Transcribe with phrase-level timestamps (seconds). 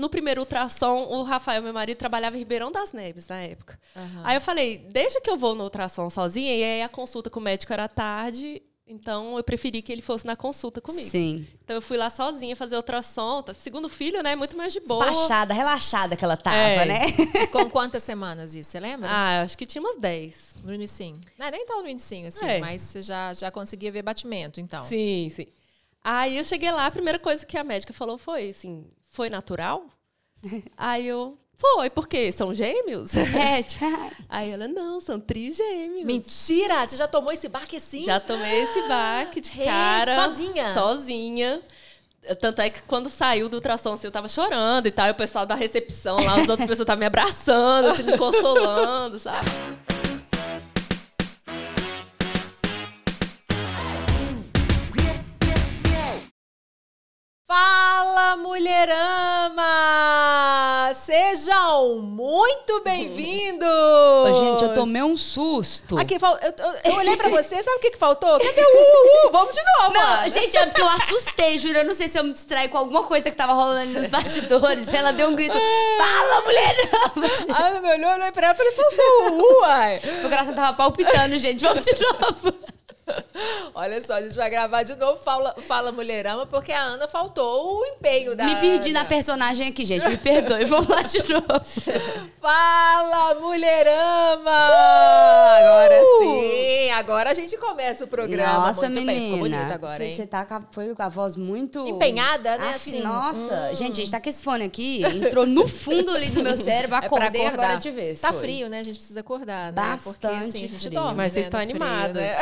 [0.00, 3.78] no primeiro ultrassom, o Rafael, meu marido, trabalhava em Ribeirão das Neves na época.
[4.24, 7.38] Aí eu falei, deixa que eu vou no ultrassom sozinha, e aí a consulta com
[7.38, 11.08] o médico era tarde, então eu preferi que ele fosse na consulta comigo.
[11.08, 11.46] Sim.
[11.62, 13.40] Então eu fui lá sozinha fazer ultrassom.
[13.40, 14.34] tá- Segundo filho, né?
[14.34, 15.06] Muito mais de boa.
[15.06, 16.84] Despachada, relaxada que ela tava, É.
[16.84, 17.00] né?
[17.52, 18.68] Com quantas semanas isso?
[18.70, 19.08] Você lembra?
[19.08, 20.56] Ah, acho que tinha umas 10.
[20.64, 21.20] No inicinho.
[21.38, 22.58] Não, nem tão no inicinho, assim, É.
[22.58, 24.82] mas você já, já conseguia ver batimento, então.
[24.82, 25.46] Sim, sim.
[26.02, 29.84] Aí eu cheguei lá, a primeira coisa que a médica falou foi assim: foi natural?
[30.76, 32.32] Aí eu, foi, por quê?
[32.32, 33.10] São gêmeos?
[33.36, 33.64] É,
[34.28, 36.04] Aí ela, não, são trigêmeos.
[36.04, 36.86] Mentira!
[36.86, 38.04] Você já tomou esse barco assim?
[38.04, 40.14] Já tomei esse baque de cara.
[40.14, 40.72] sozinha?
[40.72, 41.60] Sozinha.
[42.40, 45.08] Tanto é que quando saiu do ultrassom, assim, eu tava chorando e tal.
[45.08, 49.18] E o pessoal da recepção lá, as outras pessoas estavam me abraçando, assim, me consolando,
[49.18, 49.48] sabe?
[57.46, 57.79] Fala,
[58.38, 59.64] mulherama!
[60.94, 63.68] Sejam muito bem-vindos!
[64.38, 65.98] Gente, eu tomei um susto.
[65.98, 68.38] Aqui, eu, eu- eu olhei pra você, sabe o que, que faltou?
[68.38, 68.66] Cadê o
[69.26, 69.92] uh, uh, Vamos de novo!
[69.94, 71.78] Não, gente, é porque eu assustei, juro.
[71.78, 74.06] Eu não sei se eu me distraí com alguma coisa que tava rolando ali nos
[74.08, 74.88] bastidores.
[74.92, 75.56] Ela deu um grito:
[75.98, 76.76] Fala, mulher!
[77.54, 80.00] A Ana me olhou, olhei pra ela e falei, faltou o uh, uai!
[80.20, 81.62] Meu coração tava palpitando, gente.
[81.64, 82.54] Vamos de novo.
[83.74, 87.78] Olha só, a gente vai gravar de novo Fala, Fala Mulherama, porque a Ana faltou
[87.80, 89.00] o empenho da Me perdi Ana.
[89.00, 90.06] na personagem aqui, gente.
[90.08, 90.64] Me perdoe.
[90.64, 91.46] Vamos lá de novo.
[92.40, 94.50] Fala, mulherama!
[94.50, 98.66] Agora sim, agora a gente começa o programa.
[98.66, 99.12] Nossa, Muito menina.
[99.12, 99.24] Bem.
[99.24, 100.16] Ficou bonito agora, hein?
[100.16, 101.86] Você tá com a, foi com a voz muito...
[101.86, 103.02] Empenhada, né, Assim, assim?
[103.02, 103.74] nossa.
[103.74, 105.02] Gente, a gente tá com esse fone aqui.
[105.04, 106.96] Entrou no fundo ali do meu cérebro.
[106.96, 107.64] É pra Acordei acordar.
[107.64, 108.20] agora de vez.
[108.20, 108.40] Tá foi.
[108.42, 108.80] frio, né?
[108.80, 109.98] A gente precisa acordar, né?
[110.02, 110.90] Porque Bastante assim, a gente frio.
[110.92, 112.14] dorme, Mas né, vocês estão frio, animadas.
[112.22, 112.36] né?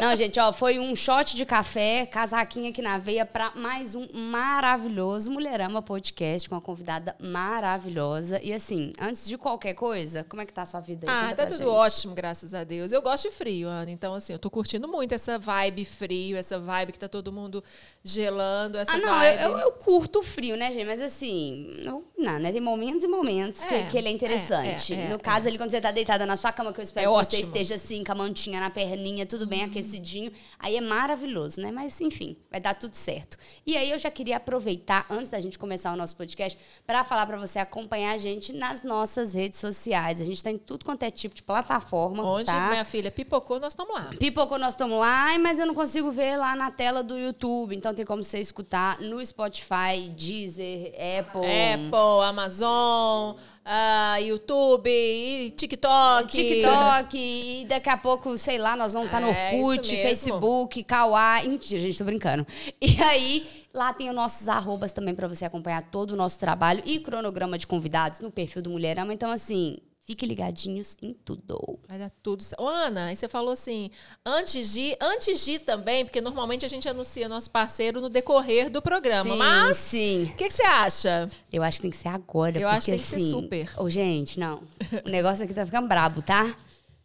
[0.00, 4.06] Não, gente, ó, foi um shot de café, casaquinha aqui na veia pra mais um
[4.12, 8.40] maravilhoso Mulherama Podcast com uma convidada maravilhosa.
[8.42, 11.16] E assim, antes de qualquer coisa, como é que tá a sua vida aí?
[11.16, 11.66] Ah, Conta tá tudo gente.
[11.68, 12.92] ótimo, graças a Deus.
[12.92, 13.90] Eu gosto de frio, Ana.
[13.90, 17.62] Então, assim, eu tô curtindo muito essa vibe frio, essa vibe que tá todo mundo
[18.04, 19.42] gelando, essa Ah, não, vibe.
[19.42, 20.86] eu, eu, eu curto o frio, né, gente?
[20.86, 22.52] Mas assim, não, não, né?
[22.52, 24.94] Tem momentos e momentos que, É, que ele é interessante.
[24.94, 25.18] é, é, no é.
[25.18, 27.36] caso, ali, quando você tá deitada na sua cama, que eu espero É que você
[27.36, 27.48] ótimo.
[27.48, 30.30] esteja assim, com a mantinha na perninha, tudo bem, aquecidinho.
[30.58, 31.70] Aí é maravilhoso, né?
[31.70, 33.36] Mas, enfim, vai dar tudo certo.
[33.66, 37.26] E aí eu já queria aproveitar, antes da gente começar o nosso podcast, para falar
[37.26, 40.20] para você acompanhar a gente nas nossas redes sociais.
[40.20, 42.24] A gente tá em tudo quanto é tipo de plataforma.
[42.24, 42.70] Onde tá?
[42.70, 44.10] minha filha pipocou, nós estamos lá.
[44.18, 47.76] Pipocou, nós estamos lá, mas eu não consigo ver lá na tela do YouTube.
[47.76, 51.42] Então tem como você escutar no Spotify, Deezer, Apple.
[51.44, 53.36] Apple, Amazon,
[53.68, 56.30] ah, YouTube, e TikTok.
[56.30, 59.96] TikTok, e daqui a pouco, sei lá, nós vamos estar no É, Orkut.
[59.96, 61.48] Facebook, Kawaii.
[61.48, 62.46] Mentira, gente, tô brincando.
[62.80, 66.80] E aí, lá tem os nossos arrobas também para você acompanhar todo o nosso trabalho
[66.86, 69.12] e cronograma de convidados no perfil do Mulherama.
[69.12, 71.78] Então, assim, fiquem ligadinhos em tudo.
[71.88, 72.62] Vai dar tudo certo.
[72.62, 73.90] Ô, Ana, você falou assim,
[74.24, 78.80] antes de, antes de também, porque normalmente a gente anuncia nosso parceiro no decorrer do
[78.80, 79.24] programa.
[79.30, 80.22] Sim, mas sim.
[80.22, 81.28] o que, que você acha?
[81.52, 83.30] Eu acho que tem que ser agora, Eu porque acho que tem que ser assim...
[83.30, 83.70] super.
[83.76, 84.62] Ô, gente, não.
[85.04, 86.56] O negócio aqui tá ficando brabo, tá?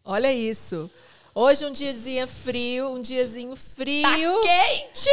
[0.05, 0.89] Olha isso.
[1.33, 4.01] Hoje um diazinho frio, um diazinho frio.
[4.01, 5.09] Tá quente!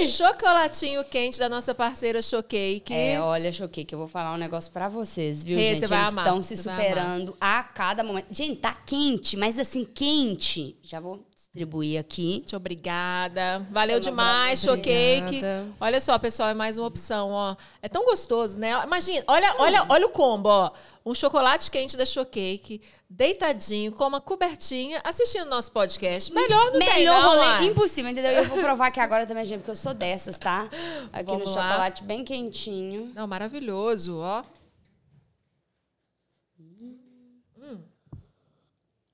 [0.00, 2.90] Um chocolatinho quente da nossa parceira Showcake.
[2.90, 5.86] É, olha, choquei que eu vou falar um negócio pra vocês, viu, Ê, gente?
[5.86, 8.28] vai Eles amar, estão se superando a cada momento.
[8.30, 10.74] Gente, tá quente, mas assim, quente.
[10.82, 11.22] Já vou
[11.58, 12.32] distribuir aqui.
[12.34, 13.66] Gente, obrigada.
[13.70, 14.60] Valeu Toma, demais.
[14.60, 15.40] Showcake.
[15.80, 17.56] Olha só, pessoal, é mais uma opção, ó.
[17.82, 18.70] É tão gostoso, né?
[18.84, 20.70] Imagina, olha, olha, olha o combo, ó.
[21.04, 26.32] Um chocolate quente da Showcake, deitadinho, com uma cobertinha, assistindo nosso podcast.
[26.32, 27.64] Melhor não tem, Melhor não, rolê uai.
[27.64, 28.32] impossível, entendeu?
[28.32, 30.68] E eu vou provar aqui agora também, gente, porque eu sou dessas, tá?
[31.12, 31.68] Aqui Vamos no lá.
[31.70, 33.10] chocolate bem quentinho.
[33.14, 34.42] Não, maravilhoso, ó.
[36.60, 37.82] Hum.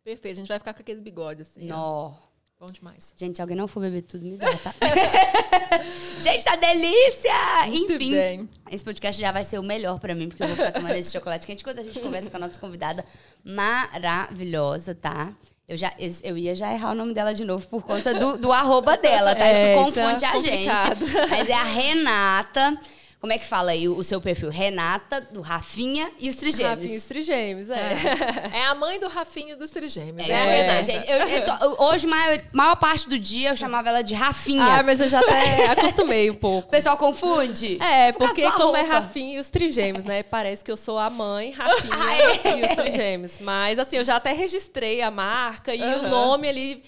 [0.04, 1.70] Perfeito, a gente vai ficar com aquele bigode assim.
[1.72, 1.76] ó.
[1.76, 2.12] Nó.
[2.60, 3.12] Bom demais.
[3.16, 4.72] Gente, se alguém não for beber tudo, me dá, tá?
[6.22, 7.32] gente, tá delícia!
[7.66, 8.48] Muito Enfim, bem.
[8.70, 11.11] esse podcast já vai ser o melhor pra mim, porque eu vou ficar tomando esse
[11.11, 13.05] chocolate quente enquanto a gente conversa com a nossa convidada
[13.44, 15.34] maravilhosa, tá?
[15.67, 15.93] Eu, já,
[16.23, 19.34] eu ia já errar o nome dela de novo por conta do, do arroba dela,
[19.34, 19.44] tá?
[19.49, 19.50] É,
[19.81, 21.31] isso isso é confunde a gente.
[21.31, 22.79] Mas é a Renata.
[23.25, 24.50] Como é que fala aí o, o seu perfil?
[24.50, 26.97] Renata, do Rafinha e os Rafinha Trigêmeos.
[27.03, 27.93] os trigêmeos, é.
[28.53, 30.29] É a mãe do Rafinho dos Trigêmeos.
[30.29, 31.11] É, É, é, gente.
[31.11, 34.62] Eu- eu tô- hoje, maior, maior parte do dia, eu chamava ela de Rafinha.
[34.62, 36.69] Ah, mas eu já até acostumei um O pouco.
[36.69, 37.79] pessoal confunde?
[37.82, 38.94] É, Por porque como é roupa.
[38.94, 40.23] Rafinha e os trigêmeos, né?
[40.23, 42.59] Parece que eu sou a mãe, Rafinha Ah, é?
[42.59, 43.38] e os trigêmeos.
[43.41, 46.09] Mas assim, eu já até registrei a marca e o Aham.
[46.11, 46.82] nome ali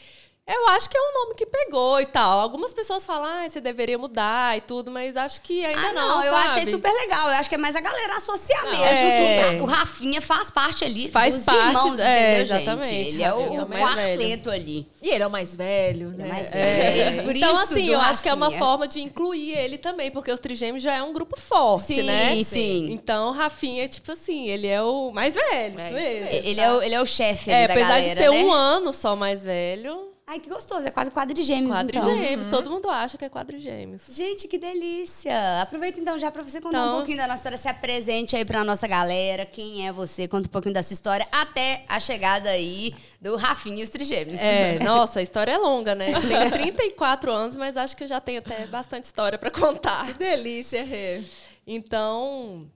[0.48, 2.38] Eu acho que é um nome que pegou e tal.
[2.38, 6.08] Algumas pessoas falam, ah, você deveria mudar e tudo, mas acho que ainda ah, não.
[6.08, 6.44] não eu sabe?
[6.50, 7.28] achei super legal.
[7.28, 8.78] Eu acho que é mais a galera associar mesmo.
[8.86, 9.56] é.
[9.56, 12.88] Que o Rafinha faz parte ali Faz dos parte, irmãos, é, entendeu, exatamente.
[12.88, 13.14] gente?
[13.14, 14.86] Ele é o, Rafinha é o quarteto ali.
[15.02, 16.24] E ele é o mais velho, né?
[16.26, 17.10] Ele é mais É.
[17.10, 17.22] velho.
[17.24, 18.58] Por então, isso assim, eu acho que é uma Rafinha.
[18.64, 22.40] forma de incluir ele também, porque os trigêmeos já é um grupo forte, Sim, né?
[22.44, 22.88] sim.
[22.92, 26.28] Então, Rafinha, tipo assim, ele é o mais velho, É isso isso mesmo.
[26.46, 28.44] Ele é o, ele é o chefe É, da apesar galera, de ser né?
[28.44, 30.88] um ano só mais velho, Ai, que gostoso.
[30.88, 32.02] É quase quadrigêmeos, então.
[32.02, 32.48] quadrigêmeos.
[32.48, 34.06] Todo mundo acha que é quadrigêmeos.
[34.10, 35.62] Gente, que delícia!
[35.62, 38.44] Aproveita então já para você contar um Então- pouquinho da nossa história, se apresente aí
[38.44, 42.50] pra nossa galera, quem é você, conta um pouquinho da sua história, até a chegada
[42.50, 44.40] aí do Rafinha e os Trigêmeos.
[44.40, 46.10] É, nossa, a história é longa, né?
[46.12, 50.06] Eu tenho 34 anos, mas acho que eu já tenho até bastante história pra contar.
[50.06, 51.22] Que delícia, Rê.
[51.64, 52.66] Então,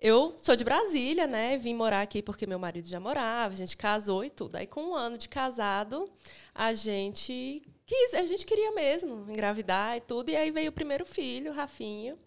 [0.00, 1.56] eu sou de Brasília, né?
[1.56, 4.56] Vim morar aqui porque meu marido já morava, a gente casou e tudo.
[4.56, 6.08] Aí, com um ano de casado,
[6.58, 10.28] a gente quis, a gente queria mesmo engravidar e tudo.
[10.30, 12.18] E aí veio o primeiro filho, Rafinho.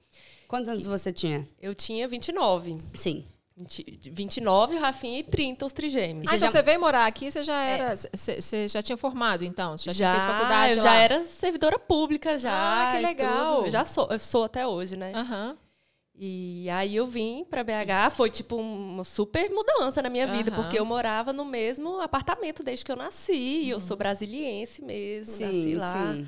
[0.48, 1.46] Quantos anos você tinha?
[1.62, 2.78] Eu tinha 29.
[2.96, 3.26] Sim.
[3.58, 6.28] 20 29 o Rafinha e 30 os trigêmeos.
[6.28, 7.96] Ah, Você então já- você veio morar aqui, você já era.
[7.96, 9.78] Você você já tinha formado, então?
[9.78, 10.84] Você já, tinha feito Já, faculdade eu lá?
[10.84, 12.52] já era servidora pública já.
[12.88, 13.70] Ah, que legal.
[13.70, 15.12] já sou, eu sou até hoje, né?
[15.14, 15.58] Aham.
[16.24, 20.62] E aí eu vim pra BH, foi tipo uma super mudança na minha vida, Aham.
[20.62, 25.34] porque eu morava no mesmo apartamento desde que eu nasci, e eu sou brasiliense mesmo,
[25.34, 26.14] nasci Sim, lá.
[26.16, 26.28] sim.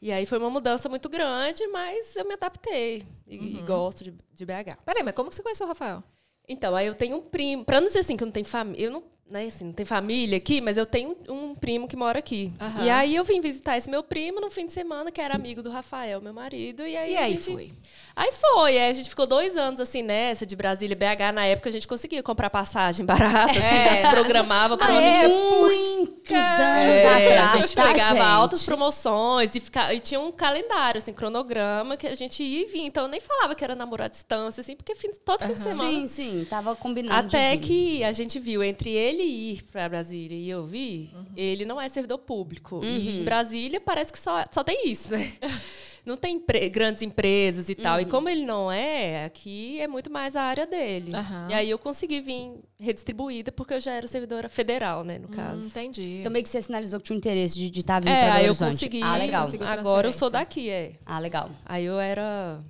[0.00, 3.64] E aí foi uma mudança muito grande, mas eu me adaptei e, e Uhum.
[3.66, 4.78] gosto de, de BH.
[4.82, 6.02] Peraí, mas como que você conheceu o Rafael?
[6.48, 8.86] Então, aí eu tenho um primo, pra não dizer assim que eu não tenho família,
[8.86, 12.18] eu não, né, assim, não tenho família aqui, mas eu tenho um, primo que mora
[12.18, 12.50] aqui.
[12.60, 12.84] Aham.
[12.84, 15.62] E aí eu vim visitar esse meu primo no fim de semana, que era amigo
[15.62, 17.72] do Rafael, meu marido, e aí E aí gente- foi?
[18.16, 21.34] Aí foi, aí a gente ficou dois anos assim nessa, de Brasília e BH.
[21.34, 25.06] Na época a gente conseguia comprar passagem barata, assim, já se programava pro Na ano
[25.06, 25.60] época.
[25.60, 28.24] Muitos anos é, atrás, a gente tá, pegava gente?
[28.24, 32.66] altas promoções e, fica, e tinha um calendário, assim, cronograma, que a gente ia e
[32.66, 32.86] vinha.
[32.86, 35.60] Então eu nem falava que era namoro à distância, assim, porque fim, todo fim de
[35.60, 35.90] semana.
[35.90, 37.26] Sim, sim, tava combinado.
[37.26, 41.80] Até que a gente viu entre ele ir para Brasília e eu vir, ele não
[41.80, 42.80] é servidor público.
[42.84, 45.32] E em Brasília parece que só, só tem isso, né?
[46.04, 47.98] Não tem empre- grandes empresas e tal.
[48.00, 51.14] E como ele não é, aqui é muito mais a área dele.
[51.16, 51.48] Aham.
[51.50, 55.30] E aí eu consegui vir redistribuída porque eu já era servidora federal, né, no Hum,
[55.30, 55.66] caso.
[55.66, 56.18] entendi.
[56.20, 58.36] Então meio que você sinalizou que tinha um interesse de estar vindo é, pra Belo
[58.38, 58.70] aí eu Horizonte.
[58.72, 59.02] consegui.
[59.02, 59.48] Ah, legal.
[59.78, 60.92] Agora eu sou daqui, é.
[61.06, 61.50] Ah, legal.
[61.64, 62.60] Aí eu era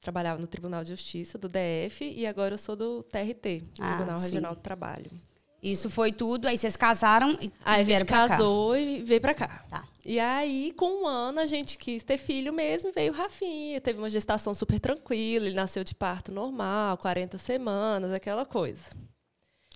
[0.00, 4.18] trabalhava no Tribunal de Justiça do DF e agora eu sou do TRT, Ah, Tribunal
[4.18, 4.24] sim.
[4.26, 5.10] Regional do Trabalho.
[5.62, 8.28] Isso foi tudo, aí vocês casaram e Aí a vieram gente pra cá.
[8.28, 9.64] casou e veio pra cá.
[9.70, 9.82] Tá.
[10.04, 13.80] E aí, com um ano, a gente quis ter filho mesmo e veio o Rafinha.
[13.80, 18.90] Teve uma gestação super tranquila, ele nasceu de parto normal, 40 semanas, aquela coisa.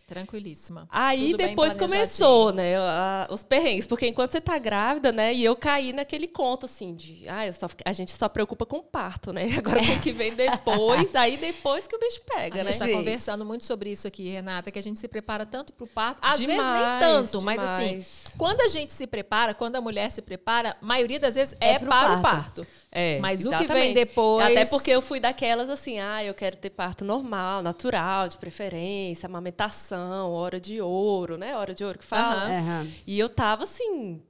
[0.09, 0.89] Tranquilíssima.
[0.91, 5.45] Aí Tudo depois começou, né, a- os perrengues, porque enquanto você tá grávida, né, e
[5.45, 8.83] eu caí naquele conto assim de, ah, eu só, a gente só preocupa com o
[8.83, 9.43] parto, né?
[9.63, 12.71] Agora com o que vem depois, aí depois que o bicho A pega, gente né?
[12.71, 12.93] está Sim.
[12.93, 16.19] conversando muito sobre isso aqui, Renata, que a gente se prepara tanto para o parto.
[16.23, 18.25] Às vezes nem Demais, tanto, mas assim, demais.
[18.39, 21.73] quando a gente se prepara, quando a mulher se prepara, a maioria das vezes é,
[21.73, 22.67] É pro para o parto.
[22.91, 23.85] É, Mas o que exatamente.
[23.85, 28.29] vem depois- Até porque eu fui daquelas assim, ah, eu quero ter parto normal, natural,
[28.29, 31.55] de preferência, amamentação, hora de ouro, né?
[31.57, 32.45] Hora de ouro que fala.
[32.47, 32.91] Aham.
[33.07, 34.23] E eu tava assim,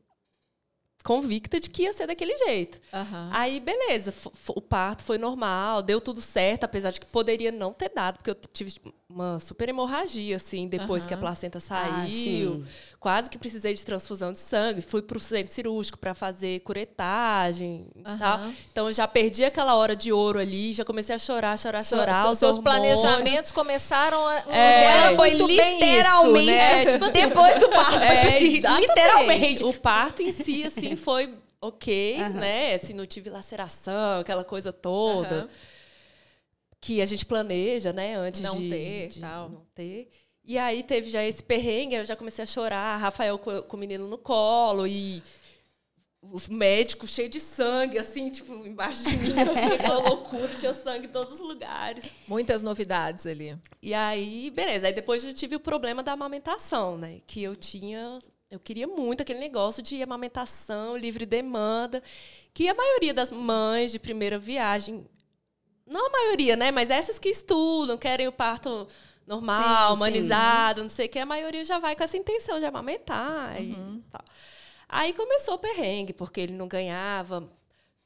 [1.04, 2.80] convicta de que ia ser daquele jeito.
[2.92, 3.30] Aham.
[3.32, 4.12] Aí, beleza,
[4.48, 8.30] o parto foi normal, deu tudo certo, apesar de que poderia não ter dado, porque
[8.30, 8.72] eu tive
[9.10, 11.08] uma super hemorragia, assim, depois Aham.
[11.08, 12.10] que a placenta Ah, saiu.
[12.12, 12.64] sim.
[13.00, 14.82] Quase que precisei de transfusão de sangue.
[14.82, 18.18] Fui pro centro cirúrgico para fazer curetagem e Aham.
[18.18, 18.40] tal.
[18.70, 21.96] Então, eu já perdi aquela hora de ouro ali, já comecei a chorar, chorar, So-
[21.96, 22.22] chorar.
[22.22, 23.00] so- os seus hormônios.
[23.00, 24.42] planejamentos começaram a.
[24.46, 26.82] o É, dela foi literalmente isso, né?
[26.82, 29.64] É, tipo assim, depois do parto, É, assim, literalmente.
[29.64, 32.28] O parto em si, assim, foi ok, Aham.
[32.40, 32.74] né?
[32.74, 35.34] Assim, não tive laceração, aquela coisa toda.
[35.34, 35.48] Aham.
[36.80, 38.14] Que a gente planeja, né?
[38.16, 39.48] Antes Não de, ter, de tal.
[39.48, 40.08] não ter.
[40.44, 43.80] E aí teve já esse perrengue, eu já comecei a chorar, Rafael com, com o
[43.80, 45.22] menino no colo e
[46.20, 51.06] o médico cheio de sangue, assim, tipo, embaixo de mim, assim, aquela loucura, tinha sangue
[51.06, 52.04] em todos os lugares.
[52.26, 53.56] Muitas novidades ali.
[53.80, 54.86] E aí, beleza.
[54.88, 57.20] Aí depois eu tive o problema da amamentação, né?
[57.26, 58.18] Que eu tinha.
[58.50, 62.02] Eu queria muito aquele negócio de amamentação, livre demanda,
[62.54, 65.06] que a maioria das mães de primeira viagem.
[65.88, 66.70] Não a maioria, né?
[66.70, 68.86] Mas essas que estudam, querem o parto
[69.26, 69.96] normal, Sim, sim.
[69.96, 73.74] humanizado, não sei o que, a maioria já vai com essa intenção de amamentar e
[74.10, 74.24] tal.
[74.88, 77.46] Aí começou o perrengue, porque ele não ganhava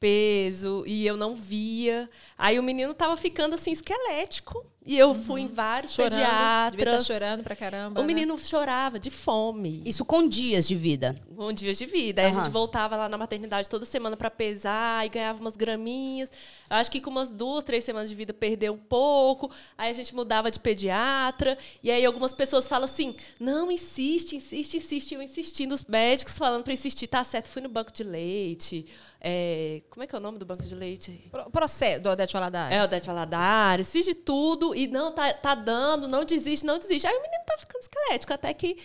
[0.01, 2.11] peso e eu não via.
[2.37, 4.67] Aí o menino tava ficando assim esquelético.
[4.85, 6.11] E eu fui em vários Chorando.
[6.12, 7.07] Devia estar pediatras.
[7.07, 8.01] chorando pra caramba.
[8.01, 8.07] O né?
[8.07, 9.81] menino chorava de fome.
[9.85, 11.15] Isso com dias de vida.
[11.37, 12.21] Com dias de vida.
[12.23, 16.31] Aí a gente voltava lá na maternidade toda semana para pesar e ganhava umas graminhas.
[16.69, 19.51] Eu Acho que com umas duas, três semanas de vida perdeu um pouco.
[19.79, 21.57] Aí a gente mudava de pediatra.
[21.83, 25.15] E aí algumas pessoas falam assim: não, insiste, insiste, insiste.
[25.15, 27.47] Eu insistindo, os médicos falando para insistir, tá certo.
[27.49, 28.87] Fui no banco de leite.
[29.25, 31.29] É, como é que é o nome do banco de leite?
[31.31, 32.77] Pro- Processo do Odete Valadares.
[32.77, 36.79] É, o Dete Valadares, fiz de tudo e não, tá, tá dando, não desiste, não
[36.79, 37.07] desiste.
[37.07, 38.76] Aí o menino tá ficando esquelético, até que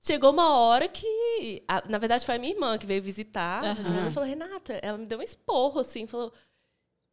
[0.00, 1.62] chegou uma hora que.
[1.68, 3.64] a- na verdade, foi a minha irmã que veio visitar.
[3.64, 3.98] Aham.
[4.00, 6.32] Ela falou, Renata, ela me deu um esporro, assim, falou.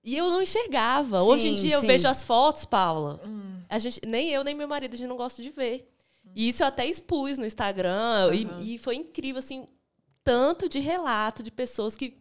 [0.04, 1.22] E eu não enxergava.
[1.22, 1.88] Hoje em Sim, dia eu sim.
[1.88, 3.20] vejo as fotos, Paula.
[3.26, 3.62] Hum.
[3.68, 5.92] A gente, nem eu, nem meu marido, a gente não gosta de ver.
[6.36, 8.32] E isso eu até expus no Instagram.
[8.34, 8.60] e- Aham.
[8.62, 9.68] E, foi incrível, assim,
[10.24, 12.18] tanto de relato de pessoas que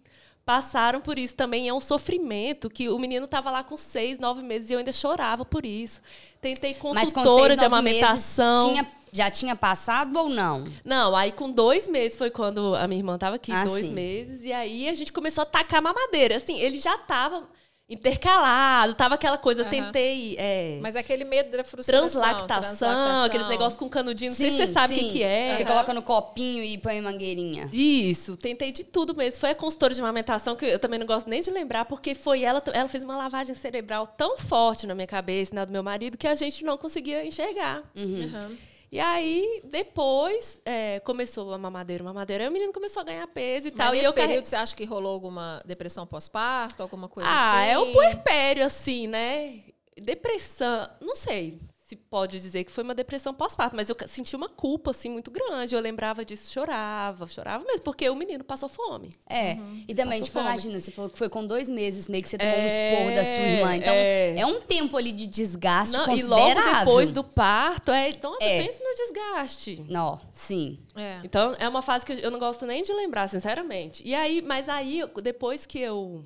[0.48, 1.68] passaram por isso também.
[1.68, 4.92] É um sofrimento que o menino estava lá com seis, nove meses e eu ainda
[4.92, 6.00] chorava por isso.
[6.40, 8.70] Tentei consultora seis, de amamentação.
[8.70, 10.64] tinha, já tinha passado ou não?
[10.82, 13.92] Não, aí com dois meses foi quando a minha irmã estava aqui, Ah, dois sim.
[13.92, 14.42] meses.
[14.42, 16.38] E aí a gente começou a tacar mamadeira.
[16.38, 17.46] Assim, ele já estava
[17.88, 19.70] intercalado, tava aquela coisa, Aham.
[19.70, 20.36] tentei...
[20.38, 22.02] é, Mas aquele medo da frustração.
[22.08, 23.24] translactação, translactação.
[23.24, 25.56] aqueles negócios com canudinho, não sei se você sabe o que, que é.
[25.56, 27.70] Você coloca no copinho e põe mangueirinha.
[27.72, 29.40] Isso, tentei de tudo mesmo.
[29.40, 32.42] Foi a consultora de amamentação, que eu também não gosto nem de lembrar, porque foi
[32.42, 35.82] ela, ela fez uma lavagem cerebral tão forte na minha cabeça e na do meu
[35.82, 37.82] marido que a gente não conseguia enxergar.
[37.96, 38.56] Aham.
[38.90, 43.68] E aí, depois, é, começou a mamadeira, mamadeira, aí o menino começou a ganhar peso
[43.68, 43.92] e Mas tal.
[43.92, 47.60] nesse E eu período, carre- você acha que rolou alguma depressão pós-parto, alguma coisa Ah,
[47.60, 47.70] assim?
[47.70, 49.60] é o puerpério, assim, né?
[49.96, 54.46] Depressão, não sei se pode dizer que foi uma depressão pós-parto, mas eu senti uma
[54.50, 55.74] culpa, assim, muito grande.
[55.74, 59.08] Eu lembrava disso, chorava, chorava mesmo, porque o menino passou fome.
[59.26, 59.56] É.
[59.88, 60.44] E também, tipo, fome.
[60.50, 63.14] imagina, você falou que foi com dois meses meio que você tomou um É, esporro
[63.14, 63.74] da sua irmã.
[63.76, 64.44] Então, é, é.
[64.46, 66.54] um tempo ali de desgaste Não, e considerável.
[66.62, 68.62] logo depois do parto, é, então você É.
[68.66, 69.86] pensa no desgaste.
[69.88, 70.78] Não, sim.
[70.94, 71.20] É.
[71.24, 74.02] Então, é uma fase que eu não gosto nem de lembrar, sinceramente.
[74.06, 76.22] E aí, mas aí, depois que eu.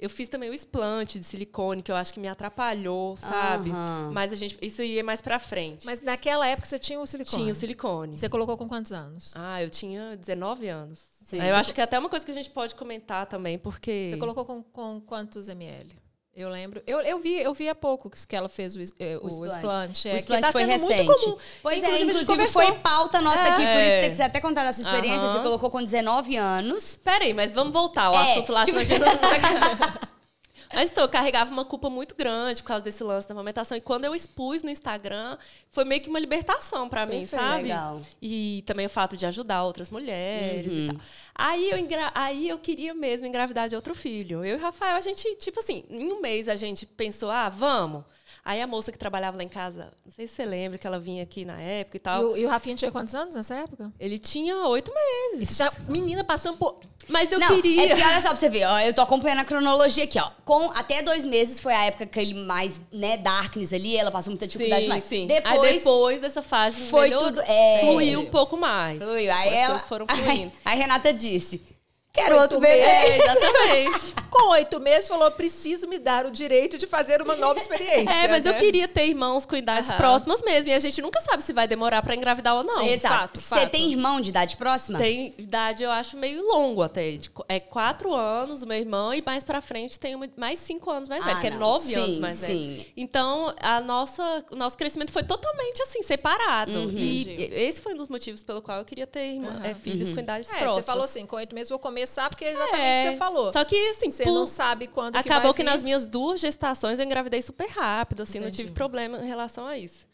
[0.00, 3.70] Eu fiz também o explante de silicone, que eu acho que me atrapalhou, sabe?
[3.70, 4.10] Aham.
[4.12, 4.56] Mas a gente.
[4.62, 5.84] Isso ia mais pra frente.
[5.84, 7.42] Mas naquela época você tinha o silicone?
[7.42, 8.16] tinha o silicone.
[8.16, 9.32] Você colocou com quantos anos?
[9.36, 11.04] Ah, eu tinha 19 anos.
[11.22, 11.40] Sim.
[11.42, 14.08] Eu acho que é até uma coisa que a gente pode comentar também, porque.
[14.10, 15.94] Você colocou com, com quantos ml?
[16.34, 16.80] Eu lembro.
[16.86, 19.54] Eu, eu, vi, eu vi há pouco que ela fez o, eh, o, explante.
[19.56, 20.08] explante.
[20.08, 21.04] é, o explante tá foi recente.
[21.04, 21.36] Muito comum.
[21.62, 23.86] Pois Inclusive, é, inclusive foi pauta nossa aqui, por É.
[23.86, 25.32] isso se você quiser até contar da sua experiência, Aham.
[25.34, 26.96] você colocou com 19 anos.
[27.04, 30.10] Peraí, mas vamos voltar ao É, assunto lá, tipo- senão a gente não...
[30.72, 33.76] Mas então, eu carregava uma culpa muito grande por causa desse lance da amamentação.
[33.76, 35.36] E quando eu expus no Instagram,
[35.70, 37.42] foi meio que uma libertação pra mim, Perfeito.
[37.42, 37.62] sabe?
[37.64, 38.00] Legal.
[38.22, 40.84] E também o fato de ajudar outras mulheres Uhum.
[40.84, 40.96] e tal.
[41.34, 42.12] Aí eu, engra...
[42.14, 44.44] Aí eu queria mesmo engravidar de outro filho.
[44.44, 47.48] Eu e o Rafael, a gente, tipo assim, em um mês a gente pensou, ah,
[47.48, 48.04] vamos.
[48.44, 50.98] Aí a moça que trabalhava lá em casa, não sei se você lembra que ela
[50.98, 52.24] vinha aqui na época e E tal.
[52.24, 53.92] o, e o Rafinha tinha quantos anos nessa época?
[54.00, 54.90] Ele tinha oito
[55.34, 55.56] meses.
[55.56, 56.80] Já, menina passando por.
[57.08, 57.92] Mas eu não, queria.
[57.92, 60.30] é que olha só pra você ver, ó, eu tô acompanhando a cronologia aqui, ó.
[60.44, 64.30] Com até dois meses foi a época que ele mais, né, darkness ali, ela passou
[64.30, 65.04] muita dificuldade Sim, mais.
[65.04, 65.26] sim.
[65.26, 67.80] Depois, Aí depois dessa fase foi melhorou, tudo- é.
[67.80, 68.98] fluiu um pouco mais.
[69.02, 70.52] Foi, aí As ela, coisas foram aí, fluindo.
[70.64, 71.60] aí Renata disse,
[72.12, 72.80] quero Oito outro bebê.
[72.80, 74.14] É, exatamente.
[74.30, 78.08] Com oito meses, falou: preciso me dar o direito de fazer uma nova experiência.
[78.14, 78.60] É, mas eu né?
[78.60, 79.96] queria ter irmãos com idades Aham.
[79.98, 80.70] próximas mesmo.
[80.70, 82.80] E a gente nunca sabe se vai demorar pra engravidar ou não.
[82.86, 83.40] Exato.
[83.40, 84.98] fato, Você tem irmão de idade próxima?
[85.00, 87.18] Tem idade, eu acho, meio longo até.
[87.48, 91.08] É quatro anos o meu irmão, e mais pra frente tem uma- mais cinco anos
[91.08, 92.76] mais Ah, velho, que é nove Sim, anos mais sim.
[92.76, 92.86] velho.
[92.96, 96.70] Então, a nossa, o nosso crescimento foi totalmente assim, separado.
[96.70, 96.90] Uhum.
[96.96, 97.54] E Entendi.
[97.54, 100.14] esse foi um dos motivos pelo qual eu queria ter irmã- é, filhos Uhum.
[100.14, 100.76] com idades É, próximas.
[100.76, 103.04] você falou assim: com oito meses vou começar, porque é exatamente o É.
[103.04, 103.52] que você falou.
[103.52, 105.72] Só que, assim, Você não sabe quando acabou que, vai vir.
[105.74, 108.64] nas minhas duas gestações eu engravidei super rápido, assim, não Entendi.
[108.64, 110.08] tive problema em relação a isso.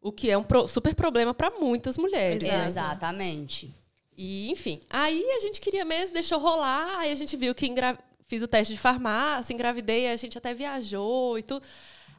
[0.00, 2.42] O que é um pro- super problema para muitas mulheres.
[2.44, 2.58] Exato.
[2.58, 2.68] né?
[2.68, 3.74] Exatamente.
[4.16, 7.98] E, enfim, aí a gente queria mesmo, deixou rolar, aí a gente viu que engra...
[8.28, 11.64] fiz o teste de farmácia, engravidei, a gente até viajou e tudo.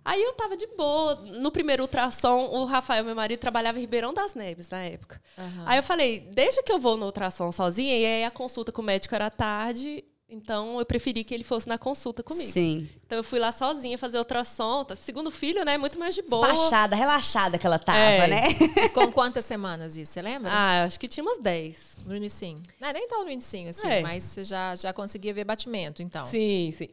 [0.09, 1.15] Aí eu tava de boa.
[1.15, 5.21] No primeiro ultrassom, o Rafael, meu marido, trabalhava em Ribeirão das Neves na época.
[5.37, 5.63] Aham.
[5.65, 8.81] Aí eu falei, deixa que eu vou no ultrassom sozinha, e aí a consulta com
[8.81, 12.49] o médico era tarde, então eu preferi que ele fosse na consulta comigo.
[12.51, 12.87] Sim.
[13.05, 14.85] Então eu fui lá sozinha fazer ultrassom.
[14.85, 15.77] tá- Segundo filho, né?
[15.77, 16.47] Muito mais de boa.
[16.47, 18.27] Despachada, relaxada que ela tava, É.
[18.27, 18.43] né?
[18.85, 20.13] E com quantas semanas isso?
[20.13, 20.49] Você lembra?
[20.51, 21.97] Ah, acho que tinha umas 10.
[22.05, 22.63] No inicinho.
[22.79, 24.01] Não, nem tão no inicinho, assim, É.
[24.01, 26.25] mas você já, já conseguia ver batimento, então.
[26.25, 26.87] Sim, sim.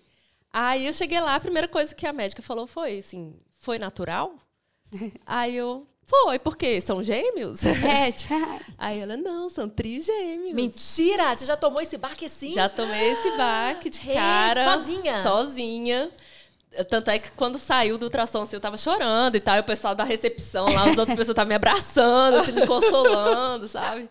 [0.56, 4.36] Aí eu cheguei lá, a primeira coisa que a médica falou foi assim: foi natural?
[5.26, 5.84] Aí eu.
[6.06, 7.64] Foi, porque são gêmeos?
[7.64, 8.34] É, tipo,
[8.78, 10.54] Aí ela, não, são trigêmeos.
[10.54, 11.34] Mentira!
[11.34, 12.52] Você já tomou esse baque assim?
[12.52, 14.72] Já tomei esse baque de cara.
[14.74, 15.22] sozinha?
[15.24, 16.10] Sozinha.
[16.88, 19.56] Tanto é que quando saiu do ultrassom, assim, eu tava chorando e tal.
[19.56, 23.66] E o pessoal da recepção lá, as outras pessoas estavam me abraçando, assim, me consolando,
[23.66, 24.08] sabe?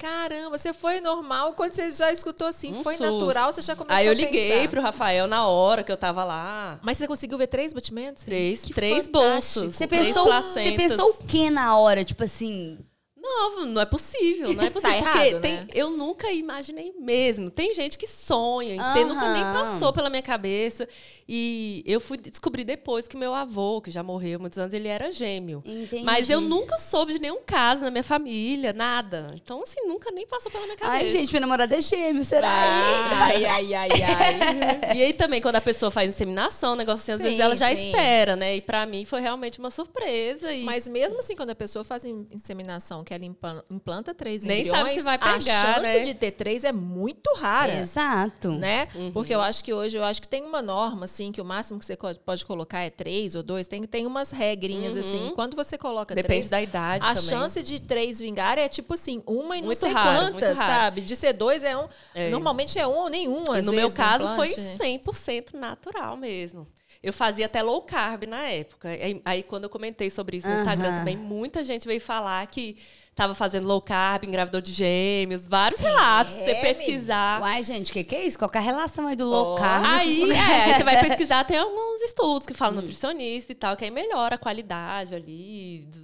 [0.00, 3.12] Caramba, você foi normal quando você já escutou assim, Um foi susto.
[3.12, 4.68] natural, você já começou Aí eu a liguei pensar.
[4.70, 6.78] pro Rafael na hora que eu tava lá.
[6.82, 8.24] Mas você conseguiu ver três batimentos?
[8.24, 9.18] Três, Que três fantástico.
[9.60, 9.74] bolsos.
[9.74, 12.04] Você três pensou, você pensou o que na hora?
[12.04, 12.78] Tipo assim.
[13.28, 15.02] Não, não é possível, não é possível.
[15.02, 15.66] Tá porque errado, tem, né?
[15.74, 17.50] eu nunca imaginei mesmo.
[17.50, 19.06] Tem gente que sonha, entende?
[19.12, 20.88] nunca nem passou pela minha cabeça.
[21.28, 24.86] E eu fui descobrir depois que meu avô, que já morreu há muitos anos, ele
[24.86, 25.60] era gêmeo.
[25.66, 26.04] Entendi.
[26.04, 29.26] Mas eu nunca soube de nenhum caso na minha família, nada.
[29.34, 30.98] Então, assim, nunca nem passou pela minha cabeça.
[30.98, 32.48] Ai, gente, meu namorado é gêmeo, será?
[32.48, 34.96] Ai, ai, ai, ai.
[34.96, 37.56] E aí também, quando a pessoa faz inseminação, um negócio assim, às Sim, vezes ela
[37.56, 37.86] já sim.
[37.90, 38.56] espera, né?
[38.56, 40.52] E pra mim foi realmente uma surpresa.
[40.52, 43.24] E Mas mesmo assim, quando a pessoa faz in- inseminação, que ela
[43.70, 45.40] implanta três Nem embriões, sabe se vai a pegar,
[45.74, 46.00] chance né?
[46.00, 47.80] de ter três é muito rara.
[47.80, 48.52] Exato.
[48.52, 48.86] Né?
[48.94, 49.10] Uhum.
[49.12, 51.78] Porque eu acho que hoje eu acho que tem uma norma, assim, que o máximo
[51.78, 53.66] que você pode colocar é três ou dois.
[53.66, 55.28] Tem, tem umas regrinhas, assim.
[55.28, 56.16] E quando você coloca Uhum.
[56.16, 57.22] depende três, da idade a também.
[57.28, 61.00] chance de três vingar é tipo assim, uma e não Muito sei raro, quantas, sabe?
[61.00, 61.88] De ser dois é um.
[62.14, 62.28] É.
[62.30, 63.44] Normalmente é um ou nenhum.
[63.54, 64.76] E às no meu vezes, caso foi implante, né?
[64.78, 66.66] 100% natural mesmo.
[67.02, 68.88] Eu fazia até low carb na época.
[68.88, 70.98] Aí, aí quando eu comentei sobre isso no Instagram Aham.
[70.98, 72.76] também, muita gente veio falar que
[73.16, 76.34] estava fazendo low carb, engravidou de gêmeos, vários relatos.
[76.34, 77.40] Se você É, pesquisar.
[77.40, 78.38] Uai, gente, o que, que é isso?
[78.38, 79.84] Qual que é a relação aí do low carb?
[79.86, 83.86] Aí, é, aí você vai pesquisar, tem alguns estudos que falam nutricionista e tal, que
[83.86, 86.02] aí melhora a qualidade ali, dos,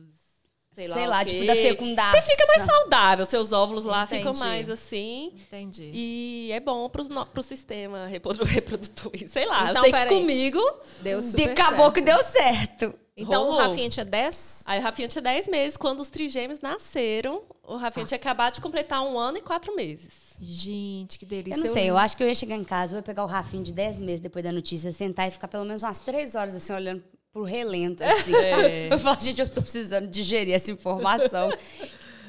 [0.75, 2.19] sei lá, Sei lá, tipo, da fecundação.
[2.23, 4.39] Você fica mais saudável, seus óvulos lá ficam Entendi.
[4.47, 5.33] mais assim.
[5.35, 5.91] Entendi.
[5.93, 9.13] E é bom pro, pro sistema reprodu- reprodutor.
[9.29, 10.19] Sei lá, Então, eu sei que peraí.
[10.19, 10.61] comigo.
[11.03, 11.93] Deu De super acabou certo.
[11.93, 12.95] que deu certo.
[13.17, 13.61] Então o Rolou.
[13.69, 14.63] Rafinha tinha 10?
[14.67, 15.77] Aí o Rafinha tinha 10 meses.
[15.77, 20.33] Quando os trigêmeos nasceram, o Rafinha tinha acabado de completar um ano e quatro meses.
[20.41, 21.59] Gente, que delícia.
[21.61, 23.27] Eu não sei, eu acho que eu ia chegar em casa, eu ia pegar o
[23.27, 26.55] Rafinho de 10 meses depois da notícia, sentar e ficar pelo menos umas 3 horas
[26.55, 27.03] assim, olhando
[27.33, 28.89] pro relento, assim, É.
[28.93, 31.51] Eu falo, gente, eu tô precisando digerir essa informação.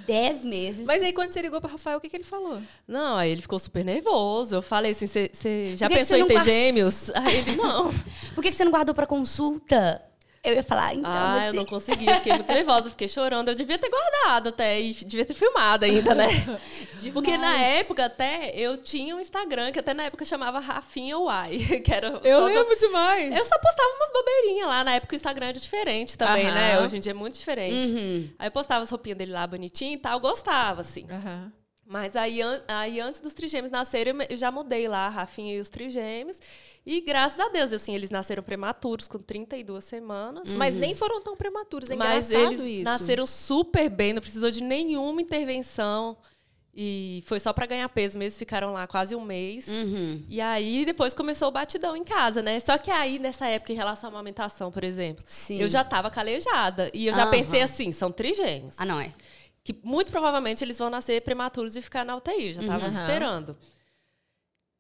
[0.05, 0.85] 10 meses.
[0.85, 2.61] Mas aí quando você ligou pro Rafael, o que, que ele falou?
[2.85, 4.55] Não, aí ele ficou super nervoso.
[4.55, 5.31] Eu falei assim: você
[5.77, 7.09] já que pensou em não ter guarda- gêmeos?
[7.11, 7.89] Aí ele, não.
[8.35, 10.03] Por que, que você não guardou pra consulta?
[10.43, 11.57] Eu ia falar, então, ah, eu você...
[11.57, 13.47] não consegui, eu fiquei muito nervosa, eu fiquei chorando.
[13.47, 16.27] Eu devia ter guardado até e devia ter filmado ainda, né?
[17.13, 21.59] Porque na época até eu tinha um Instagram que até na época chamava Rafinha Uai,
[21.83, 23.37] que era só do- demais.
[23.37, 24.83] Eu só postava umas bobeirinhas lá.
[24.83, 26.77] Na época o Instagram era diferente também, né?
[26.81, 27.93] Hoje em dia é muito diferente.
[27.93, 28.29] Uhum.
[28.37, 31.07] Aí eu postava as roupinhas dele lá bonitinho e tal, eu gostava, assim.
[31.85, 35.59] Mas aí, aí antes dos trigêmeos nascerem, eu eu já mudei lá a Rafinha e
[35.59, 36.39] os trigêmeos.
[36.85, 40.49] E graças a Deus, assim, eles nasceram prematuros, com 32 semanas.
[40.53, 42.83] Mas nem foram tão prematuros, é Mas eles isso.
[42.83, 46.17] nasceram super bem, não precisou de nenhuma intervenção.
[46.75, 49.67] E foi só para ganhar peso mesmo, ficaram lá quase um mês.
[49.67, 50.25] Uhum.
[50.27, 52.59] E aí depois começou o batidão em casa, né?
[52.59, 55.59] Só que aí, nessa época, em relação à amamentação, por exemplo, Sim.
[55.61, 56.89] eu já tava calejada.
[56.93, 57.31] E eu já Aham.
[57.31, 58.75] pensei assim, são trigêmeos.
[58.79, 59.11] Ah, não é?
[59.63, 62.53] Que muito provavelmente eles vão nascer prematuros e ficar na UTI.
[62.55, 62.91] Já tava Uhum.
[62.91, 63.55] esperando.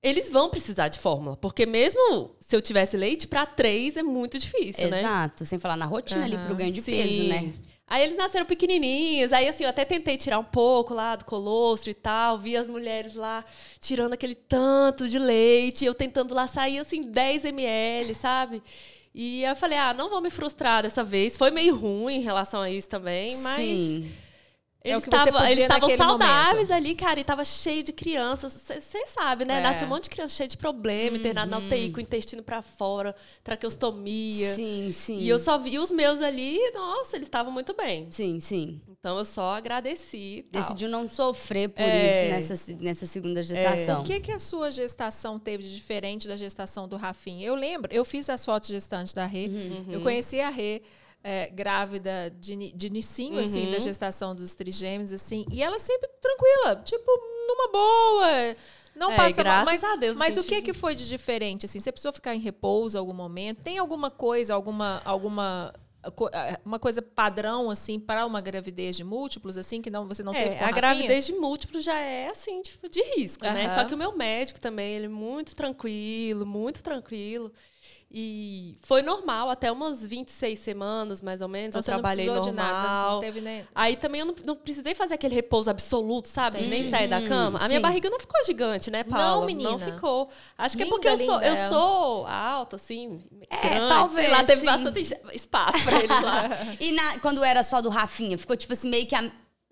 [0.03, 4.37] Eles vão precisar de fórmula, porque mesmo se eu tivesse leite, para três é muito
[4.37, 4.99] difícil, né?
[4.99, 5.45] Exato.
[5.45, 6.45] Sem falar na rotina ali Aham.
[6.45, 6.91] pro ganho de Sim.
[6.91, 7.53] peso, né?
[7.87, 11.91] Aí eles nasceram pequenininhos, aí assim, eu até tentei tirar um pouco lá do colostro
[11.91, 13.45] e tal, vi as mulheres lá
[13.79, 18.63] tirando aquele tanto de leite, eu tentando lá sair assim 10 ml, sabe?
[19.13, 21.37] E eu falei, ah, não vou me frustrar dessa vez.
[21.37, 24.11] Foi meio ruim em relação a isso também, mas Sim.
[24.85, 28.51] É o eles estavam podia eles estavam saudáveis ali, cara, e tava cheio de crianças.
[28.53, 29.59] Você sabe, né?
[29.59, 29.61] É.
[29.61, 32.61] Nasce um monte de criança cheia de problema, internado na UTI, com o intestino pra
[32.61, 34.53] fora, traqueostomia.
[34.53, 35.19] Sim, sim.
[35.19, 38.07] E eu só vi os meus ali, nossa, eles estavam muito bem.
[38.11, 38.81] Sim, sim.
[38.89, 40.39] Então eu só agradeci.
[40.39, 40.45] e.
[40.51, 42.35] Decidiu não sofrer por É.
[42.35, 44.01] isso nessa, nessa segunda gestação.
[44.01, 47.47] O que, que a sua gestação teve de diferente da gestação do Rafinha?
[47.47, 49.47] Eu lembro, eu fiz as fotos gestantes da Rê.
[49.47, 49.85] Uhum.
[49.91, 50.81] Eu conheci a Rê
[51.23, 53.71] é, grávida de, de inicinho, assim, Uhum.
[53.71, 55.45] da gestação dos trigêmeos, assim.
[55.51, 57.11] E ela sempre tranquila, tipo,
[57.47, 58.55] numa boa.
[58.95, 61.79] Não É, passa graças Mas, a Deus, mas o que, que foi de diferente, assim?
[61.79, 63.61] Você precisou ficar em repouso em algum momento?
[63.63, 65.01] Tem alguma coisa, alguma...
[65.03, 65.73] alguma
[66.33, 70.35] eh, uma coisa padrão assim para uma gravidez de múltiplos assim que não você não
[70.35, 70.73] teve É, com a Rafinha?
[70.77, 73.67] gravidez de múltiplos já é assim, tipo, de risco, né?
[73.67, 73.69] Aham.
[73.69, 77.51] Só que o meu médico também, ele é muito tranquilo, muito tranquilo.
[78.15, 82.53] E foi normal, até umas 26 semanas, mais ou menos, Então, eu não trabalhei precisou
[82.53, 82.67] normal.
[82.71, 86.27] de nada, não teve nem Aí também eu não, não precisei fazer aquele repouso absoluto,
[86.27, 86.57] sabe?
[86.59, 86.91] De nem Entendi.
[86.91, 87.57] sair da cama.
[87.59, 87.81] A minha Sim.
[87.81, 89.43] barriga não ficou gigante, né, Paula?
[89.47, 89.71] menina.
[89.71, 90.29] Não ficou.
[90.55, 93.89] Acho que Linda, é porque eu sou, linda eu sou alta, assim, É, grande.
[93.89, 94.65] talvez, Sei lá, teve sim.
[94.67, 96.49] bastante es- espaço pra eles lá.
[96.79, 99.23] E na- quando era só do Rafinha, ficou tipo assim, meio que a.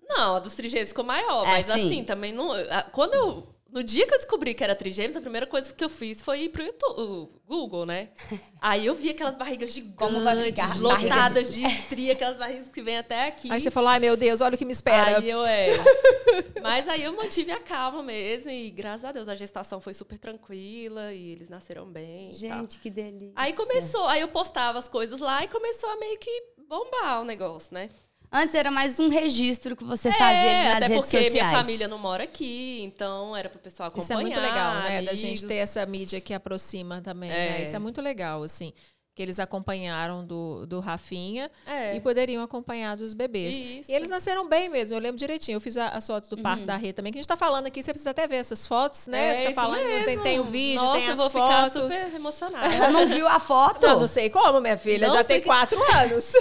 [0.08, 1.72] Não, a dos trigêmeos ficou maior, É, mas sim.
[1.72, 2.48] assim, também não.
[2.90, 5.88] Quando eu no dia que eu descobri que era trigêmeos, a primeira coisa que eu
[5.88, 8.10] fiz foi ir pro YouTube, Google, né?
[8.60, 10.78] Aí eu vi aquelas barrigas gigantes, Como vai ficar?
[10.78, 13.50] lotadas de estria, aquelas barrigas que vêm até aqui.
[13.50, 15.18] Aí você falou, ai meu Deus, olha o que me espera.
[15.18, 15.70] Aí eu é.
[16.62, 20.18] Mas aí eu mantive a calma mesmo e graças a Deus a gestação foi super
[20.18, 22.34] tranquila e eles nasceram bem.
[22.34, 23.32] Gente, que delícia.
[23.34, 26.30] Aí começou, aí eu postava as coisas lá e começou a meio que
[26.68, 27.88] bombar o negócio, né?
[28.34, 31.32] Antes era mais um registro que você fazia ali É, nas até redes porque sociais.
[31.34, 34.04] minha família não mora aqui, então era pro pessoal acompanhar.
[34.04, 35.02] Isso é muito legal, né?
[35.02, 35.42] Da gente amigos.
[35.42, 37.60] ter essa mídia que aproxima também, né?
[37.60, 37.62] É.
[37.62, 38.72] Isso é muito legal, assim.
[39.14, 41.94] Que eles acompanharam do, do Rafinha É.
[41.94, 43.54] e poderiam acompanhar dos bebês.
[43.56, 43.90] Isso.
[43.90, 45.56] E eles nasceram bem mesmo, eu lembro direitinho.
[45.56, 46.42] Eu fiz a- as fotos do Uhum.
[46.42, 48.66] parto da Rê também, que a gente tá falando aqui, você precisa até ver essas
[48.66, 49.42] fotos, né?
[49.42, 50.22] É, tá isso falando, tem, mesmo.
[50.22, 51.82] tem o vídeo, Nossa, tem eu as vou ficar fotos.
[51.82, 52.74] super emocionada.
[52.74, 53.86] Ela não viu a foto?
[53.86, 56.32] Não, não sei como, minha filha, Não já tem que- quatro anos.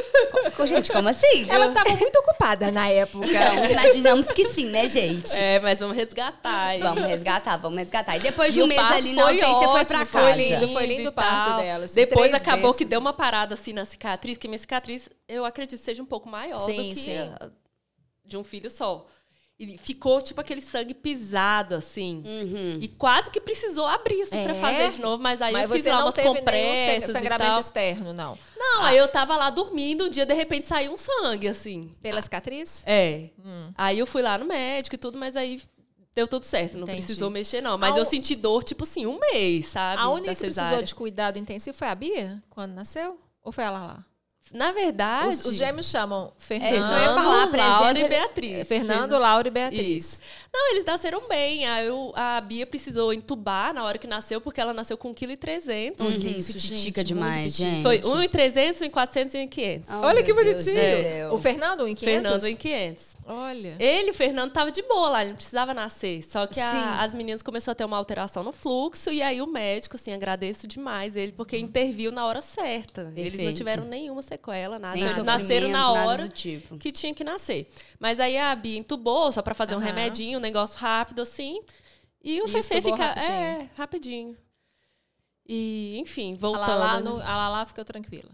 [0.56, 1.50] Co- Gente, como assim?
[1.50, 3.26] Ela estava muito ocupada na época.
[3.28, 5.38] Então, imaginamos que sim, né, gente?
[5.38, 6.68] É, mas vamos resgatar.
[6.68, 6.80] aí.
[6.80, 8.16] Vamos resgatar, vamos resgatar.
[8.16, 10.36] E depois de E um mês ali na UTI, você foi ótimo, pra foi casa.
[10.38, 13.74] lindo, foi lindo o parto dela, assim, Depois três acabou que deu uma parada assim
[13.74, 17.18] na cicatriz, que minha cicatriz, eu acredito, seja um pouco maior Sim, do que sim.
[17.18, 17.50] a
[18.26, 19.06] de um filho só.
[19.60, 22.24] E ficou tipo aquele sangue pisado, assim.
[22.26, 22.80] Uhum.
[22.82, 24.60] E quase que precisou abrir assim, pra É?
[24.60, 27.60] fazer de novo, mas aí Mas eu fiz lá umas compressas sang- e sangramento tal.
[27.60, 28.38] externo, não.
[28.58, 31.94] Não, aí eu tava lá dormindo, um dia de repente saiu um sangue, assim.
[32.02, 32.82] Pela cicatriz?
[32.88, 33.30] É.
[33.46, 33.72] Hum.
[33.76, 35.62] Aí eu fui lá no médico e tudo, mas aí
[36.14, 36.76] deu tudo certo.
[36.78, 37.00] Não Entendi.
[37.00, 37.78] precisou mexer, não.
[37.78, 40.02] Mas A eu senti dor, tipo assim, um mês, sabe?
[40.02, 43.20] A única que precisou de cuidado intensivo foi a Bia, quando nasceu?
[43.44, 44.06] Ou foi ela lá?
[44.54, 45.30] Na verdade.
[45.30, 48.68] Os, os gêmeos chamam Fernando, É isso eu ia falar, Fernando, Laura e Beatriz.
[48.68, 50.04] Fernando, Laura e Beatriz.
[50.14, 50.22] Isso.
[50.54, 51.66] Não, eles nasceram bem.
[51.66, 55.64] Aí eu- a Bia precisou entubar na hora que nasceu, porque ela nasceu com 1,3
[55.66, 55.94] kg.
[56.04, 57.82] Uhum, isso, titica demais, gente.
[57.84, 59.86] Foi 1,300, 1,400 e 1,500.
[59.90, 61.34] Oh, Olha que bonitinho.
[61.34, 62.04] O Fernando, em 500?
[62.22, 63.06] Fernando em 500.
[63.26, 63.76] Olha.
[63.80, 66.22] Ele, o Fernando, tava de boa lá, ele não precisava nascer.
[66.24, 69.48] Só que a- as meninas começaram a ter uma alteração no fluxo, e aí o
[69.48, 73.04] médico, assim, agradeço demais ele, porque interviu na hora certa.
[73.16, 73.58] Eles não Perfeito.
[73.58, 74.96] tiveram nenhuma sequela, nada.
[74.96, 76.78] Nem Eles nasceram na nada hora tipo.
[76.78, 77.68] que tinha que nascer.
[78.00, 79.86] Mas aí a Bia entubou, só pra fazer um Aham.
[79.88, 81.62] remedinho, um negócio rápido, assim.
[82.24, 82.96] E o Fefe fica.
[82.96, 83.34] rapidinho.
[83.34, 84.38] É, rapidinho.
[85.48, 86.68] E, enfim, A voltando.
[86.80, 87.10] Lala, né?
[87.10, 88.30] no- a Lala ficou tranquila.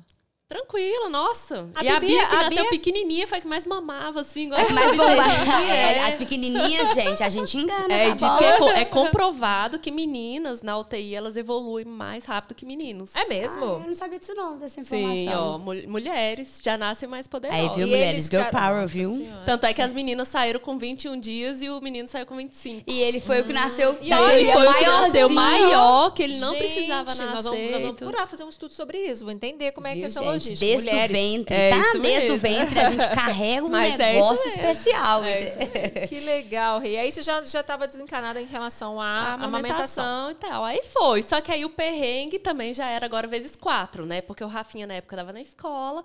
[0.49, 1.67] Tranquila, nossa.
[1.75, 4.43] A e a Bia, que a nasceu Bia- pequenininha, foi a que mais mamava, assim.
[4.45, 5.23] igual É mais a bomba.
[5.23, 5.73] Bia.
[5.73, 7.93] É, as pequenininhas, gente, a gente engana.
[7.93, 12.55] É, tá diz que é, é comprovado que meninas na UTI elas evoluem mais rápido
[12.55, 13.13] que meninos.
[13.13, 13.61] É mesmo?
[13.61, 15.13] Ah, eu não sabia disso não, dessa informação.
[15.15, 17.61] Sim, ó, mul- mulheres já nascem mais poderosas.
[17.69, 18.13] Aí, viu, E mulheres?
[18.13, 19.15] eles Girl ficaram- power, Nossa viu?
[19.17, 19.43] Senhora.
[19.45, 22.83] Tanto é que as meninas saíram com 21 dias e o menino saiu com 25.
[22.89, 26.37] E ele foi o que nasceu E ele foi o que nasceu maior, que ele
[26.39, 27.25] não Gente, precisava nascer.
[27.25, 29.25] Nós vamos, nós vamos procurar fazer um estudo sobre isso.
[29.25, 30.49] Vou entender como é que é Viu, essa gente?
[30.49, 30.65] logística.
[30.65, 31.11] Desde Mulheres.
[31.11, 31.99] o ventre, É tá?
[31.99, 34.61] Desde o ventre a gente carrega um Mas é negócio mesmo.
[34.61, 35.23] especial.
[35.23, 36.07] É?
[36.07, 36.97] Que legal, Rei.
[36.97, 40.03] Aí você já já estava desencanada em relação à amamentação.
[40.05, 40.63] amamentação e tal.
[40.65, 41.21] Aí foi.
[41.21, 44.21] Só que aí o perrengue também já era agora vezes quatro, né?
[44.21, 46.03] Porque o Rafinha na época dava na escola.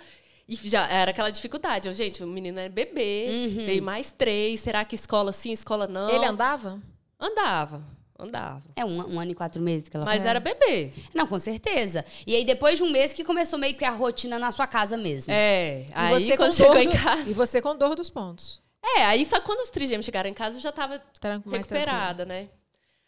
[0.48, 1.86] E já era aquela dificuldade.
[1.88, 3.66] Eu, gente, o menino é bebê, Uhum.
[3.66, 4.60] veio mais três.
[4.60, 6.10] Será que escola sim, escola não?
[6.10, 6.80] Ele andava?
[7.18, 7.82] Andava,
[8.22, 8.62] andava.
[8.76, 10.90] É um, um ano e quatro meses que ela Mas era bebê.
[11.14, 12.04] Não, com certeza.
[12.26, 14.96] E aí, depois de um mês que começou meio que a rotina na sua casa
[14.96, 15.32] mesmo.
[15.32, 15.86] É.
[15.88, 17.30] E Aí você quando com chegou dor em do- casa.
[17.30, 18.60] E você com dor dos pontos.
[18.96, 22.24] É, aí só quando os trigêmeos chegaram em casa eu já tava Tran- mais recuperada,
[22.24, 22.48] né?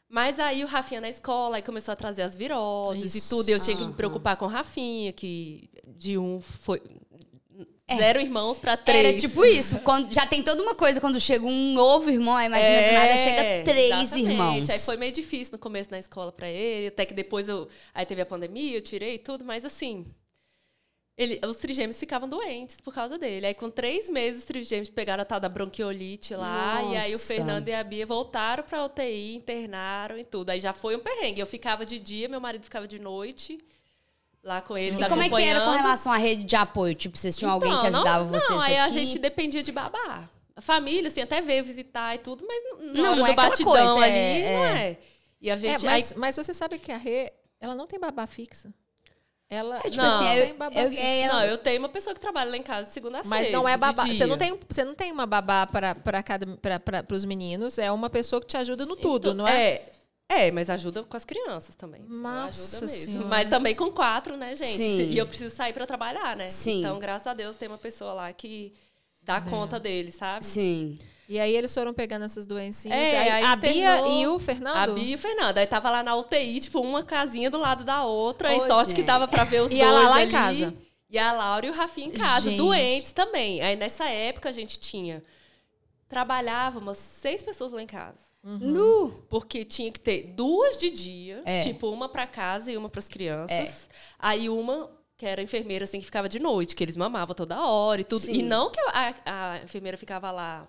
[0.09, 3.27] Mas aí o Rafinha na escola, aí começou a trazer as viroses Isso.
[3.27, 3.48] e tudo.
[3.48, 6.81] E eu tinha que me preocupar com o Rafinha, que de um foi.
[7.87, 7.97] É.
[7.99, 9.07] Zero irmãos pra três.
[9.07, 9.79] Era tipo isso.
[9.81, 13.64] Quando, já tem toda uma coisa quando chega um novo irmão, imagina do nada chega
[13.64, 14.31] três É, exatamente.
[14.31, 14.70] irmãos.
[14.70, 17.68] Aí foi meio difícil no começo na escola pra ele, até que depois eu.
[17.92, 20.07] Aí teve a pandemia, eu tirei tudo, mas assim.
[21.16, 23.47] Ele, os trigêmeos ficavam doentes por causa dele.
[23.47, 26.83] Aí, com três meses, os trigêmeos pegaram a tal da bronquiolite lá.
[26.83, 27.27] E aí, o Nossa.
[27.27, 30.51] Fernando e a Bia voltaram pra UTI, internaram e tudo.
[30.51, 31.40] Aí já foi um perrengue.
[31.40, 33.61] Eu ficava de dia, meu marido ficava de noite
[34.45, 36.95] lá com eles, E como é que era com relação à rede de apoio?
[36.95, 38.95] Tipo, vocês tinham alguém que Então, ajudava não, vocês Não, aí a aqui?
[38.95, 40.29] gente dependia de babá.
[40.55, 42.63] A família, assim, até veio visitar e tudo, mas
[42.95, 44.89] Não, não é batidão coisa, ali, é- não é.
[44.91, 44.99] é.
[45.41, 45.85] E a É, gente...
[45.85, 48.73] mas, aí- mas você sabe que a Rê, ela não tem babá fixa.
[49.51, 50.15] Ela É, tipo Não.
[50.17, 51.03] assim, eu- tem babá eu- fixa.
[51.03, 53.57] é, Não, eu tenho uma pessoa que trabalha lá em casa segunda a Mas sexta,
[53.59, 54.07] não é babá.
[54.07, 56.47] Você não tem, você não tem uma babá para para cada
[56.79, 59.71] para os meninos, é uma pessoa que te ajuda no tudo, Então, não é?
[59.73, 59.93] É,
[60.29, 62.03] é, mas ajuda com as crianças também.
[62.09, 63.13] Nossa ajuda mesmo.
[63.13, 63.29] Senhora.
[63.29, 64.77] Mas também com quatro, né, gente?
[64.77, 65.11] Sim.
[65.11, 66.49] E eu preciso sair pra trabalhar, né?
[66.49, 66.81] Sim.
[66.81, 68.73] Então, graças a Deus, tem uma pessoa lá que
[69.23, 70.45] dá conta dele, sabe?
[70.45, 70.99] Sim.
[71.27, 72.99] E aí eles foram pegando essas doencinhas.
[72.99, 74.77] É, aí, aí a Bia e o Fernando.
[74.77, 75.57] A Bia e o Fernando.
[75.57, 78.51] Aí tava lá na UTI, tipo, uma casinha do lado da outra.
[78.51, 79.07] Ô, e sorte que gente.
[79.07, 80.33] dava pra ver os E dois a Lala em ali.
[80.33, 80.75] casa.
[81.09, 82.59] E a Laura e o Rafinha em casa, Gente.
[82.59, 83.63] doentes também.
[83.63, 85.23] Aí nessa época a gente tinha...
[86.09, 88.19] Trabalhava umas seis pessoas lá em casa.
[88.45, 89.25] Nu!
[89.31, 91.61] Porque tinha que ter duas de dia, É.
[91.63, 93.89] tipo, uma pra casa e uma pras crianças.
[94.19, 98.01] Aí uma que era enfermeira, assim, que ficava de noite, que eles mamavam toda hora
[98.01, 98.21] e tudo.
[98.27, 98.33] Sim.
[98.33, 100.67] E não que a, a enfermeira ficava lá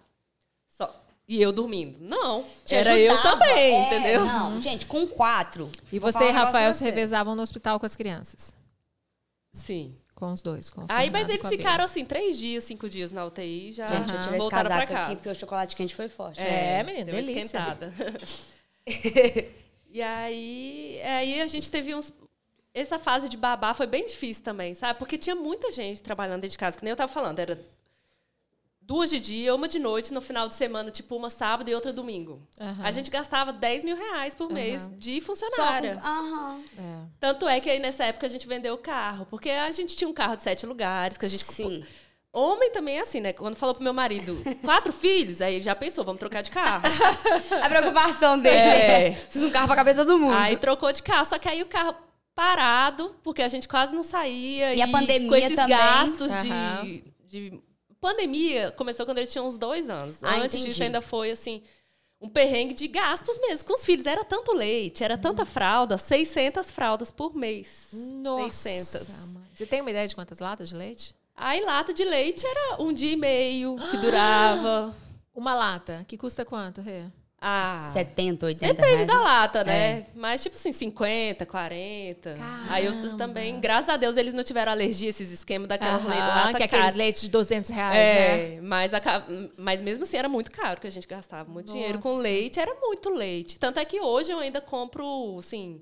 [0.70, 1.04] só.
[1.28, 1.98] E eu dormindo.
[2.00, 2.46] Não.
[2.64, 3.40] Te era eu ajudava.
[3.40, 4.26] também, É, entendeu?
[4.26, 5.70] Não, gente, com quatro.
[5.92, 6.86] E você e Rafael pra se você.
[6.86, 8.56] revezavam no hospital com as crianças?
[9.52, 9.96] Sim.
[10.16, 10.70] Com os dois.
[10.70, 14.22] Com Aí, mas eles ficaram assim, três dias, cinco dias na UTI, já Gente, eu
[14.22, 15.00] tirei esse casaco casa.
[15.02, 16.40] aqui porque o chocolate quente foi forte.
[16.42, 17.46] É, menina, deu uma delícia.
[17.46, 17.94] esquentada.
[19.92, 22.14] e aí, aí a gente teve uns.
[22.74, 24.98] Essa fase de babá foi bem difícil também, sabe?
[24.98, 27.40] Porque tinha muita gente trabalhando dentro de casa, que nem eu tava falando.
[27.40, 27.60] Era
[28.86, 31.92] duas de dia, uma de noite, no final de semana, tipo uma sábado e outra
[31.92, 32.42] domingo.
[32.60, 32.84] Aham.
[32.84, 35.26] A gente gastava 10 mil reais por mês de Só com...
[35.26, 36.00] funcionária.
[36.04, 36.62] Aham.
[36.78, 37.08] É.
[37.20, 40.08] Tanto é que aí nessa época a gente vendeu o carro, porque a gente tinha
[40.08, 41.84] um carro de sete lugares, que a gente Sim.
[42.32, 43.32] Homem também é assim, né?
[43.32, 46.84] Quando falou pro meu marido, quatro filhos, aí ele já pensou, vamos trocar de carro.
[47.64, 48.58] A preocupação dele.
[48.58, 49.12] É.
[49.30, 50.36] Fiz um carro pra cabeça de todo mundo.
[50.36, 51.96] aí trocou de carro, só que aí o carro
[52.36, 54.76] parado, porque a gente quase não saía.
[54.76, 55.78] E a pandemia com esses também.
[55.78, 57.64] gastos de, de.
[58.06, 60.24] Pandemia começou quando ele tinha uns dois anos.
[60.24, 60.66] Ah, Antes entendi.
[60.70, 61.64] disso ainda foi assim.
[62.22, 64.06] Um perrengue de gastos mesmo com os filhos.
[64.06, 67.88] Era tanto leite, era tanta fralda, 600 fraldas por mês.
[67.92, 68.70] Nossa.
[68.70, 69.10] 600.
[69.34, 69.44] mãe.
[69.56, 71.16] Você tem uma ideia de quantas latas de leite?
[71.36, 74.96] Aí lata de leite era um dia e meio que durava.
[75.34, 77.06] Uma lata, que custa quanto, Rê?
[77.48, 79.08] Ah, 70, 80 Depende reais.
[79.08, 80.00] da lata, né?
[80.00, 80.06] É.
[80.16, 82.36] Mas, tipo assim, 50, 40.
[82.70, 83.18] Aí eu Caramba.
[83.18, 86.58] também, graças a Deus, eles não tiveram alergia a esses esquemas daquelas Aham, leite lata
[86.58, 88.56] que é aqueles leites de 200 reais, né?
[88.56, 89.26] É, mas, aca-
[89.58, 91.48] mas mesmo assim era muito caro que a gente gastava.
[91.52, 92.22] Muito dinheiro com Nossa.
[92.24, 93.60] leite, era muito leite.
[93.60, 95.82] Tanto é que hoje eu ainda compro, assim,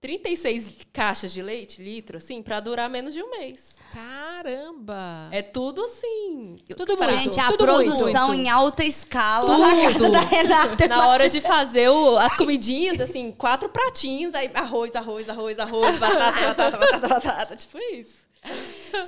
[0.00, 3.74] 36 caixas de leite, litro, assim, pra durar menos de um mês.
[3.92, 5.28] Caramba!
[5.30, 6.56] É tudo assim.
[6.76, 7.08] Tudo muito.
[7.12, 8.42] Gente, a Tudo produção muito.
[8.42, 10.12] em alta escala na casa Tudo.
[10.12, 10.88] da Renata.
[10.88, 15.98] Na hora de fazer o- as comidinhas, assim, quatro pratinhos, aí arroz, arroz, arroz, arroz,
[15.98, 17.56] batata, batata, batata, batata.
[17.56, 18.16] Tipo isso.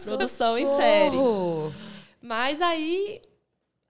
[0.05, 1.17] Produção em série.
[2.21, 3.21] Mas aí.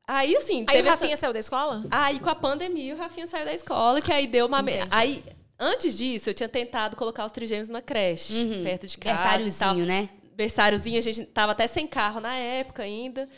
[0.07, 0.59] Aí, assim.
[0.59, 1.85] Aí o teve essa- Rafinha saiu da escola?
[1.91, 4.61] Aí, com a pandemia, o Rafinha saiu da escola, que aí deu uma.
[4.61, 4.89] Entendi.
[4.91, 5.23] Aí,
[5.59, 8.65] antes disso, eu tinha tentado colocar os trigêmeos na creche, Uhum.
[8.65, 9.17] perto de casa.
[9.23, 9.39] tal.
[9.39, 10.09] Versáriozinho, né?
[10.41, 13.29] Berçáriozinho, a gente tava até sem carro na época ainda.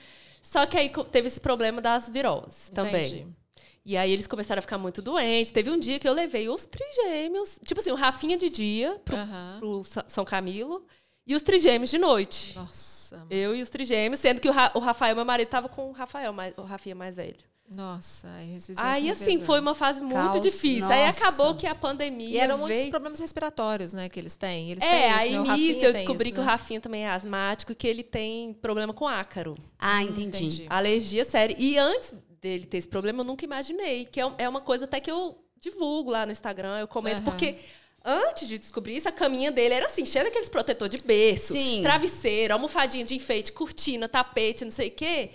[0.41, 3.05] Só que aí teve esse problema das viroses também.
[3.05, 3.27] Entendi.
[3.85, 5.51] E aí eles começaram a ficar muito doentes.
[5.51, 9.17] Teve um dia que eu levei os trigêmeos, tipo assim, o Rafinha de dia pro,
[9.17, 9.57] Aham.
[9.59, 10.87] pro São Camilo
[11.27, 12.55] e os trigêmeos de noite.
[12.57, 13.27] Nossa, mãe.
[13.31, 15.93] Eu e os trigêmeos, sendo que o, Ra- o Rafael, meu marido, tava com o
[15.93, 17.37] Rafael, mais- o Rafinha mais velho.
[17.75, 18.29] nossa.
[18.37, 19.47] Aí, Aí, assim, revezando.
[19.47, 20.87] foi uma fase muito Caos, difícil.
[20.91, 21.21] Aí nossa.
[21.25, 22.91] acabou que a pandemia E eram muitos veio...
[22.91, 24.71] problemas respiratórios, né, que eles têm.
[24.73, 25.39] Eles têm É, isso, aí né?
[25.41, 26.51] O nisso eu descobri isso, que o né?
[26.51, 29.55] Rafinha também é asmático e que ele tem problema com ácaro.
[29.79, 30.27] Ah, entendi.
[30.45, 30.67] Entendi.
[30.69, 31.57] Alergia séria.
[31.59, 34.05] E antes dele ter esse problema, eu nunca imaginei.
[34.05, 37.31] Que é é uma coisa até que eu divulgo lá no Instagram, eu comento, Aham.
[37.31, 37.57] porque
[38.05, 41.81] antes de descobrir isso, a caminha dele era assim, cheia daqueles protetor de berço, Sim.
[41.83, 45.31] travesseiro, almofadinha de enfeite, cortina, tapete, não sei o quê,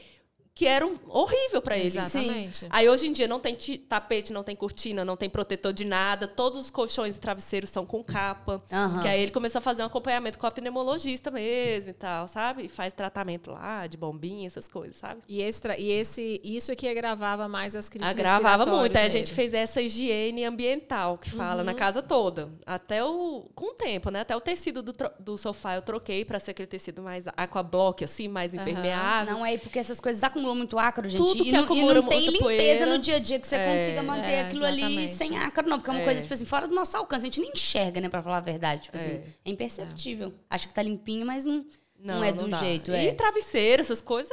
[0.58, 1.86] que era um- horrível pra ele.
[1.86, 2.66] Exatamente.
[2.72, 3.56] Aí hoje em dia não tem
[3.88, 6.28] tapete, não tem cortina, não tem protetor de nada.
[6.28, 8.60] Todos os colchões e travesseiros são com capa.
[8.74, 9.04] Aham.
[9.04, 12.66] Que aí ele começou a fazer um acompanhamento com a pneumologista mesmo e tal, sabe?
[12.66, 15.22] E faz tratamento lá de bombinha, essas coisas, sabe?
[15.28, 18.98] E, esse, e esse, isso é que agravava mais as crises Agravava muito.
[18.98, 21.66] Aí a gente fez essa higiene ambiental que fala Uhum.
[21.66, 22.50] na casa toda.
[22.66, 23.48] Até o.
[23.54, 24.22] Com o tempo, né?
[24.22, 28.28] Até o tecido do, do sofá eu troquei pra ser aquele tecido mais aquablock, assim,
[28.28, 29.34] mais impermeável.
[29.36, 31.18] Não, é porque essas coisas acumulam muito ácaro, gente.
[31.20, 32.44] Tudo e, que não, e acumula não tem muita limpeza
[32.80, 32.86] poeira.
[32.86, 33.72] no dia a dia que você É.
[33.72, 35.14] consiga manter É, aquilo ali exatamente.
[35.16, 35.78] sem ácaro, não.
[35.78, 36.04] Porque é uma É.
[36.06, 37.22] coisa, tipo assim, fora do nosso alcance.
[37.22, 38.84] A gente nem enxerga, né, pra falar a verdade.
[38.84, 39.24] Tipo assim, É.
[39.46, 40.34] é imperceptível.
[40.50, 41.66] Acha que tá limpinho, mas não,
[42.00, 42.58] não, Não, é do dá.
[42.58, 42.92] jeito.
[42.92, 43.14] E É.
[43.14, 44.32] travesseiro, essas coisas,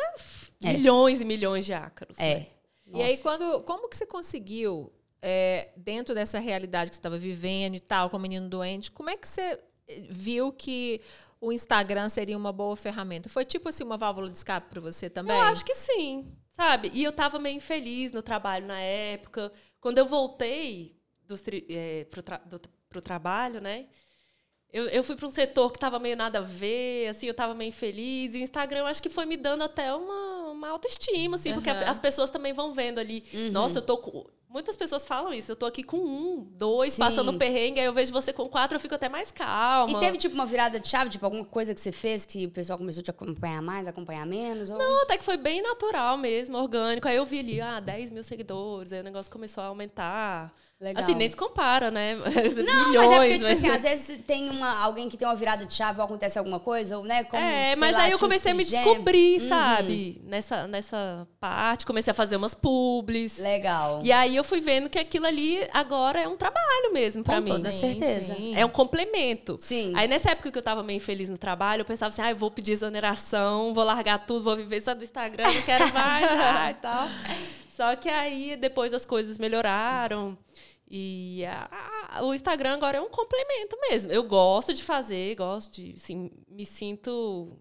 [0.63, 0.73] É.
[0.73, 2.17] milhões e milhões de ácaros.
[2.19, 2.35] É.
[2.35, 2.47] né?
[2.95, 7.75] E aí, quando, como que você conseguiu, é, dentro dessa realidade que você estava vivendo
[7.75, 11.01] e tal, com o menino doente, como é que você eh, viu que
[11.47, 13.29] o Instagram seria uma boa ferramenta?
[13.29, 15.37] Foi tipo assim uma válvula de escape para você também?
[15.37, 16.91] Eu acho que sim, sabe?
[16.95, 19.53] E eu tava meio infeliz no trabalho na época.
[19.81, 20.97] Quando eu voltei
[21.43, 23.87] tri- eh, pro, tra- do- pro trabalho, né?
[24.73, 27.55] Eu, eu fui para um setor que tava meio nada a ver, assim, eu tava
[27.55, 28.35] meio infeliz.
[28.35, 31.71] E o Instagram, eu acho que foi me dando até uma, uma autoestima, assim, porque
[31.71, 31.91] a- Aham.
[31.91, 33.23] as pessoas também vão vendo ali.
[33.53, 34.27] Nossa, eu tô com.
[34.55, 35.51] Muitas pessoas falam isso.
[35.51, 37.03] Eu tô aqui com um, dois, Sim.
[37.03, 39.99] passando perrengue, aí eu vejo você com quatro, eu fico até mais calma.
[39.99, 42.51] E teve, tipo, uma virada de chave, tipo, alguma coisa que você fez que o
[42.53, 44.71] pessoal começou a te acompanhar mais, acompanhar menos?
[44.71, 44.79] Ou...
[44.79, 47.09] Não, até que foi bem natural mesmo, orgânico.
[47.09, 50.55] Aí eu vi ali, ah, 10 mil seguidores, aí o negócio começou a aumentar.
[50.85, 51.03] Legal.
[51.03, 52.15] Assim, nem se compara, né?
[52.63, 55.35] Não, Milhões, mas é porque, tipo assim, às vezes tem uma, alguém que tem uma
[55.35, 57.25] virada de chave ou acontece alguma coisa, ou, né?
[57.25, 59.49] Como, é, mas lá, aí eu comecei a me Steve descobrir, Jam.
[59.49, 60.21] sabe?
[60.27, 63.39] Nessa, nessa parte, comecei a fazer umas publis.
[63.39, 64.01] Legal.
[64.05, 67.45] E aí eu fui vendo que aquilo ali agora é um trabalho mesmo pra Com
[67.45, 67.51] mim.
[67.53, 68.35] toda certeza.
[68.35, 68.55] sim.
[68.55, 69.57] É um complemento.
[69.59, 69.93] Sim.
[69.97, 72.37] Aí nessa época que eu tava meio infeliz no trabalho, eu pensava assim, ah, eu
[72.37, 76.27] vou pedir exoneração, vou largar tudo, vou viver só do Instagram, não quero mais
[76.71, 77.09] e tal.
[77.77, 80.39] Só que aí depois as coisas melhoraram.
[80.89, 81.69] E a-
[82.19, 84.13] a- o Instagram agora é um complemento mesmo.
[84.13, 87.57] Eu gosto de fazer, gosto de, assim, me sinto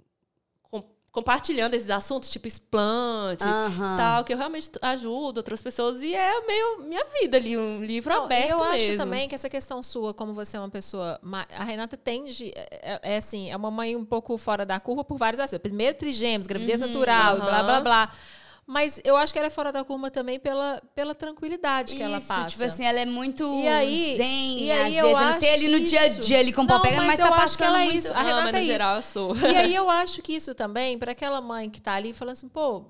[0.63, 3.97] com- compartilhando esses assuntos, tipo explante, Aham.
[3.97, 6.03] tal, que eu realmente ajudo outras pessoas.
[6.03, 8.97] E é meio minha vida ali, um livro Não, aberto eu acho mesmo.
[8.97, 11.19] também que essa questão sua, como você é uma pessoa.
[11.55, 12.51] A Renata tende.
[12.55, 15.69] É, é assim, é uma mãe um pouco fora da curva por vários aspectos.
[15.69, 18.13] Primeiro, trigêmeos, gravidez natural, e blá, blá, blá.
[18.65, 22.17] Mas eu acho que ela é fora da curva também pela, pela tranquilidade que ela
[22.19, 22.47] Isso, passa.
[22.47, 25.27] tipo assim, ela é muito E aí- zen, e às aí vezes, eu eu não
[25.27, 26.19] acho sei ali no dia a isso.
[26.21, 27.81] dia, ali com o pau Não, pegando, mas mas, eu tá acho que passando ela
[27.83, 27.97] é muito...
[28.05, 28.13] isso.
[28.13, 28.71] A Ah, Renata mas é no isso.
[28.71, 29.35] geral eu sou.
[29.35, 32.47] E aí eu acho que isso também, para aquela mãe que tá ali falando assim,
[32.47, 32.85] pô,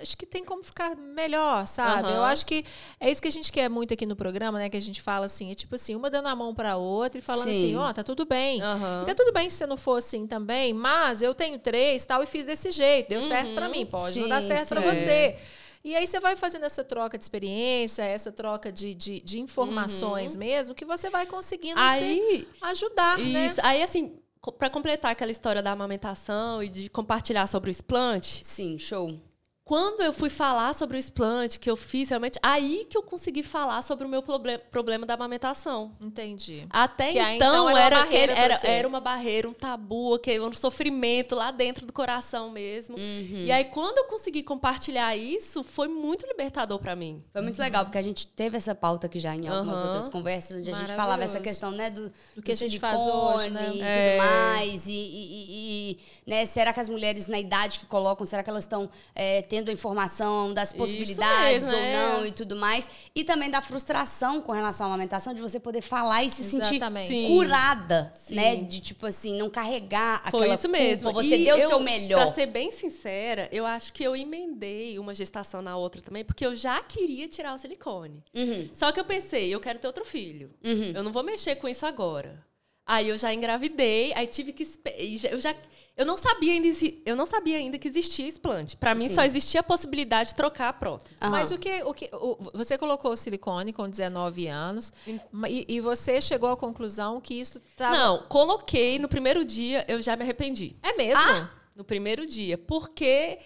[0.00, 2.08] acho que tem como ficar melhor, sabe?
[2.10, 2.16] Aham.
[2.16, 2.64] Eu acho que
[3.00, 4.68] é isso que a gente quer muito aqui no programa, né?
[4.68, 7.22] Que a gente fala assim, é tipo assim, uma dando a mão pra outra e
[7.22, 7.58] falando Sim.
[7.58, 8.58] assim, ó, tá tudo bem.
[8.58, 12.22] E Tá tudo bem se você não for assim também, mas eu tenho três tal
[12.22, 14.86] e fiz desse jeito, deu certo pra mim, pode não dar Sim, certo pra sim.
[14.94, 15.36] você.
[15.84, 20.36] E aí você vai fazendo essa troca de experiência, essa troca de, de, de informações
[20.36, 23.46] mesmo, que você vai conseguindo se Aí, ajudar, né?
[23.46, 24.18] isso, aí assim,
[24.58, 29.14] pra completar aquela história da amamentação e de compartilhar sobre o explante, Sim, show.
[29.68, 33.42] Quando eu fui falar sobre o explante que eu fiz, realmente, aí que eu consegui
[33.42, 35.92] falar sobre o meu proble- problema da amamentação.
[36.00, 36.66] Entendi.
[36.70, 40.14] Até Que então, então, era uma era, barreira aquele, era, era uma barreira, um tabu,
[40.14, 42.96] aquele, um sofrimento lá dentro do coração mesmo.
[42.96, 43.44] Uhum.
[43.44, 47.22] E aí, quando eu consegui compartilhar isso, foi muito libertador pra mim.
[47.30, 49.84] Foi muito legal, porque a gente teve essa pauta aqui já em algumas Aham.
[49.88, 52.78] outras conversas, onde a gente falava essa questão, né, do, Do que do a gente
[52.78, 53.66] faz hoje, né?
[53.68, 54.16] e tudo É.
[54.16, 54.86] mais.
[54.88, 58.48] E, e- e- e, né, será que as mulheres na idade que colocam, será que
[58.48, 61.92] elas estão é, tendo a informação das possibilidades mesmo, ou é.
[61.96, 62.88] não e tudo mais?
[63.14, 67.08] E também da frustração com relação à amamentação, de você poder falar e se Exatamente.
[67.08, 67.28] sentir Sim.
[67.28, 68.34] curada, Sim.
[68.34, 68.56] né?
[68.56, 71.12] De, tipo assim, não carregar Foi aquela isso mesmo.
[71.12, 71.22] culpa.
[71.22, 72.24] Você E deu o eu, seu melhor.
[72.24, 76.44] Pra ser bem sincera, eu acho que eu emendei uma gestação na outra também, porque
[76.46, 78.22] eu já queria tirar o silicone.
[78.34, 78.68] Uhum.
[78.72, 80.50] Só que eu pensei, eu quero ter outro filho.
[80.64, 80.92] Uhum.
[80.94, 82.46] Eu não vou mexer com isso agora.
[82.90, 84.66] Aí eu já engravidei, aí tive que
[85.30, 85.54] eu já
[85.94, 86.68] eu não sabia ainda
[87.04, 88.78] eu não sabia ainda que existia explante.
[88.78, 89.14] Pra mim Sim.
[89.14, 91.14] só existia a possibilidade de trocar a prótese.
[91.20, 91.30] Aham.
[91.30, 95.80] Mas o que, o que o- você colocou o silicone com 19 anos e, e
[95.82, 97.94] você chegou à conclusão que isso estava.
[97.94, 100.74] Não, coloquei no primeiro dia, eu já me arrependi.
[100.82, 101.20] É mesmo?
[101.22, 101.50] Ah!
[101.76, 103.38] No primeiro dia, porque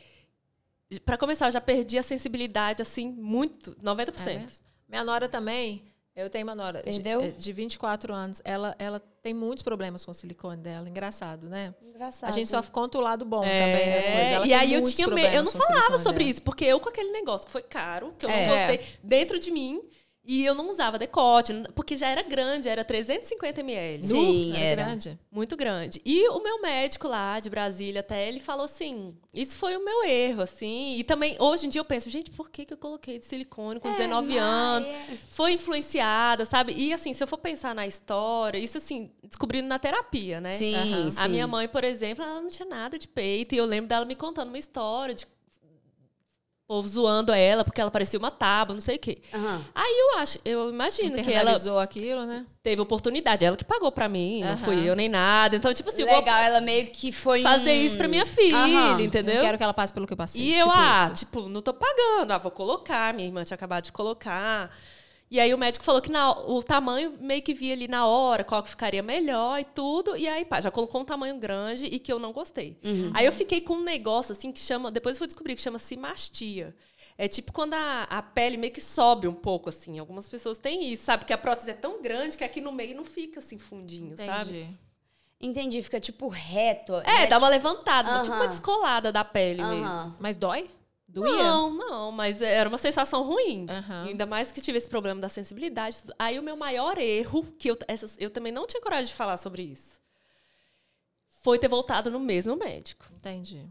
[1.04, 4.26] Pra começar, eu já perdi a sensibilidade assim muito, 90%.
[4.28, 4.58] É mesmo?
[4.86, 5.82] Minha nora também.
[6.14, 7.22] Eu tenho uma nora de, Perdeu?
[7.22, 8.42] eh, de 24 anos.
[8.44, 10.86] Ela, ela tem muitos problemas com o silicone dela.
[10.86, 11.74] Engraçado, né?
[11.82, 12.28] Engraçado.
[12.28, 14.30] A gente só conta o lado bom É, também das coisas.
[14.32, 15.34] Ela e tem aí eu tinha medo.
[15.34, 16.30] Eu não falava sobre dela.
[16.30, 18.46] isso, porque eu com aquele negócio que foi caro, que eu É.
[18.46, 19.80] não gostei, dentro de mim,
[20.24, 24.06] e eu não usava decote, porque já era grande, era 350 ml.
[24.06, 24.84] Sim, Nu, era.
[24.84, 25.18] grande.
[25.30, 26.00] Muito grande.
[26.04, 30.04] E o meu médico lá de Brasília, até ele falou assim: isso foi o meu
[30.04, 30.96] erro, assim.
[30.96, 33.80] E também, hoje em dia, eu penso, gente, por que, que eu coloquei de silicone
[33.80, 34.88] com 19 anos?
[35.30, 36.72] Foi influenciada, sabe?
[36.72, 40.52] E assim, se eu for pensar na história, isso assim, descobrindo na terapia, né?
[40.52, 41.10] Sim, Aham.
[41.10, 41.20] sim.
[41.20, 43.54] A minha mãe, por exemplo, ela não tinha nada de peito.
[43.54, 45.26] E eu lembro dela me contando uma história de
[46.66, 49.18] povo zoando ela porque ela parecia uma tábua, não sei o quê.
[49.32, 49.64] Aham.
[49.74, 52.46] Aí eu acho, eu imagino que ela aquilo, né?
[52.62, 54.56] teve oportunidade, ela que pagou pra mim, não Aham.
[54.58, 55.56] fui eu nem nada.
[55.56, 58.56] Então, tipo assim, eu vou Legal, ela meio que foi fazer isso pra minha filha.
[58.56, 59.42] Não entendeu?
[59.42, 60.42] quero que ela passe pelo que eu passei.
[60.42, 61.14] E eu, tipo ah, isso.
[61.24, 63.12] tipo, não tô pagando, ah, vou colocar.
[63.12, 64.70] Minha irmã tinha acabado de colocar.
[65.32, 68.44] E aí o médico falou que na- o tamanho meio que via ali na hora,
[68.44, 70.14] qual que ficaria melhor e tudo.
[70.14, 72.76] E aí, pá, já colocou um tamanho grande e que eu não gostei.
[72.84, 73.10] Uhum.
[73.14, 74.90] Aí eu fiquei com um negócio assim que chama.
[74.90, 76.76] Depois eu fui descobrir que chama simastia.
[77.16, 79.98] É tipo quando a, a pele meio que sobe um pouco, assim.
[79.98, 81.24] Algumas pessoas têm isso, sabe?
[81.24, 84.50] Que a prótese é tão grande que aqui no meio não fica assim fundinho, sabe?
[84.60, 84.78] Entendi.
[85.40, 86.94] Entendi, fica tipo reto.
[86.96, 87.26] É, né?
[87.26, 88.42] dá uma levantada, tipo Aham.
[88.42, 90.14] uma descolada da pele mesmo.
[90.20, 90.68] Mas dói?
[91.12, 91.42] Doía?
[91.44, 93.66] Não, não, mas era uma sensação ruim.
[93.68, 94.06] Aham.
[94.08, 95.98] Ainda mais que tive esse problema da sensibilidade.
[96.18, 99.36] Aí o meu maior erro, que eu, essas, eu também não tinha coragem de falar
[99.36, 100.00] sobre isso,
[101.42, 103.04] foi ter voltado no mesmo médico.
[103.14, 103.66] Entendi.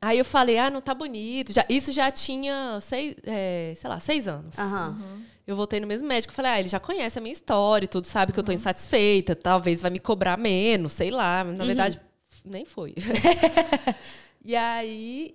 [0.00, 1.52] Aí eu falei, ah, não tá bonito.
[1.52, 4.56] Já, isso já tinha seis, é, sei lá, seis anos.
[4.56, 5.22] Aham.
[5.44, 6.32] Eu voltei no mesmo médico.
[6.32, 8.34] Falei, ah, ele já conhece a minha história e tudo, sabe Uhum.
[8.34, 9.34] que eu tô insatisfeita.
[9.34, 11.42] Talvez vai me cobrar menos, sei lá.
[11.44, 11.54] Uhum.
[11.56, 12.00] Na verdade,
[12.44, 12.94] nem foi.
[14.44, 15.34] e aí,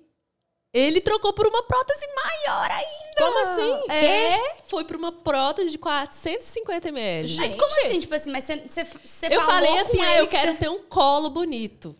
[0.73, 3.15] Ele trocou por uma prótese maior ainda.
[3.17, 3.91] Como assim?
[3.91, 7.35] É, foi por uma prótese de 450 ml.
[7.35, 7.99] Mas como assim?
[7.99, 10.69] Tipo assim, mas você, você, você Eu falou falei assim, ah, eu que quero ter
[10.69, 11.95] um colo bonito.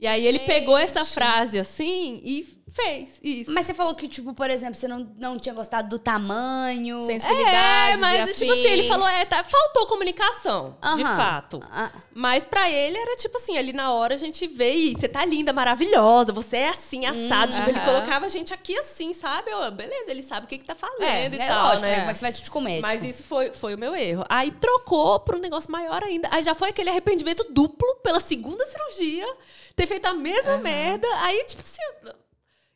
[0.00, 3.50] E aí ele pegou essa frase assim e fez isso.
[3.50, 6.98] Mas você falou que, tipo, por exemplo, você não, não tinha gostado do tamanho.
[6.98, 11.16] É, Sensibilidades mas e tipo assim, ele falou, é, tá, faltou comunicação, de Aham.
[11.16, 11.60] fato.
[11.70, 15.08] Ah, Mas pra ele era tipo assim, ali na hora a gente vê e você
[15.08, 17.52] tá linda, maravilhosa, você é assim, assado.
[17.52, 19.50] tipo, ele colocava a gente aqui assim, sabe?
[19.50, 21.92] Eu, beleza, ele sabe o que, que tá fazendo é, e é tal, lógico, né?
[21.92, 21.98] né?
[21.98, 22.80] Como é que você vai te comer?
[22.80, 23.06] Mas tipo?
[23.06, 24.24] isso foi, foi o meu erro.
[24.28, 26.28] Aí trocou pra um negócio maior ainda.
[26.30, 29.26] Aí já foi aquele arrependimento duplo pela segunda cirurgia,
[29.74, 31.06] ter feito a mesma merda.
[31.22, 31.82] Aí, tipo assim.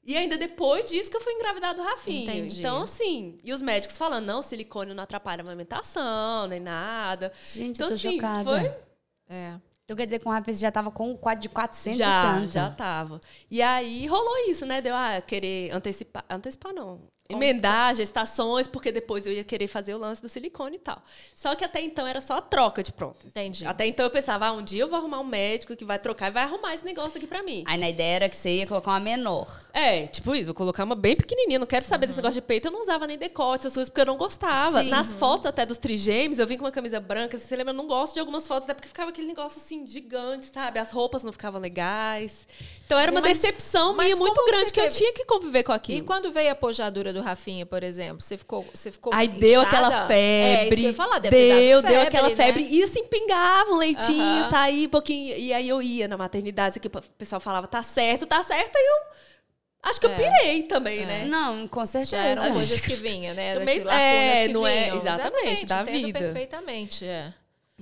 [0.06, 2.34] E ainda depois disso que eu fui engravidar do Rafinha.
[2.34, 2.60] Entendi.
[2.60, 7.32] Então, assim, e os médicos falando, não, silicone não atrapalha a amamentação, nem nada.
[7.52, 8.44] Gente, então, eu tô assim, chocada.
[8.44, 8.72] foi
[9.28, 9.54] É.
[9.84, 12.22] Então quer dizer que o Rafa já tava com o quadro de 400 e já,
[12.22, 12.52] tanto.
[12.52, 13.20] já tava.
[13.50, 14.80] E aí rolou isso, né?
[14.80, 16.24] Deu a querer antecipar.
[16.28, 17.02] Antecipar não.
[17.26, 21.02] Emendar gestações, porque depois eu ia querer fazer o lance do silicone e tal.
[21.34, 23.28] Só que até então era só a troca de prótese.
[23.28, 23.66] Entendi.
[23.66, 26.28] Até então eu pensava, ah, um dia eu vou arrumar um médico que vai trocar
[26.28, 27.64] e vai arrumar esse negócio aqui pra mim.
[27.66, 29.48] Aí na ideia era que você ia colocar uma menor.
[29.72, 32.68] É, tipo isso, vou colocar uma bem pequenininha, não quero saber desse negócio de peito,
[32.68, 34.82] eu não usava nem decote, essas coisas, porque eu não gostava.
[34.82, 34.90] Sim.
[34.90, 37.76] Nas fotos até dos trigêmeos, eu vim com uma camisa branca, se você lembra, eu
[37.76, 40.78] não gosto de algumas fotos, até porque ficava aquele negócio assim, gigante, sabe?
[40.78, 42.46] As roupas não ficavam legais.
[42.84, 44.96] Então era uma Mas- decepção mas minha muito que grande que eu teve?
[44.96, 46.04] tinha que conviver com E aquilo.
[46.06, 49.66] quando veio a pojadura do Rafinha, por exemplo, você ficou, você ficou Aí deu inchada?
[49.66, 50.82] aquela É, isso que febre.
[50.84, 52.36] eu ia falar, deve ter deu, dado deu aquela né?
[52.36, 52.68] febre.
[52.70, 54.50] E assim, pingava um leitinho, Aham.
[54.50, 55.36] saía um pouquinho.
[55.38, 58.76] E aí eu ia na maternidade, que o pessoal falava, tá certo, tá certo.
[58.76, 58.96] Aí eu
[59.90, 60.14] acho que eu É.
[60.16, 61.24] pirei também, né?
[61.26, 62.16] Não, com certeza.
[62.16, 63.54] Já eram coisas que vinham, né?
[63.54, 64.96] Também- Daquilo, lacunas é, que não é- vinham.
[64.96, 66.18] exatamente, da entendo vida.
[66.18, 67.32] perfeitamente, é.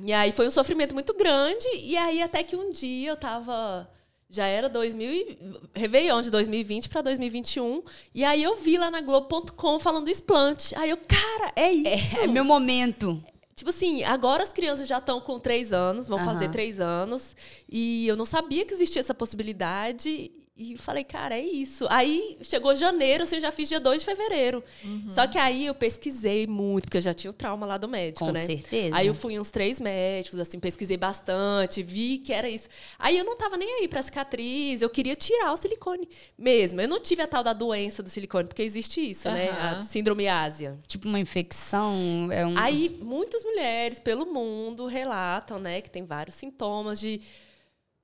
[0.05, 1.66] E aí foi um sofrimento muito grande.
[1.74, 3.89] E aí até que um dia eu tava.
[4.35, 5.39] Já era 2000 e,
[5.74, 7.83] Réveillon de 2020 para 2021.
[8.14, 10.74] E aí eu vi lá na Globo.com falando do explante.
[10.74, 12.18] Aí eu, cara, é isso.
[12.18, 13.22] É, é meu momento.
[13.55, 16.33] Tipo assim, agora as crianças já estão com três anos, vão Aham.
[16.33, 17.37] fazer três anos.
[17.68, 20.33] E eu não sabia que existia essa possibilidade.
[20.62, 21.86] E falei, cara, é isso.
[21.90, 24.62] Aí chegou janeiro, assim, eu já fiz dia 2 de fevereiro.
[24.84, 25.10] Uhum.
[25.10, 28.24] Só que aí eu pesquisei muito, porque eu já tinha o trauma lá do médico,
[28.24, 28.46] Com né?
[28.46, 28.94] certeza.
[28.96, 32.68] Aí eu fui em uns três médicos, assim, pesquisei bastante, vi que era isso.
[32.98, 36.08] Aí eu não tava nem aí pra cicatriz, eu queria tirar o silicone
[36.38, 36.80] mesmo.
[36.80, 39.50] Eu não tive a tal da doença do silicone, porque existe isso, né?
[39.50, 39.78] Aham.
[39.78, 40.78] A síndrome ásia.
[40.86, 42.28] Tipo uma infecção.
[42.30, 42.56] É um...
[42.56, 47.20] Aí, muitas mulheres pelo mundo relatam, né, que tem vários sintomas de.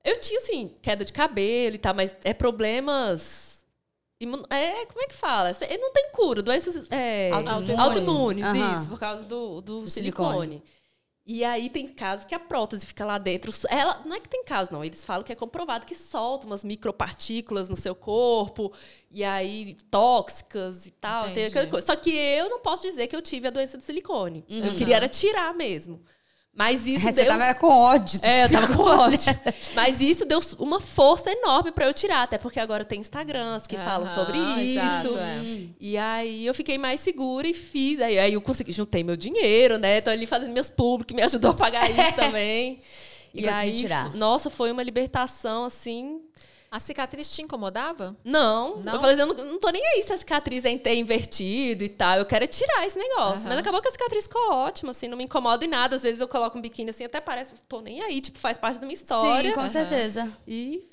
[0.09, 3.59] Eu tinha, assim, queda de cabelo e tal, mas é problemas.
[4.49, 5.55] É, como é que fala?
[5.79, 7.31] Não tem cura, doenças é,
[7.77, 8.43] Autoimunes.
[8.43, 8.79] Aham.
[8.79, 10.47] isso, por causa do, do, Do silicone.
[10.57, 10.63] silicone.
[11.31, 13.53] E aí tem casos que a prótese fica lá dentro.
[13.69, 14.83] Ela, não é que tem caso, não.
[14.83, 18.73] Eles falam que é comprovado que solta umas micropartículas no seu corpo,
[19.11, 21.25] e aí tóxicas e tal.
[21.83, 24.43] Só que eu não posso dizer que eu tive a doença do silicone.
[24.49, 24.65] Uhum.
[24.65, 26.01] Eu queria era tirar mesmo.
[26.55, 27.27] Mas isso Você deu.
[27.37, 28.19] tava com ódio.
[28.21, 29.33] É, eu tava com ódio.
[29.73, 33.77] Mas isso deu uma força enorme pra eu tirar, até porque agora tem Instagrams que
[33.77, 34.77] falam sobre isso.
[34.79, 35.41] exato, é.
[35.79, 38.01] E aí eu fiquei mais segura e fiz.
[38.01, 40.01] Aí, aí eu consegui, juntei meu dinheiro, né?
[40.01, 42.81] Tô ali fazendo meus públicos, que me ajudou a pagar isso também.
[43.33, 44.13] E consegui aí, tirar.
[44.15, 46.19] nossa, foi uma libertação assim.
[46.71, 48.15] A cicatriz te incomodava?
[48.23, 48.93] Não, Não?
[48.93, 51.83] eu falei, assim, eu não, não tô nem aí se a cicatriz é ter invertido
[51.83, 52.17] e tal.
[52.17, 53.41] Eu quero é tirar esse negócio.
[53.41, 53.49] Aham.
[53.49, 55.95] Mas acabou que a cicatriz ficou ótima, assim, não me incomoda em nada.
[55.95, 58.79] Às vezes eu coloco um biquíni assim, até parece, tô nem aí, tipo, faz parte
[58.79, 59.49] da minha história.
[59.49, 60.31] Sim, com certeza.
[60.47, 60.87] E,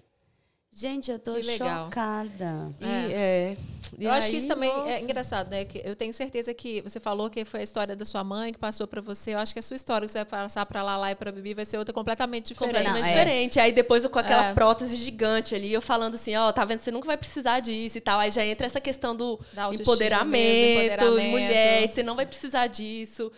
[0.79, 1.87] Gente, eu tô Que legal.
[1.87, 2.71] chocada.
[2.83, 3.57] e, é.
[3.99, 4.91] E eu acho que aí, isso também nossa.
[4.91, 5.65] é engraçado, né?
[5.65, 8.59] Que eu tenho certeza que você falou que foi a história da sua mãe que
[8.59, 9.33] passou pra você.
[9.33, 11.55] Eu acho que a sua história que você vai passar pra Lala e pra Bibi
[11.55, 12.75] vai ser outra completamente diferente.
[12.75, 13.13] Completamente Não, é.
[13.13, 13.59] diferente.
[13.61, 14.53] Aí depois eu com aquela É.
[14.55, 18.01] prótese gigante ali, eu falando assim, ó, tá vendo, você nunca vai precisar disso e
[18.03, 18.19] tal.
[18.19, 19.41] Aí já entra essa questão do
[19.73, 21.31] empoderamento, mesmo, empoderamento.
[21.31, 23.33] mulher, você não vai precisar disso.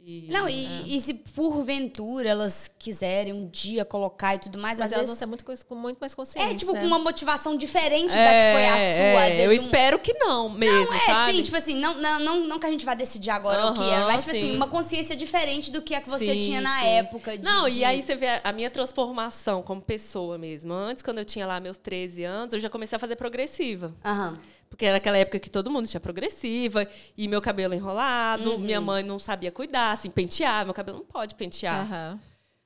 [0.00, 4.86] E- Não, e, e se porventura elas quiserem um dia colocar e tudo mais, Mas
[4.86, 5.18] às elas vezes.
[5.18, 6.50] ter muito, com muito mais consciência.
[6.50, 6.80] É, tipo, né?
[6.80, 8.84] com uma motivação diferente da que foi a sua.
[8.86, 11.32] É, às vezes eu um- espero que não mesmo, Não, é, sabe?
[11.32, 13.82] sim, tipo assim, não, não, não, não que a gente vá decidir agora o que
[13.82, 14.56] é, mas, tipo assim, sim.
[14.56, 16.86] uma consciência diferente do que a que você Sim, tinha na sim.
[16.86, 17.36] época.
[17.36, 20.72] De, Não, de- e aí você vê a, a minha transformação como pessoa mesmo.
[20.72, 23.94] Antes, quando eu tinha lá meus 13 anos, eu já comecei a fazer progressiva.
[24.04, 24.38] Aham.
[24.68, 28.58] Porque era aquela época que todo mundo tinha progressiva e meu cabelo enrolado, Uhum.
[28.58, 30.64] minha mãe não sabia cuidar, assim, pentear.
[30.64, 31.80] Meu cabelo não pode pentear.
[31.80, 32.20] Aham.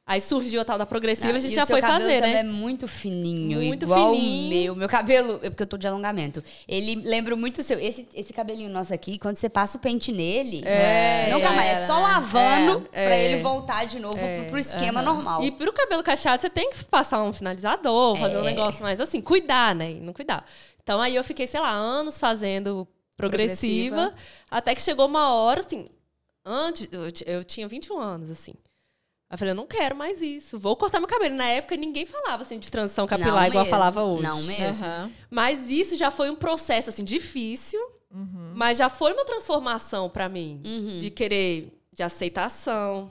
[0.04, 2.40] Aí surgiu a tal da progressiva, Não, a gente já foi cabelo fazer, né?
[2.40, 4.72] é muito fininho, Muito igual fininho.
[4.72, 4.76] o meu.
[4.76, 6.42] Meu cabelo, é porque eu tô de alongamento.
[6.66, 7.78] Ele lembra muito o seu.
[7.78, 11.86] Esse, esse cabelinho nosso aqui, quando você passa o pente nele, É, não calma, é
[11.86, 13.24] só lavando É, pra é.
[13.32, 15.44] ele voltar de novo pro, pro esquema normal.
[15.44, 18.44] E pro cabelo cacheado, você tem que passar um finalizador, fazer um É.
[18.46, 19.92] negócio mais assim, cuidar, né?
[19.92, 20.44] E Não cuidar.
[20.82, 24.14] Então aí eu fiquei, sei lá, anos fazendo progressiva, Progressiva.
[24.50, 25.88] até que chegou uma hora, assim,
[26.44, 28.52] antes, eu, eu tinha 21 anos, assim.
[29.30, 31.34] Aí eu falei, eu não quero mais isso, vou cortar meu cabelo.
[31.36, 34.22] Na época ninguém falava assim de transição capilar Não igual mesmo, falava hoje.
[34.24, 34.84] Não mesmo.
[34.84, 35.12] Aham.
[35.30, 37.80] Mas isso já foi um processo assim difícil,
[38.10, 38.52] Uhum.
[38.54, 41.00] mas já foi uma transformação pra mim, Uhum.
[41.00, 43.10] de querer de aceitação.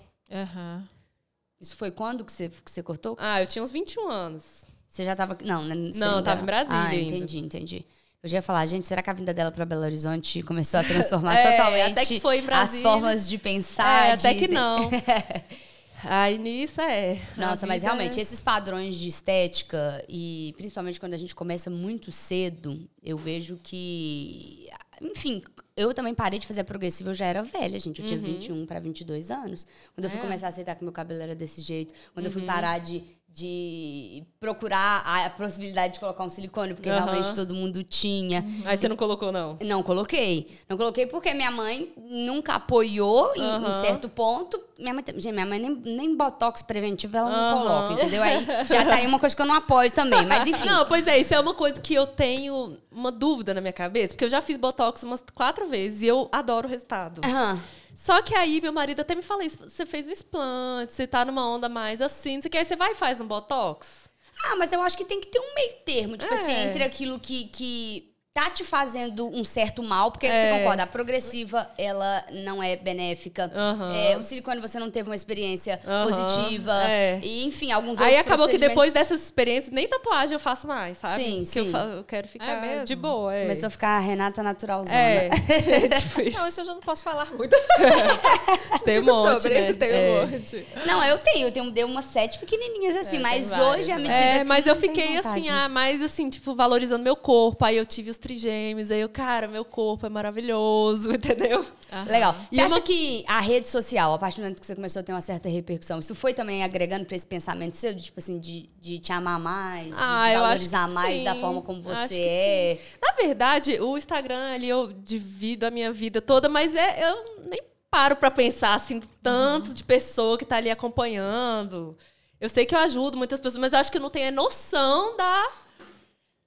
[1.59, 3.15] Isso foi quando que você, que você cortou?
[3.19, 4.63] Ah, eu tinha uns 21 anos.
[4.91, 5.37] Você já tava.
[5.43, 7.15] Não, né, Não, ainda- tava em Brasília Ah, ainda.
[7.15, 7.85] entendi, entendi.
[8.21, 10.83] Eu já ia falar, gente, será que a vinda dela pra Belo Horizonte começou a
[11.23, 12.83] transformar É, totalmente até que foi em as Brasília.
[12.83, 14.09] formas de pensar?
[14.09, 14.89] É, até de- que não.
[16.03, 17.19] Aí nisso é.
[17.37, 22.11] Nossa, mas realmente, é- esses padrões de estética, e principalmente quando a gente começa muito
[22.11, 24.67] cedo, eu vejo que.
[24.99, 25.41] Enfim,
[25.75, 28.01] eu também parei de fazer a progressiva, eu já era velha, gente.
[28.01, 29.65] Eu tinha 21 para 22 anos.
[29.95, 30.21] Quando eu fui É.
[30.21, 31.93] começar a aceitar que meu cabelo era desse jeito.
[32.13, 32.29] Quando Uhum.
[32.29, 33.03] eu fui parar de,
[33.33, 36.99] de procurar a, possibilidade de colocar um silicone, porque Aham.
[37.05, 38.45] realmente todo mundo tinha.
[38.65, 39.57] Aí você não colocou, não.
[39.61, 40.59] Não coloquei.
[40.67, 43.81] Não coloquei porque minha mãe nunca apoiou em, em Aham.
[43.81, 44.59] certo ponto.
[44.77, 47.63] Minha mãe, gente, minha mãe nem, nem botox preventivo ela não Aham.
[47.63, 48.21] coloca, entendeu?
[48.21, 50.25] Aí já tá aí uma coisa que eu não apoio também.
[50.25, 50.65] Mas enfim.
[50.65, 54.13] Não, pois é, isso é uma coisa que eu tenho uma dúvida na minha cabeça,
[54.13, 57.21] porque eu já fiz botox umas quatro vezes e eu adoro o resultado.
[57.23, 57.59] Aham.
[57.95, 61.23] Só que aí meu marido até me fala isso, você fez o explante, você tá
[61.25, 64.09] numa onda mais assim, não sei o que, aí você vai e faz um botox?
[64.45, 66.37] Ah, mas eu acho que tem que ter um meio termo, tipo É.
[66.41, 70.49] assim, entre aquilo que, que tá te fazendo um certo mal, porque você É.
[70.49, 73.51] concorda, a progressiva, ela não é benéfica.
[73.53, 73.91] Aham.
[73.93, 76.71] É, o silicone você não teve uma experiência Aham, positiva.
[76.89, 77.19] é.
[77.21, 80.65] E, enfim, alguns Aí outros acabou que depois procedimentos- dessas experiências, nem tatuagem eu faço
[80.65, 81.15] mais, sabe?
[81.21, 81.71] Sim, que sim.
[81.75, 82.85] Eu, eu quero ficar mesmo?
[82.85, 83.41] de boa, é.
[83.41, 84.97] Começou a ficar a Renata naturalzona.
[84.97, 85.29] É,
[85.99, 86.37] tipo isso.
[86.39, 87.53] Não, isso eu já não posso falar muito.
[88.85, 89.73] Tem um monte, sobre, né?
[89.73, 90.25] tem um É.
[90.25, 90.65] monte.
[90.85, 94.03] Não, eu tenho, eu tenho dei umas sete pequenininhas assim, É, mas hoje, à né?
[94.03, 97.63] medida É, que mas eu fiquei assim, ah, mais assim, tipo, valorizando meu corpo.
[97.65, 101.65] Aí eu tive os trigêmeos, aí eu, cara, meu corpo é maravilhoso, entendeu?
[102.07, 102.33] Legal.
[102.51, 105.01] E Você acha uma- que a rede social, a partir do momento que você começou
[105.01, 108.39] a ter uma certa repercussão, isso foi também agregando pra esse pensamento seu, tipo assim,
[108.39, 111.39] de, de te amar mais, de, Ah, de eu acho valorizar mais da sim.
[111.41, 112.79] forma como você é?
[113.01, 117.59] Na verdade, o Instagram ali eu divido a minha vida toda, mas é, eu nem
[117.89, 121.97] paro pra pensar assim, tanto de pessoa que tá ali acompanhando.
[122.39, 124.31] Eu sei que eu ajudo muitas pessoas, mas eu acho que eu não tenho a
[124.31, 125.51] noção da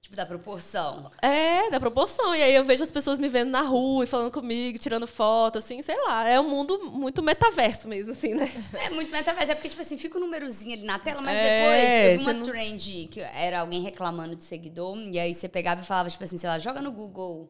[0.05, 1.09] Tipo, da proporção.
[1.19, 2.35] É, da proporção.
[2.35, 5.57] E aí eu vejo as pessoas me vendo na rua e falando comigo, tirando foto,
[5.57, 6.29] assim, sei lá.
[6.29, 8.47] É um mundo muito metaverso mesmo, assim, né?
[8.85, 9.51] É muito metaverso.
[9.51, 12.23] É porque, tipo assim, fica o númerozinho ali na tela, mas É, depois eu vi
[12.23, 15.83] você uma não- trend que era alguém reclamando de seguidor, e aí você pegava e
[15.83, 17.49] falava, tipo assim, sei lá, joga no Google,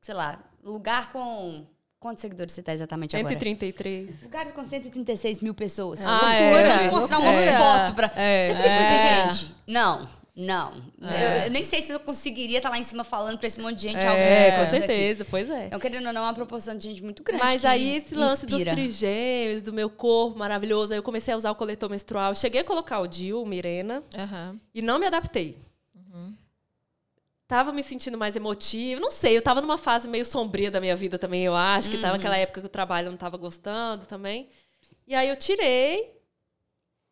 [0.00, 1.64] sei lá, lugar com.
[2.00, 3.28] Quantos seguidores você tá exatamente agora?
[3.28, 4.24] 133.
[4.24, 6.04] Lugares com 136 mil pessoas.
[6.04, 7.56] Ah, você é, é, mostrar uma é.
[7.56, 8.10] foto pra.
[8.16, 9.22] É, você fica tipo é.
[9.22, 10.72] assim, gente, não, não.
[11.00, 13.76] Eu, eu nem sei se eu conseguiria estar lá em cima falando pra esse monte
[13.76, 14.04] de gente.
[14.06, 14.86] algo É, com isso aqui.
[14.86, 15.66] certeza, pois é.
[15.66, 17.42] Então, querendo ou não, é uma proporção de gente muito grande.
[17.42, 18.74] Mas aí esse lance inspira.
[18.74, 22.34] dos trigêmeos, do meu corpo maravilhoso, aí eu comecei a usar o coletor menstrual.
[22.34, 24.58] Cheguei a colocar o DIU, Mirena, Aham.
[24.74, 25.56] e não me adaptei.
[27.46, 30.96] Tava me sentindo mais emotiva, não sei, eu tava numa fase meio sombria da minha
[30.96, 34.06] vida também, eu acho, que tava naquela época que o trabalho eu não tava gostando
[34.06, 34.48] também.
[35.06, 36.14] E aí eu tirei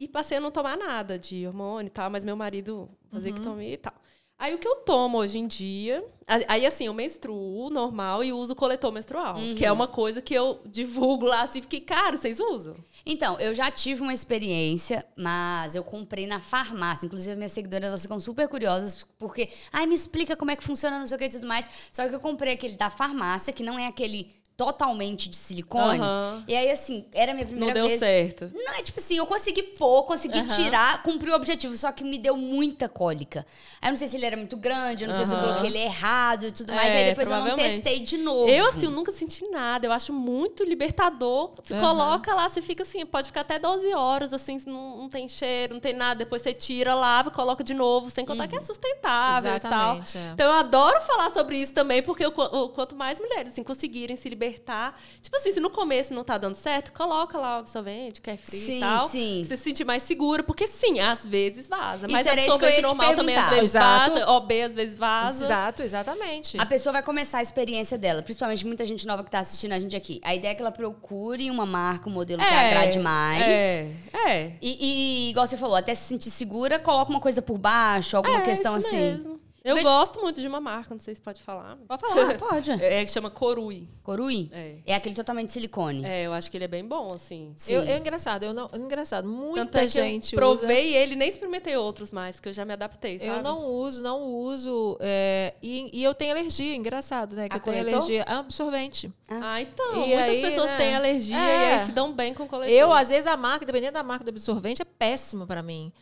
[0.01, 3.43] e passei a não tomar nada de hormônio e tal, mas meu marido fazia que
[3.43, 3.93] tomia e tal.
[4.39, 6.03] Aí o que eu tomo hoje em dia,
[6.49, 10.63] aí assim, eu menstruo normal e uso coletor menstrual, que é uma coisa que eu
[10.65, 12.75] divulgo lá assim, porque, cara, vocês usam?
[13.05, 17.05] Então, eu já tive uma experiência, mas eu comprei na farmácia.
[17.05, 20.99] Inclusive, minhas seguidoras elas ficam super curiosas, porque, ai, me explica como é que funciona,
[20.99, 21.69] não sei o que e tudo mais.
[21.93, 26.01] Só que eu comprei aquele da farmácia, que não é aquele totalmente de silicone.
[26.01, 26.45] Aham.
[26.47, 27.99] E aí, assim, era a minha primeira Não deu vez.
[27.99, 28.51] certo.
[28.55, 30.47] Não, é tipo assim, eu consegui pôr, consegui Aham.
[30.65, 33.47] tirar, cumpri o objetivo, só que me deu muita cólica.
[33.81, 35.67] Aí eu não sei se ele era muito grande, eu não sei se eu coloquei
[35.71, 36.93] ele errado e tudo mais.
[36.93, 38.51] É, aí depois eu não testei de novo.
[38.51, 39.87] Eu, assim, eu nunca senti nada.
[39.87, 41.53] Eu acho muito libertador.
[41.65, 45.27] Você coloca lá, você fica assim, pode ficar até 12 horas, assim, não, não tem
[45.29, 46.17] cheiro, não tem nada.
[46.19, 49.71] Depois você tira, lava, coloca de novo, sem contar que é sustentável e tal.
[49.97, 50.31] Exatamente, é.
[50.35, 54.17] Então eu adoro falar sobre isso também, porque qu- o quanto mais mulheres assim, conseguirem
[54.17, 55.01] se libertar libertar.
[55.23, 58.37] Tipo assim, se no começo não tá dando certo, coloca lá o absorvente, que é
[58.37, 59.09] frio Sim, e tal.
[59.09, 59.37] sim.
[59.41, 62.07] Pra você se sentir mais segura, porque sim, às vezes vaza.
[62.09, 64.15] Mas Isso era isso que eu absorvente normal também às vezes Exato.
[64.15, 65.45] vaza, OB às vezes vaza.
[65.45, 66.59] Exato, exatamente.
[66.59, 69.81] A pessoa vai começar a experiência dela, principalmente muita gente nova que tá assistindo a
[69.81, 70.21] gente aqui.
[70.25, 73.43] A ideia é que ela procure uma marca, um modelo que agrade mais.
[73.43, 73.91] É,
[74.27, 74.53] é.
[74.61, 78.39] E, e, igual você falou, até se sentir segura, coloca uma coisa por baixo, alguma
[78.39, 78.97] é, questão isso assim.
[78.97, 79.40] mesmo.
[79.63, 81.77] Eu Veja- gosto muito de uma marca, não sei se pode falar.
[81.87, 82.71] Pode falar, pode.
[82.83, 83.87] É que chama Corui.
[84.03, 84.49] Corui?
[84.53, 84.77] É.
[84.87, 86.03] É aquele totalmente de silicone.
[86.05, 87.53] É, eu acho que ele é bem bom, assim.
[87.57, 87.75] Sim.
[87.75, 89.25] Eu, é engraçado, eu não, engraçado.
[89.25, 92.65] Tanto Muita é que gente eu provei ele, nem experimentei outros mais, porque eu já
[92.65, 93.27] me adaptei, usa.
[93.27, 93.39] sabe?
[93.39, 94.97] Eu não uso, não uso.
[94.99, 97.47] é, e, e eu tenho alergia, engraçado, né?
[97.49, 99.13] Que A eu tenho alergia a absorvente.
[99.29, 99.93] Ah, então.
[99.95, 100.77] E muitas aí, pessoas né?
[100.79, 101.41] têm alergia É.
[101.41, 102.75] e aí se dão bem com coletor.
[102.75, 105.93] Eu, às vezes, a marca, dependendo da marca do absorvente, é péssimo pra mim.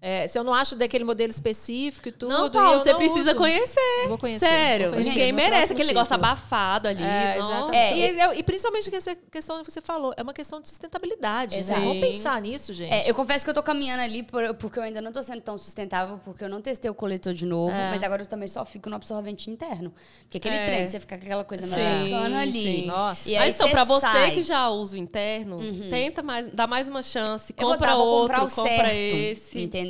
[0.00, 2.28] É, se eu não acho daquele modelo específico e tudo.
[2.32, 3.34] Não, Paulo, eu você não precisa uso.
[3.36, 4.06] conhecer.
[4.06, 4.46] Vou conhecer.
[4.46, 5.10] Sério, vou conhecer.
[5.10, 7.02] ninguém merece aquele negócio abafado ali.
[7.02, 7.36] É.
[7.72, 10.68] É, e, e- e principalmente que essa questão que você falou, é uma questão de
[10.68, 11.60] sustentabilidade.
[11.64, 11.80] né?
[11.80, 12.92] Vamos pensar nisso, gente.
[12.92, 15.40] É, eu confesso que eu tô caminhando ali por- porque eu ainda não tô sendo
[15.40, 17.90] tão sustentável, porque eu não testei o coletor de novo, É.
[17.90, 19.92] mas agora eu também só fico no absorvente interno.
[20.22, 20.66] Porque aquele É.
[20.66, 22.62] trem, você fica com aquela coisa Sim, americana ali.
[22.62, 22.86] sim.
[22.86, 23.28] Nossa.
[23.28, 24.30] E Ah, aí então, você pra você sai.
[24.30, 25.58] que já usa o interno,
[25.90, 28.84] tenta mais, dá mais uma chance, Eu vou compra dar, vou outro, comprar o compra
[28.86, 29.60] certo, esse.
[29.60, 29.87] entendeu?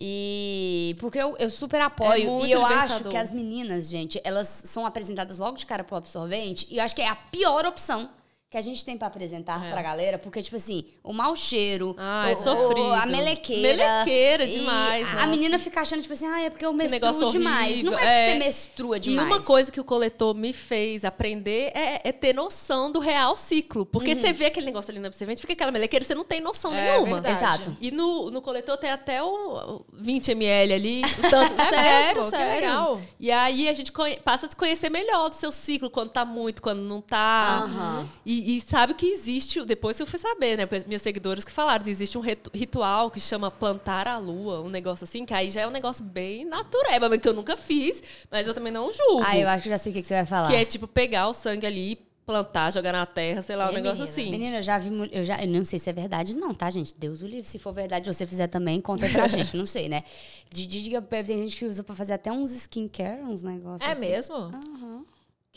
[0.00, 2.40] E porque eu, eu super apoio.
[2.40, 5.96] É e eu acho que as meninas, gente, elas são apresentadas logo de cara pro
[5.96, 6.68] absorvente.
[6.70, 8.08] E eu acho que é a pior opção
[8.50, 9.70] que a gente tem pra apresentar É.
[9.70, 10.18] pra galera.
[10.18, 12.34] Porque, tipo assim, o mau cheiro, Ah, o, é
[12.80, 13.76] o- a melequeira.
[13.76, 15.26] Melequeira e demais, A, nossa.
[15.26, 17.72] menina fica achando, tipo assim, ah, é porque eu menstruo negócio demais.
[17.72, 18.24] horrível, Não é, é.
[18.26, 19.26] que você menstrua E demais.
[19.28, 23.84] uma coisa que o coletor me fez aprender é, é ter noção do real ciclo.
[23.84, 24.20] Porque Uhum.
[24.20, 26.92] você vê aquele negócio ali no absorvente, fica aquela melequeira, você não tem noção É
[26.96, 27.20] nenhuma.
[27.20, 27.36] verdade.
[27.64, 27.76] Exato.
[27.82, 31.02] E no, no coletor tem até o, o 20 ml ali.
[31.04, 32.30] O tanto, É sério, mesmo?
[32.30, 32.60] Que sério.
[32.60, 33.00] legal.
[33.20, 33.92] E aí a gente
[34.24, 37.64] passa a se conhecer melhor do seu ciclo, quando tá muito, quando não tá.
[37.64, 38.08] Aham.
[38.24, 40.68] E, e sabe que existe, depois eu fui saber, né?
[40.86, 45.04] Meus seguidores que falaram, existe um ritu- ritual que chama plantar a lua, um negócio
[45.04, 48.46] assim, que aí já é um negócio bem natureba, mas que eu nunca fiz, mas
[48.46, 49.22] eu também não julgo.
[49.24, 50.48] Ah, eu acho que já sei o que, você vai falar.
[50.48, 53.74] Que é tipo pegar o sangue ali, plantar, jogar na terra, sei lá, um É,
[53.76, 54.12] negócio menina.
[54.12, 54.30] assim.
[54.30, 54.90] Menina, eu já vi.
[55.10, 56.94] Eu, já, eu não sei se é verdade, não, tá, gente?
[56.94, 57.48] Deus o livre.
[57.48, 59.56] Se for verdade, você fizer também, conta pra gente.
[59.56, 60.02] Não sei, né?
[60.52, 63.80] De, de, de- tem gente que usa pra fazer até uns skincare, uns negócios.
[63.80, 64.00] É assim.
[64.02, 64.34] mesmo?
[64.36, 64.87] Aham.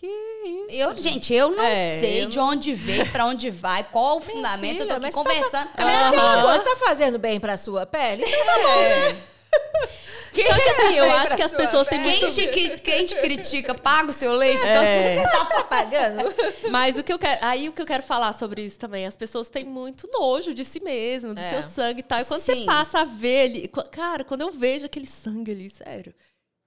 [0.01, 0.67] Que isso.
[0.71, 4.21] Eu, gente, eu não É, sei eu de onde veio, pra onde vai, qual o
[4.21, 4.81] fundamento.
[4.81, 6.47] eu tô filha, aqui você tá conversando com a Mas minha tem uma amiga.
[6.47, 8.23] coisa, tá fazendo bem pra sua pele?
[8.25, 9.21] Então tá bom, né?
[10.33, 12.19] Só que assim, eu acho que as pessoas têm muito.
[12.21, 15.15] Quem te, que- quem te critica, paga o seu leite, É.
[15.17, 16.33] então você tá pagando?
[16.71, 17.45] Mas o que eu quero.
[17.45, 20.63] Aí o que eu quero falar sobre isso também, as pessoas têm muito nojo de
[20.63, 21.49] si mesmo, do É.
[21.49, 22.21] seu sangue e tal.
[22.21, 22.61] E quando Sim.
[22.61, 23.67] você passa a ver ali.
[23.91, 26.15] Cara, quando eu vejo aquele sangue ali, sério.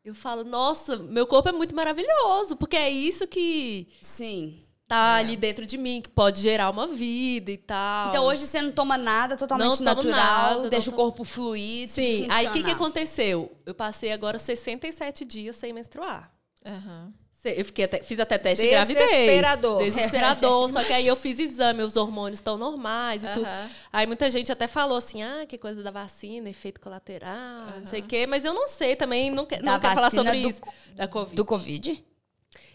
[0.05, 4.62] Eu falo, nossa, meu corpo é muito maravilhoso, porque é isso que Sim.
[4.86, 8.09] tá ali dentro de mim, que pode gerar uma vida e tal.
[8.11, 11.24] Então hoje você não toma nada totalmente Não natural, nada, não deixa o tomo- corpo
[11.24, 11.88] fluir.
[11.88, 13.57] Sim, aí o que, que aconteceu?
[13.64, 16.30] Eu passei agora 67 dias sem menstruar.
[16.66, 17.11] Aham.
[17.11, 19.11] Se- Eu fiquei até- fiz até teste de gravidez.
[19.11, 19.82] Desesperador.
[19.84, 20.70] Desesperador.
[20.72, 23.47] só que aí eu fiz exame, os hormônios estão normais e tudo.
[23.92, 28.01] Aí muita gente até falou assim: ah, que coisa da vacina, efeito colateral, não sei
[28.01, 28.26] o quê.
[28.26, 30.61] Mas eu não sei também, não, que, não quero falar sobre do- isso.
[30.95, 31.36] Da Covid.
[31.36, 32.05] Do Covid?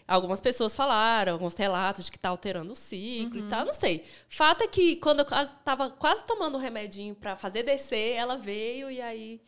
[0.06, 3.46] Algumas pessoas falaram, alguns relatos de que tá alterando o ciclo Uhum.
[3.46, 4.04] e tal, não sei.
[4.28, 8.36] Fato é que quando eu quase- tava quase tomando um remedinho pra fazer descer, ela
[8.36, 9.40] veio e aí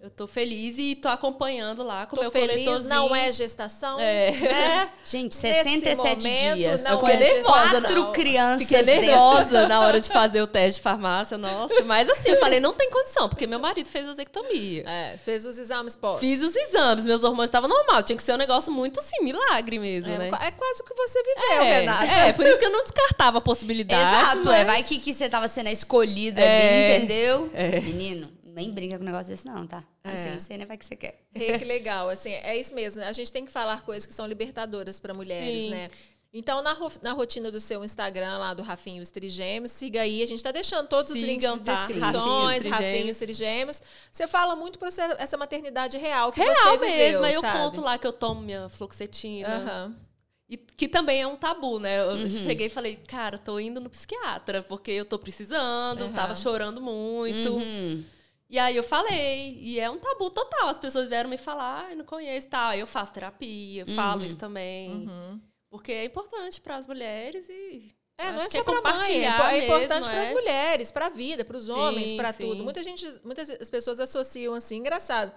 [0.00, 2.88] eu tô feliz e tô acompanhando lá com o Tô meu feliz, coletorzinho.
[2.88, 3.98] não é gestação.
[4.00, 4.30] É.
[4.32, 4.90] Né?
[5.04, 6.82] Gente, Nesse 67 momento, dias.
[6.84, 8.12] não com é nervosa, quatro não.
[8.12, 9.06] crianças Fiquei dentro.
[9.06, 11.82] nervosa na hora de fazer o teste de farmácia, nossa.
[11.84, 14.84] Mas assim, eu falei, não tem condição, porque meu marido fez vasectomia.
[14.86, 16.20] É, fez os exames pós.
[16.20, 18.02] Fiz os exames, meus hormônios estavam normal.
[18.02, 20.26] Tinha que ser um negócio muito assim, milagre mesmo, É, né?
[20.28, 22.04] é quase o que você viveu, É, Renata.
[22.06, 24.00] é, por isso que eu não descartava a possibilidade.
[24.00, 24.64] Exato, mas- é.
[24.64, 26.94] Vai que, que você tava sendo a escolhida É.
[26.94, 27.50] ali, entendeu?
[27.54, 27.80] É.
[27.80, 29.84] Menino, nem brinca com um negócio desse não, tá?
[30.04, 30.32] Assim, É.
[30.32, 31.20] não sei nem vai que você quer.
[31.34, 33.02] Que legal, assim, é isso mesmo.
[33.02, 35.70] A gente tem que falar coisas que são libertadoras para mulheres, Sim.
[35.70, 35.88] né?
[36.32, 40.22] Então, na, ro- na rotina do seu Instagram, lá do Rafinho os Trigêmeos, siga aí.
[40.22, 41.74] A gente tá deixando todos os links tá?
[41.74, 42.04] descrições,
[42.64, 43.82] Rafinho os Rafinho os Trigêmeos.
[44.12, 44.88] Você fala muito para
[45.18, 47.24] essa maternidade real que Real você viveu, mesmo.
[47.24, 47.58] Aí eu sabe?
[47.58, 49.48] conto lá que eu tomo minha fluoxetina.
[49.56, 49.96] Aham.
[50.48, 52.00] E que também é um tabu, né?
[52.00, 52.28] Eu Uhum.
[52.28, 56.12] cheguei e falei, cara, tô indo no psiquiatra, porque eu tô precisando, Uhum.
[56.12, 57.54] tava chorando muito.
[57.54, 58.04] Uhum.
[58.50, 60.68] E aí eu falei, e é um tabu total.
[60.68, 62.74] As pessoas vieram me falar, ai, não conheço tal.
[62.74, 64.90] Eu faço terapia, eu falo isso também.
[64.90, 65.40] Uhum.
[65.70, 67.94] Porque é importante para as mulheres e.
[68.18, 70.32] É, acho não é só para mãe, é, é importante para as é.
[70.32, 72.64] mulheres, para a vida, para os homens, para tudo.
[72.64, 75.32] Muita gente, muitas as pessoas associam assim, engraçado.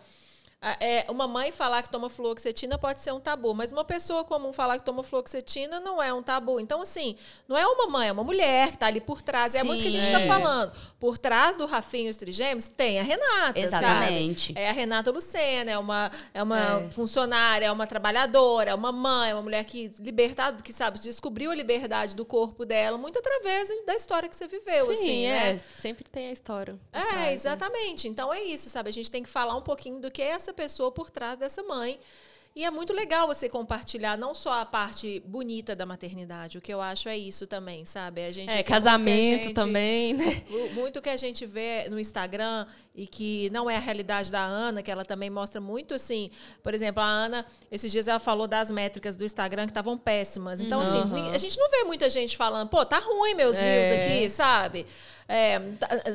[0.80, 4.54] É, uma mãe falar que toma fluoxetina pode ser um tabu, mas uma pessoa comum
[4.54, 6.60] falar que toma fluoxetina não é um tabu.
[6.60, 9.52] Então, assim, não é uma mãe, é uma mulher que está ali por trás.
[9.52, 10.28] Sim, é muito que a gente está é.
[10.28, 10.72] falando.
[11.00, 13.60] Por trás do Rafinho e os Trigêmeos tem a Renata.
[13.60, 14.54] Exatamente.
[14.54, 14.60] Sabe?
[14.60, 16.90] É a Renata Lucena, é uma, é uma é.
[16.92, 21.52] funcionária, é uma trabalhadora, é uma mãe, é uma mulher que libertada, que sabe, descobriu
[21.52, 24.86] a liberdade do corpo dela, muito através da história que você viveu.
[24.88, 25.54] Sim, assim, é.
[25.54, 25.62] Né?
[25.78, 26.80] Sempre tem a história.
[26.94, 27.34] É, trás, né?
[27.34, 28.08] exatamente.
[28.08, 28.12] Né?
[28.12, 28.90] Então é isso, sabe?
[28.90, 31.64] A gente tem que falar um pouquinho do que é essa pessoa por trás dessa
[31.64, 32.00] mãe.
[32.56, 36.72] E é muito legal você compartilhar não só a parte bonita da maternidade, o que
[36.72, 38.24] eu acho é isso também, sabe?
[38.24, 40.44] A gente é, casamento gente, também, né?
[40.76, 44.84] Muito que a gente vê no Instagram e que não é a realidade da Ana,
[44.84, 46.30] que ela também mostra muito assim.
[46.62, 50.62] Por exemplo, a Ana, esses dias ela falou das métricas do Instagram que estavam péssimas.
[50.62, 50.86] Então, uhum.
[50.86, 53.90] assim, a gente não vê muita gente falando, pô, tá ruim meus é.
[53.90, 54.86] views aqui, sabe?
[55.28, 55.60] É,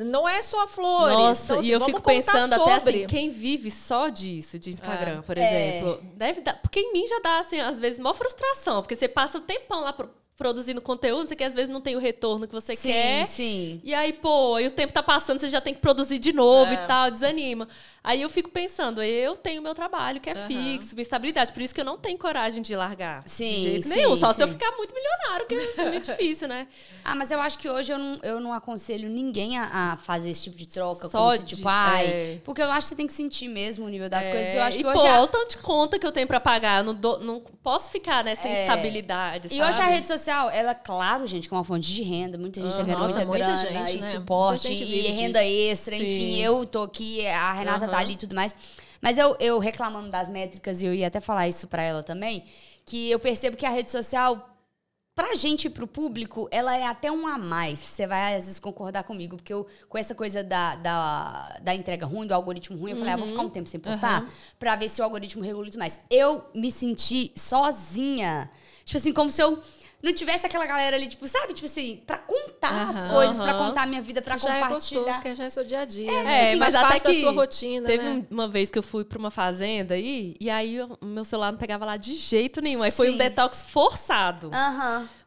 [0.05, 1.15] não é só flores.
[1.17, 2.73] Nossa, então, assim, e eu fico pensando sobre.
[2.73, 5.21] até assim, quem vive só disso, de Instagram, é.
[5.21, 6.15] por exemplo, é.
[6.15, 6.61] deve dar.
[6.61, 9.81] Porque em mim já dá, assim, às vezes, maior frustração, porque você passa o tempão
[9.81, 9.93] lá
[10.39, 13.25] produzindo conteúdo, você que às vezes não tem o retorno que você sim, quer.
[13.25, 13.81] Sim.
[13.83, 16.71] E aí, pô, aí o tempo tá passando, você já tem que produzir de novo
[16.71, 16.75] é.
[16.75, 17.67] e tal, desanima.
[18.01, 20.47] Aí eu fico pensando, eu tenho meu trabalho que é uhum.
[20.47, 23.21] fixo, minha estabilidade, por isso que eu não tenho coragem de largar.
[23.25, 24.15] Sim, de jeito sim, nenhum.
[24.15, 24.37] Só sim.
[24.37, 26.67] se eu ficar muito milionário, que é muito difícil, né?
[27.03, 30.29] Ah, mas eu acho que hoje eu não, eu não aconselho ninguém a, a fazer
[30.29, 32.05] esse tipo de troca, Só como se, tipo, ai.
[32.05, 32.41] É.
[32.45, 34.31] Porque eu acho que você tem que sentir mesmo o nível das é.
[34.31, 34.55] coisas.
[34.55, 35.01] Eu acho que e, hoje.
[35.01, 35.11] Pô, a...
[35.13, 36.79] olha o tanto de conta que eu tenho pra pagar.
[36.79, 38.63] Eu não, do, não posso ficar nessa é.
[38.63, 39.53] instabilidade.
[39.53, 42.37] E hoje a rede social, ela, claro, gente, que é uma fonte de renda.
[42.37, 44.13] Muita gente uhum, tá ganhando muita, muita grana gente, e né?
[44.13, 45.95] suporte e renda extra.
[45.95, 46.03] Sim.
[46.03, 47.91] Enfim, eu tô aqui, a Renata uhum.
[47.91, 48.55] tá ali e tudo mais.
[49.01, 52.43] Mas eu, eu reclamando das métricas, e eu ia até falar isso para ela também,
[52.85, 54.49] que eu percebo que a rede social,
[55.15, 57.79] pra gente e pro público, ela é até um a mais.
[57.79, 62.05] Você vai, às vezes, concordar comigo, porque eu, com essa coisa da, da, da entrega
[62.05, 63.19] ruim, do algoritmo ruim, eu falei, uhum.
[63.19, 64.29] ah, vou ficar um tempo sem postar, uhum.
[64.57, 65.99] pra ver se o algoritmo regula tudo mais.
[66.09, 68.49] Eu me senti sozinha.
[68.83, 69.61] Tipo assim, como se eu
[70.01, 71.53] não tivesse aquela galera ali, tipo, sabe?
[71.53, 75.01] Tipo assim, pra contar as coisas, pra contar a minha vida, pra já compartilhar.
[75.01, 76.11] É gostoso, que já é seu dia a dia.
[76.11, 76.51] É, né?
[76.53, 78.25] é mas até que sua rotina, teve né?
[78.29, 81.59] uma vez que eu fui pra uma fazenda aí, e aí o meu celular não
[81.59, 82.81] pegava lá de jeito nenhum.
[82.81, 82.97] Aí Sim.
[82.97, 84.49] foi um detox forçado.
[84.53, 84.99] Aham.
[85.01, 85.18] Uhum.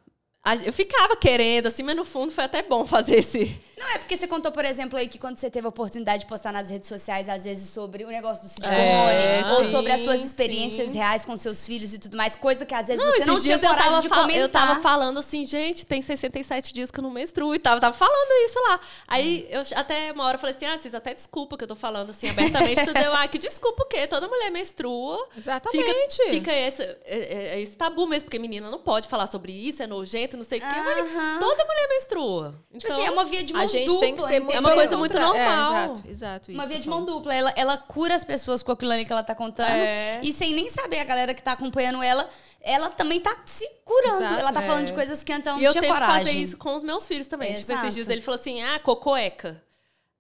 [0.65, 3.61] Eu ficava querendo, assim, mas no fundo foi até bom fazer esse.
[3.79, 6.27] Não, é porque você contou, por exemplo, aí que quando você teve a oportunidade de
[6.27, 9.93] postar nas redes sociais, às vezes, sobre o negócio do silicone, é, ou sim, sobre
[9.93, 10.99] as suas experiências sim.
[10.99, 13.59] reais com seus filhos e tudo mais, coisa que às vezes não, você não tinha
[13.59, 14.41] coragem de comentar.
[14.41, 17.97] Eu tava falando assim, gente, tem 67 dias que eu não menstruo e tava, tava
[17.97, 18.81] falando isso lá.
[19.07, 22.11] Aí eu até uma hora falei assim, ah, vocês até desculpa que eu tô falando
[22.11, 24.09] assim abertamente, tudo eu, ah, que desculpa o quê?
[24.09, 25.25] Toda mulher menstrua.
[25.37, 26.17] Exatamente.
[26.17, 29.83] Fica, fica esse, é, é, esse tabu mesmo, porque menina não pode falar sobre isso,
[29.83, 30.69] é nojento não sei o quê.
[30.69, 32.55] Mas toda mulher menstrua.
[32.71, 34.01] Então, tipo assim, é uma via de mão a gente dupla.
[34.01, 35.75] Tem que ser é uma coisa muito normal.
[35.75, 36.53] É, exato, exato.
[36.53, 37.35] Uma via de mão dupla.
[37.35, 39.69] Ela, ela cura as pessoas com aquilo ali que ela tá contando.
[39.69, 40.21] É.
[40.23, 42.29] E sem nem saber a galera que tá acompanhando ela,
[42.61, 44.25] ela também tá se curando.
[44.25, 44.95] Exato, ela tá falando de é.
[44.95, 45.95] coisas que antes ela não e tinha coragem.
[45.95, 47.55] eu tenho que fazer isso com os meus filhos também.
[47.55, 49.63] Tipo, esses dias ele falou assim, ah, cocoeca.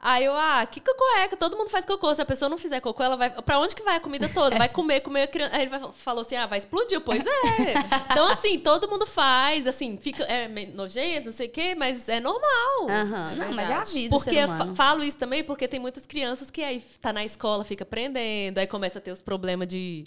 [0.05, 1.29] Aí eu, ah, que cocô é?
[1.29, 2.13] Que todo mundo faz cocô.
[2.13, 3.31] Se a pessoa não fizer cocô, ela vai.
[3.31, 4.59] Pra onde que vai a comida toda?
[4.59, 5.29] Vai comer, comer.
[5.29, 5.55] Criança.
[5.55, 7.01] Aí ele vai, falou assim: ah, vai explodir.
[7.01, 7.75] Pois é.
[8.11, 12.19] então, assim, todo mundo faz, assim, fica é, nojento, não sei o quê, mas é
[12.19, 12.81] normal.
[12.81, 13.37] Uhum.
[13.37, 14.17] Não, mas é a vida.
[14.17, 14.37] Porque
[14.75, 18.67] falo isso também porque tem muitas crianças que aí tá na escola, fica aprendendo, aí
[18.67, 20.05] começa a ter os problemas de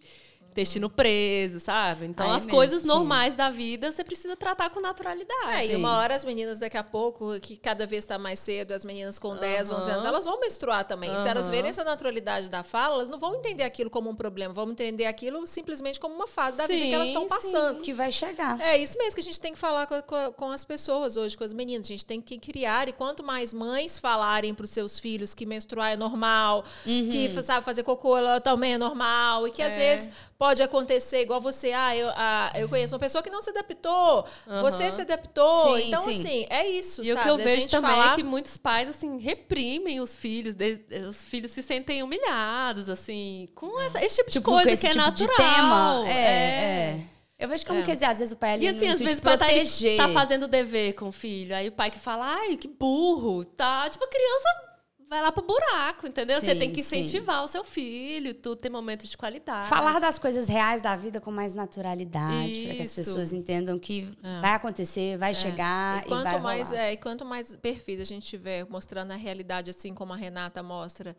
[0.55, 2.05] intestino preso, sabe?
[2.05, 3.37] Então, Aí as mesmo, coisas normais sim.
[3.37, 5.57] da vida você precisa tratar com naturalidade.
[5.57, 8.71] É, e uma hora as meninas, daqui a pouco, que cada vez está mais cedo,
[8.71, 9.77] as meninas com 10, uhum.
[9.79, 11.09] 11 anos, elas vão menstruar também.
[11.09, 11.17] Uhum.
[11.17, 14.53] Se elas verem essa naturalidade da fala, elas não vão entender aquilo como um problema,
[14.53, 17.81] vão entender aquilo simplesmente como uma fase da sim, vida que elas estão passando.
[17.81, 18.59] Que vai chegar.
[18.61, 21.35] É isso mesmo que a gente tem que falar com, com, com, as pessoas hoje,
[21.35, 21.85] com as meninas.
[21.87, 25.45] A gente tem que criar, e quanto mais mães falarem para os seus filhos que
[25.45, 27.09] menstruar é normal, uhum.
[27.09, 29.67] que sabe, fazer cocô também é normal, e que é.
[29.67, 31.71] às vezes pode acontecer igual você.
[31.73, 34.25] Ah, eu, ah, eu conheço uma pessoa que não se adaptou.
[34.47, 34.61] Uhum.
[34.61, 35.77] Você se adaptou.
[35.77, 36.19] Sim, então, sim.
[36.19, 37.01] assim, é isso.
[37.01, 37.19] E sabe?
[37.19, 38.13] o que eu vejo também falar...
[38.13, 40.53] é que muitos pais, assim, reprimem os filhos.
[40.53, 44.87] De, os filhos se sentem humilhados, assim, com essa, esse tipo de tipo, coisa que
[44.87, 45.37] é tipo natural.
[45.37, 46.09] tema.
[46.09, 46.99] É, é.
[47.01, 47.15] é.
[47.37, 47.83] Eu vejo como, é.
[47.83, 50.13] quer dizer, às vezes o pai ali E assim, às vezes o pai tá, tá,
[50.13, 51.53] fazendo dever com o filho.
[51.53, 53.89] Aí o pai que fala, ai, que burro, tá?
[53.89, 54.74] Tipo, a criança
[55.09, 56.39] vai lá pro buraco, entendeu?
[56.39, 57.45] Sim, você tem que incentivar sim.
[57.45, 59.67] o seu filho, tudo tem momentos de qualidade.
[59.67, 64.09] Falar das coisas reais da vida com mais naturalidade, para que as pessoas entendam que
[64.23, 64.41] é.
[64.41, 65.33] vai acontecer, vai é.
[65.33, 69.11] chegar e, quanto e vai mais é, e quanto mais perfis a gente tiver mostrando
[69.11, 71.15] a realidade assim como a Renata mostra,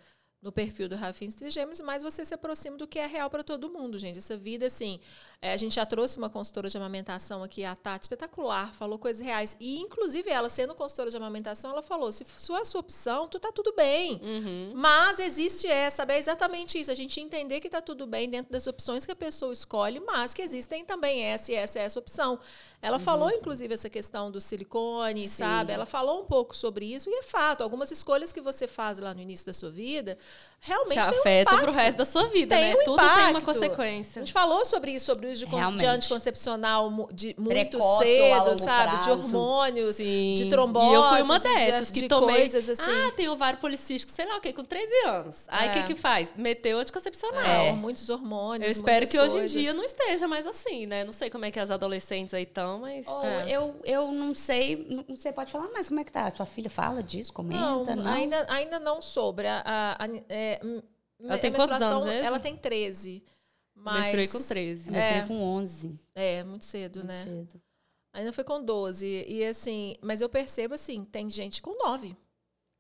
[0.46, 3.68] no perfil do Rafinha Gêmeos, mais você se aproxima do que é real para todo
[3.68, 4.18] mundo, gente.
[4.18, 5.00] Essa vida, assim,
[5.42, 9.20] é, a gente já trouxe uma consultora de amamentação aqui, a Tati, espetacular, falou coisas
[9.20, 9.56] reais.
[9.58, 13.40] E, inclusive, ela, sendo consultora de amamentação, ela falou: se for a sua opção, tu
[13.40, 14.20] tá tudo bem.
[14.22, 14.72] Uhum.
[14.76, 16.92] Mas existe essa, é exatamente isso.
[16.92, 20.32] A gente entender que tá tudo bem dentro das opções que a pessoa escolhe, mas
[20.32, 22.38] que existem também essa e essa, essa opção.
[22.80, 23.02] Ela uhum.
[23.02, 25.28] falou, inclusive, essa questão do silicone, Sim.
[25.28, 25.72] sabe?
[25.72, 27.64] Ela falou um pouco sobre isso, e é fato.
[27.64, 30.16] Algumas escolhas que você faz lá no início da sua vida
[30.60, 32.74] realmente Te tem afeta um pro resto da sua vida, tem né?
[32.80, 33.16] Um Tudo impacto.
[33.20, 34.20] tem uma consequência.
[34.20, 38.56] A gente falou sobre isso, sobre o uso de, de anticoncepcional de muito Precoce cedo,
[38.56, 38.90] sabe?
[38.92, 39.04] Prazo.
[39.04, 40.32] De hormônios, Sim.
[40.36, 40.90] de trombose.
[40.90, 42.36] E eu fui uma dessas de, que de tomei.
[42.36, 42.90] coisas assim.
[42.90, 45.36] Ah, tem ovário policístico, sei lá o quê, com 13 anos.
[45.48, 45.74] Aí o É.
[45.74, 46.32] que que faz?
[46.36, 47.44] Meteu anticoncepcional.
[47.44, 48.64] É, muitos hormônios.
[48.66, 49.52] Eu espero que hoje em coisas.
[49.52, 51.04] dia não esteja mais assim, né?
[51.04, 53.06] Não sei como é que as adolescentes aí estão, mas.
[53.06, 53.50] Ou É.
[53.50, 56.30] eu, eu não sei, não sei, pode falar mais como é que tá?
[56.30, 58.12] Sua filha fala disso, comenta, Não, não?
[58.12, 59.46] Ainda, ainda não sobre.
[59.46, 60.82] A, a- a- é, m-
[61.20, 62.26] Ela tem a quantos anos mesmo?
[62.26, 63.22] Ela tem 13.
[63.74, 64.90] Mas, Menstruei com 13.
[64.90, 65.26] Mestrei É.
[65.26, 66.00] com 11.
[66.14, 67.24] É, muito cedo, muito né?
[67.24, 67.60] cedo.
[68.14, 69.06] Ainda foi com 12.
[69.28, 72.16] E assim, mas eu percebo assim, tem gente com 9.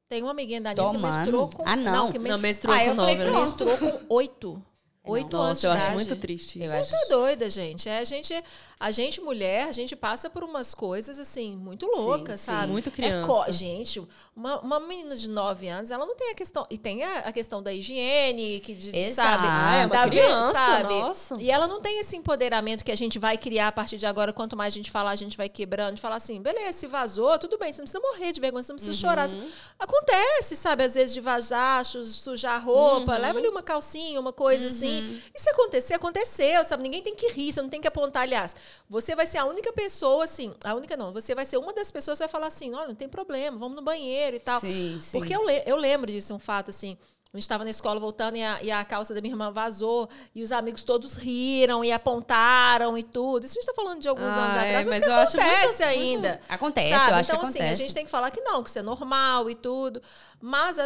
[0.08, 1.62] Tem uma amiguinha da Nina que menstruou com.
[1.66, 2.12] Ah, não.
[2.12, 3.30] que Não, men- menstruou Ah, com eu falei, 9, né?
[3.32, 3.64] pronto.
[3.66, 4.64] menstruou com 8.
[5.06, 5.48] 8 anos.
[5.62, 6.74] Nossa, eu acho muito triste isso.
[6.74, 7.88] Você tá doida, gente.
[7.88, 8.34] É, a gente.
[8.78, 12.46] A gente, mulher, a gente passa por umas coisas, assim, muito loucas, sim.
[12.52, 12.70] sabe?
[12.70, 13.26] Muito É criança.
[13.26, 16.66] co- gente, uma, uma menina de 9 anos, ela não tem a questão.
[16.68, 19.38] E tem a, a questão da higiene, que de, Exato.
[19.38, 19.44] sabe?
[19.48, 20.88] Ah, é uma da criança, sabe?
[20.94, 21.36] nossa.
[21.40, 24.30] E ela não tem esse empoderamento que a gente vai criar a partir de agora.
[24.30, 25.98] Quanto mais a gente falar, a gente vai quebrando.
[25.98, 27.72] Falar assim, beleza, se vazou, tudo bem.
[27.72, 29.26] Você não precisa morrer de vergonha, você não precisa chorar.
[29.30, 29.48] Uhum.
[29.78, 30.84] Acontece, sabe?
[30.84, 33.14] Às vezes de vazar, su- sujar a roupa.
[33.14, 33.20] Uhum.
[33.22, 34.95] Leva ali uma calcinha, uma coisa assim.
[35.34, 36.82] E se acontecer, aconteceu, sabe?
[36.82, 38.22] Ninguém tem que rir, você não tem que apontar.
[38.22, 38.54] Aliás,
[38.88, 41.90] você vai ser a única pessoa, assim, a única não, você vai ser uma das
[41.90, 44.60] pessoas que vai falar assim: olha, não tem problema, vamos no banheiro e tal.
[44.60, 45.18] Sim, sim.
[45.18, 46.96] Porque eu, eu lembro disso, um fato assim.
[47.32, 50.08] A gente estava na escola voltando e a, e a calça da minha irmã vazou
[50.34, 53.44] e os amigos todos riram e apontaram e tudo.
[53.44, 55.14] Isso a gente está falando de alguns Ah, anos é, atrás, mas, mas que eu
[55.14, 56.40] acho muito- acontece muito- ainda.
[56.48, 57.10] Acontece, sabe?
[57.10, 57.82] eu acho então, que assim, acontece.
[57.82, 60.00] a gente tem que falar que não, que isso é normal e tudo.
[60.40, 60.78] Mas,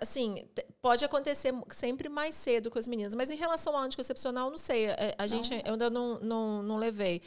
[0.00, 0.46] assim,
[0.82, 3.14] pode acontecer sempre mais cedo com as meninas.
[3.14, 4.90] Mas em relação ao anticoncepcional, não sei.
[4.90, 7.22] A, a gente, eu ainda não, não, não levei.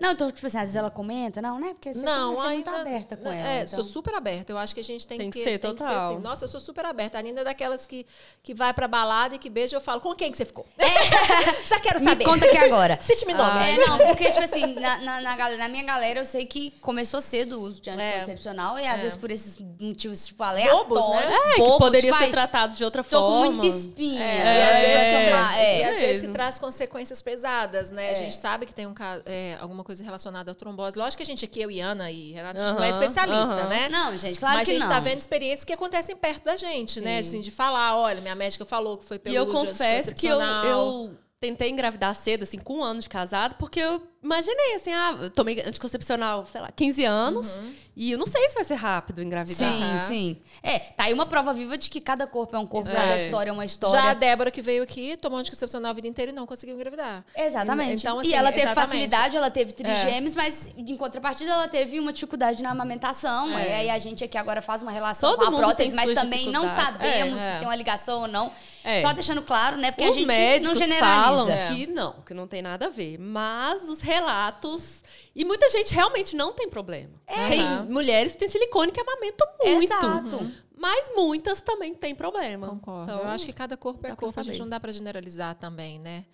[0.00, 1.68] Não, então, tipo assim, às vezes ela comenta, não, né?
[1.74, 2.70] Porque você Não, você é ainda.
[2.70, 3.48] muito aberta com não, ela.
[3.48, 3.74] É, então.
[3.76, 4.52] sou super aberta.
[4.52, 6.04] Eu acho que a gente tem, Tem que que ser, tem total.
[6.04, 6.18] assim.
[6.18, 7.18] Nossa, eu sou super aberta.
[7.18, 8.06] A Nina é daquelas que,
[8.42, 10.66] que vai pra balada e que beija, eu falo, com quem que você ficou?
[11.64, 12.24] Já quero Me saber.
[12.24, 12.98] conta aqui agora.
[13.02, 13.66] Cite-me nomes.
[13.66, 17.20] É, não, porque, tipo assim, na, na, na na minha galera, eu sei que começou
[17.20, 19.02] cedo o uso de anticoncepcional e às É.
[19.02, 20.88] vezes por esses motivos, tipo, aleatórios.
[20.88, 21.26] Bobos, né?
[21.32, 23.28] É, que bobos, poderia tipo, ser tratado de outra Tô forma.
[23.28, 24.22] com muita espinha.
[24.22, 25.88] É, e e às vezes que que é.
[25.90, 28.08] às vezes que traz consequências pesadas, né?
[28.08, 28.14] A É.
[28.14, 30.98] gente sabe que tem um, ca- é, alguma coisa relacionada à trombose.
[30.98, 33.64] Lógico que a gente aqui, eu e Ana e Renata, a gente não é especialista,
[33.64, 33.88] né?
[33.88, 34.94] Não, gente, claro Mas que a gente não.
[34.94, 37.18] tá vendo experiências que acontecem perto da gente, né?
[37.18, 40.40] Assim, de falar, olha, minha médica falou que foi pelo E eu confesso que eu,
[40.40, 45.30] eu tentei engravidar cedo, assim, com um ano de casado, porque eu imaginei, assim, ah,
[45.34, 47.60] tomei anticoncepcional, sei lá, 15 anos,
[47.96, 49.68] e eu não sei se vai ser rápido engravidar.
[49.70, 50.36] Sim, sim.
[50.62, 52.92] É, tá aí uma prova viva de que cada corpo é um corpo, É.
[52.94, 54.14] cada história é uma Já a história.
[54.14, 57.24] Débora que veio aqui, tomou anticoncepcional a vida inteira e não conseguiu engravidar.
[57.36, 58.02] Exatamente.
[58.02, 58.86] Então, assim, e ela teve exatamente.
[58.90, 63.50] facilidade, ela teve trigêmeos, mas em contrapartida ela teve uma dificuldade na amamentação.
[63.58, 63.68] É.
[63.68, 66.48] E aí a gente aqui agora faz uma relação Todo com a prótese, mas também
[66.48, 67.58] não sabemos É, se é.
[67.58, 68.52] tem uma ligação ou não.
[68.84, 69.00] É.
[69.00, 69.92] Só deixando claro, né?
[69.92, 71.24] Porque Os a gente médicos não generaliza.
[71.36, 71.68] falam É.
[71.68, 73.16] que não, que não tem nada a ver.
[73.18, 75.02] Mas os relatos.
[75.34, 77.12] E muita gente realmente não tem problema.
[77.48, 77.86] Tem Aham.
[77.88, 79.92] mulheres que têm silicone que amamentam muito.
[79.92, 80.52] Exato.
[80.76, 82.66] Mas muitas também têm problema.
[82.68, 83.10] Concordo.
[83.10, 85.98] Então, eu acho que cada corpo é corpo, a gente não dá pra generalizar também,
[85.98, 86.24] né?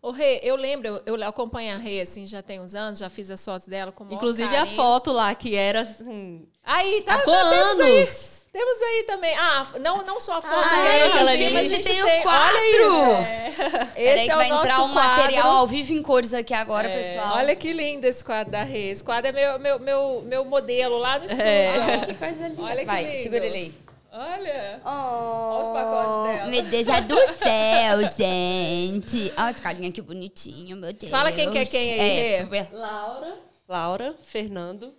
[0.00, 3.10] Ô, Rê, eu lembro, eu, eu acompanho a Rê, assim, já tem uns anos, já
[3.10, 4.76] fiz as fotos dela com o Inclusive a carinho.
[4.76, 6.48] foto lá, que era assim.
[6.62, 8.37] Aí, tá, há tá, anos.
[8.52, 9.36] Temos aí também.
[9.36, 11.86] Ah, não, não só a foto, Ah, né, é, aquela gente, ali, mas a gente
[11.86, 12.58] tem o Olha quadro.
[12.58, 13.04] isso.
[13.06, 13.52] é.
[13.94, 15.10] Peraí Esse que é o vai nosso entrar um quadro.
[15.10, 17.36] material ao vivo em cores aqui agora, É, pessoal.
[17.36, 18.90] Olha que lindo esse quadro da Rê.
[18.90, 21.44] Esse quadro é meu, meu, meu, meu modelo lá no estúdio.
[21.46, 22.06] É.
[22.06, 22.62] Que coisa linda.
[22.62, 23.22] Olha que vai, lindo.
[23.22, 23.74] segura ele aí.
[24.10, 24.80] Olha.
[24.84, 26.50] Oh, Olha os pacotes dela.
[26.50, 29.32] Meu Deus é do céu, gente.
[29.36, 31.10] Olha esse carinha que bonitinho, meu Deus.
[31.10, 32.68] Fala quem que é quem aí, É.
[32.72, 33.36] Laura.
[33.68, 34.94] Laura, Fernando.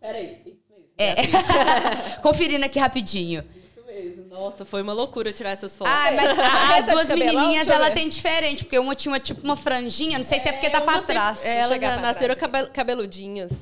[0.00, 0.61] Peraí.
[0.98, 1.14] É.
[2.22, 3.44] Conferindo aqui rapidinho.
[3.64, 4.24] Isso mesmo.
[4.28, 5.92] Nossa, foi uma loucura tirar essas fotos.
[5.92, 9.56] Ah, mas as duas menininhas, eu ela tem diferente, porque uma tinha uma, tipo uma
[9.56, 11.38] franjinha, não sei se é porque tá pra Uma trás.
[11.38, 13.52] sempre- Elas pra nasceram trás cabel- cabeludinhas.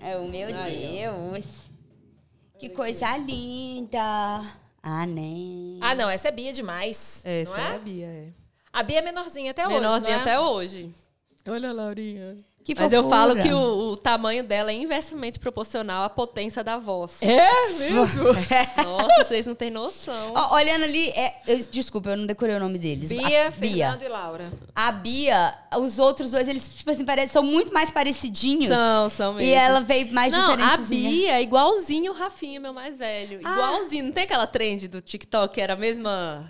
[0.00, 1.44] É o meu Aí, Deus.
[2.58, 3.98] Que coisa linda.
[4.82, 5.78] Ah, né?
[5.80, 7.22] Ah, não, essa é Bia demais.
[7.24, 7.74] Essa não é é?
[7.74, 8.26] a Bia, é.
[8.72, 9.74] A Bia é menorzinha até hoje.
[9.80, 10.20] Menorzinha é?
[10.20, 10.90] até hoje.
[11.48, 12.36] Olha a Laurinha.
[12.64, 16.76] Que Mas eu falo que o, o tamanho dela é inversamente proporcional à potência da
[16.78, 17.18] voz.
[17.20, 18.04] É mesmo?
[18.84, 20.32] Nossa, vocês não têm noção.
[20.34, 23.08] Ó, olhando ali, é, eu- desculpa, eu não decorei o nome deles.
[23.08, 24.52] Bia, A Fernando e Laura.
[24.74, 28.74] A Bia, os outros dois, eles, tipo assim, parecem, são muito mais parecidinhos.
[28.74, 29.48] São, são mesmo.
[29.48, 30.76] E ela veio mais não, a.
[30.76, 33.40] Bia é igualzinho o Rafinha, meu mais velho.
[33.40, 34.04] Igualzinho.
[34.04, 36.48] Não tem aquela trend do TikTok que era a mesma.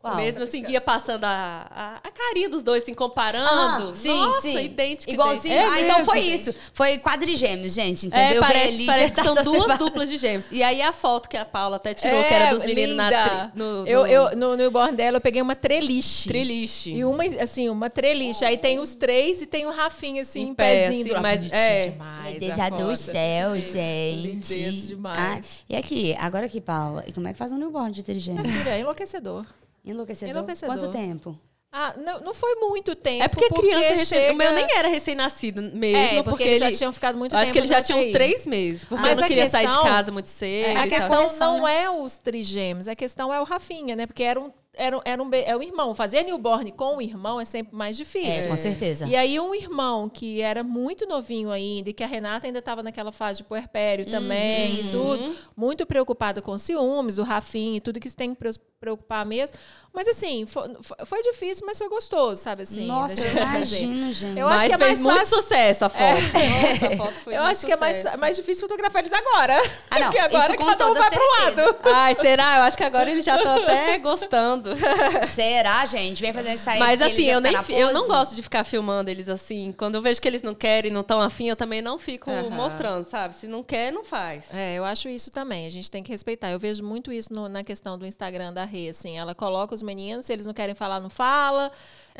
[0.00, 0.14] Qual?
[0.14, 3.48] Mesmo assim, ia passando a, a, a carinha dos dois, se comparando.
[3.48, 4.64] Ah, sim, Nossa, sim.
[4.66, 5.10] idêntico.
[5.12, 5.52] Igualzinho.
[5.54, 5.74] idêntico.
[5.74, 6.34] ah, então foi gente.
[6.34, 6.54] isso.
[6.72, 8.28] Foi quadrigêmeos, gente, É, entendeu?
[8.28, 9.78] Veio parece, ali, parece que são duas separada.
[9.84, 10.44] duplas de gêmeos.
[10.52, 13.48] E aí a foto que a Paula até tirou, que era dos meninos na linda.
[13.52, 16.28] tri, no, eu, no eu, no newborn dela, eu peguei uma treliche.
[16.28, 16.90] triliche.
[16.94, 18.44] E uma, assim, uma treliche.
[18.44, 21.12] Aí tem os três e tem o Rafinha, assim, em, Em pé, pezinho.
[21.12, 21.80] assim, mas- é.
[21.88, 22.30] demais.
[22.30, 22.96] Meu Deus a do foto.
[22.96, 24.16] céu, gente.
[24.54, 25.62] Lindeza demais.
[25.62, 28.48] Ah, e aqui, agora aqui, Paula, e como é que faz um newborn de trigêmeos?
[28.48, 29.44] Filha, é enlouquecedor.
[29.88, 30.34] Enlouquecedor?
[30.34, 30.76] Enlouquecedor.
[30.76, 31.38] Quanto tempo?
[31.70, 33.22] Ah, não, não foi muito tempo.
[33.22, 34.04] É porque, criança recém...
[34.06, 34.32] chega...
[34.32, 36.70] O meu nem era recém-nascido mesmo, É, porque, porque, eles ele...
[36.70, 38.86] já tinham ficado muito eu tempo acho que ele já tinha uns três meses.
[38.86, 40.78] Porque Mas eu não a queria sair de questão- casa muito cedo.
[40.78, 44.06] A questão correção, não é os trigêmeos, a questão é o Rafinha, né?
[44.06, 45.94] Porque era um, era, um- era um, é o irmão.
[45.94, 48.44] Fazer newborn com o irmão é sempre mais difícil.
[48.44, 49.06] É, com certeza.
[49.06, 52.82] E aí um irmão que era muito novinho ainda, e que a Renata ainda estava
[52.82, 57.98] naquela fase de puerpério também e tudo, muito preocupada com ciúmes do Rafinha e tudo
[58.00, 58.50] que se tem que pre-
[58.80, 59.56] preocupar mesmo.
[59.92, 60.68] Mas assim, foi,
[61.06, 62.86] foi difícil, mas foi gostoso, sabe assim?
[62.86, 64.38] Nossa, eu imagino, gente.
[64.38, 66.20] Eu acho Mas que é fez mais muito fácil- sucesso a foto.
[66.78, 68.18] Nossa, a foto foi Eu muito acho que é mais, sucesso.
[68.18, 69.56] mais difícil fotografar eles agora.
[69.90, 71.62] Ah, não, Porque agora isso com cada um vai pro certeza.
[71.66, 71.76] lado.
[71.94, 72.56] Ai, será?
[72.58, 74.67] Eu acho que agora eles já estão até gostando.
[75.34, 76.20] Será, gente?
[76.20, 76.78] Vem fazer isso aí.
[76.78, 79.72] Mas assim, eu, vão nem, eu não gosto de ficar filmando eles assim.
[79.76, 82.50] Quando eu vejo que eles não querem, não estão afim, eu também não fico Aham.
[82.50, 83.34] mostrando, sabe?
[83.34, 84.52] Se não quer, não faz.
[84.52, 85.66] É, eu acho isso também.
[85.66, 86.50] A gente tem que respeitar.
[86.50, 89.18] Eu vejo muito isso no- na questão do Instagram da Rê, assim.
[89.18, 91.70] Ela coloca os meninos, se eles não querem falar, não fala.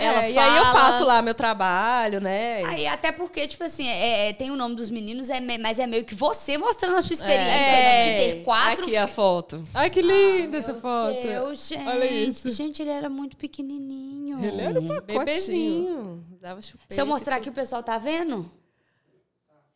[0.01, 0.47] Ela É, fala.
[0.47, 2.63] E aí eu faço lá meu trabalho, né?
[2.65, 5.87] Aí, até porque, tipo assim, é, é, tem o nome dos meninos, é, mas é
[5.89, 9.65] meio que você mostrando a sua experiência É, de ter quatro Aqui a foto.
[9.75, 11.21] Ai, que linda essa foto.
[11.21, 11.89] Deus, gente.
[11.89, 12.49] Olha isso.
[12.51, 14.45] Gente, ele era muito pequenininho.
[14.45, 15.19] Ele era um pacotinho.
[15.19, 16.27] Bebezinho.
[16.37, 18.49] Usava chupeta Se eu mostrar aqui, o pessoal tá vendo?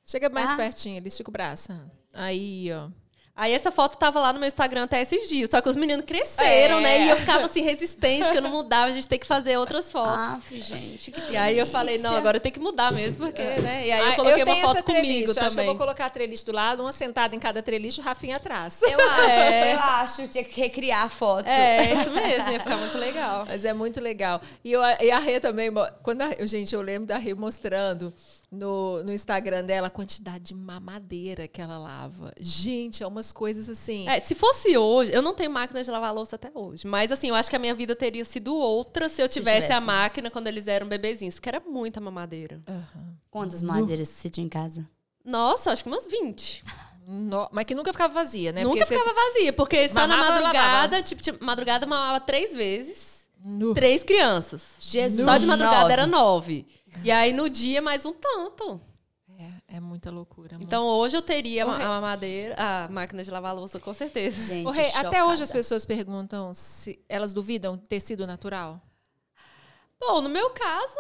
[0.04, 0.56] Chega mais Ah.
[0.56, 1.72] pertinho, ele estica o braço.
[2.14, 2.88] Aí, ó.
[3.34, 5.48] Aí essa foto tava lá no meu Instagram até esses dias.
[5.50, 6.80] Só que os meninos cresceram, É.
[6.82, 7.06] né?
[7.06, 9.90] E eu ficava assim, resistente, que eu não mudava, a gente tem que fazer outras
[9.90, 10.12] fotos.
[10.34, 13.86] Aff, gente, que e aí eu falei, não, agora tem que mudar mesmo, porque, né?
[13.86, 15.08] E aí Ah, eu coloquei tenho uma foto essa comigo.
[15.08, 15.66] Eu Acho que eu também.
[15.66, 18.80] vou colocar a treliche do lado, uma sentada em cada treliche, o Rafinha atrás.
[18.82, 19.72] Eu acho, É.
[19.74, 20.28] eu acho.
[20.28, 21.46] Tinha que recriar a foto.
[21.48, 23.46] É, isso mesmo, ia ficar muito legal.
[23.48, 24.42] Mas é muito legal.
[24.62, 25.70] E, eu, e a Rê também,
[26.02, 28.12] quando a, eu- gente, eu lembro da Rê mostrando
[28.52, 32.32] no, no Instagram dela a quantidade de mamadeira que ela lava.
[32.38, 34.06] Gente, é umas coisas assim.
[34.06, 36.86] É, se fosse hoje, eu não tenho máquina de lavar louça até hoje.
[36.86, 39.76] Mas assim, eu acho que a minha vida teria sido outra se eu tivesse, a
[39.80, 39.86] tivesse.
[39.86, 42.62] máquina quando eles eram bebezinhos, porque era muita mamadeira.
[42.68, 43.16] Aham.
[43.30, 44.86] Quantas madeiras você tinha em casa?
[45.24, 46.62] Nossa, acho que umas 20.
[47.06, 48.62] No- mas que nunca ficava vazia, né?
[48.62, 52.54] Nunca Porque você- ficava vazia, porque só na Mamava, madrugada, tipo, tinha- madrugada mamava três
[52.54, 53.74] vezes, Nu.
[53.74, 54.62] três crianças.
[54.80, 55.26] Jesus.
[55.26, 55.92] Só de madrugada nove.
[55.92, 56.66] era nove.
[57.04, 58.80] E aí no dia mais um tanto.
[59.38, 60.56] É, é muita loucura.
[60.60, 61.76] Então hoje eu teria a,
[62.16, 64.46] Rê- a máquina de lavar louça, com certeza.
[64.46, 68.80] Gente, até hoje as pessoas perguntam se elas duvidam de ter sido natural.
[69.98, 70.94] Bom, no meu caso,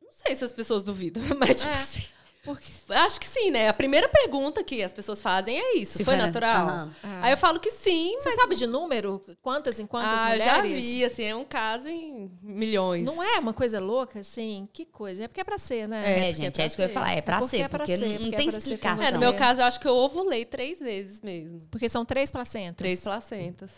[0.00, 1.74] não sei se as pessoas duvidam, mas tipo É.
[1.74, 2.04] assim.
[2.42, 3.68] Porque Acho que sim, né?
[3.68, 5.98] A primeira pergunta que as pessoas fazem é isso.
[5.98, 6.66] Se foi foi na- natural?
[6.68, 6.90] Aham.
[7.22, 9.22] Aí eu falo que sim, você mas sabe de número?
[9.42, 10.44] Quantas em quantas ah, mulheres?
[10.44, 13.04] já vi, assim, é um caso em milhões.
[13.04, 14.68] Não é uma coisa louca, assim?
[14.72, 15.24] Que coisa.
[15.24, 16.00] É porque é pra ser, né?
[16.00, 17.12] É, porque gente, é é isso que eu ia falar.
[17.12, 19.04] É pra Porque ser, é pra porque ser, não, não porque é tem explicação.
[19.04, 21.60] É, no meu caso, eu acho que eu ovulei três vezes mesmo.
[21.70, 22.76] Porque são três placentas.
[22.76, 23.70] Três placentas.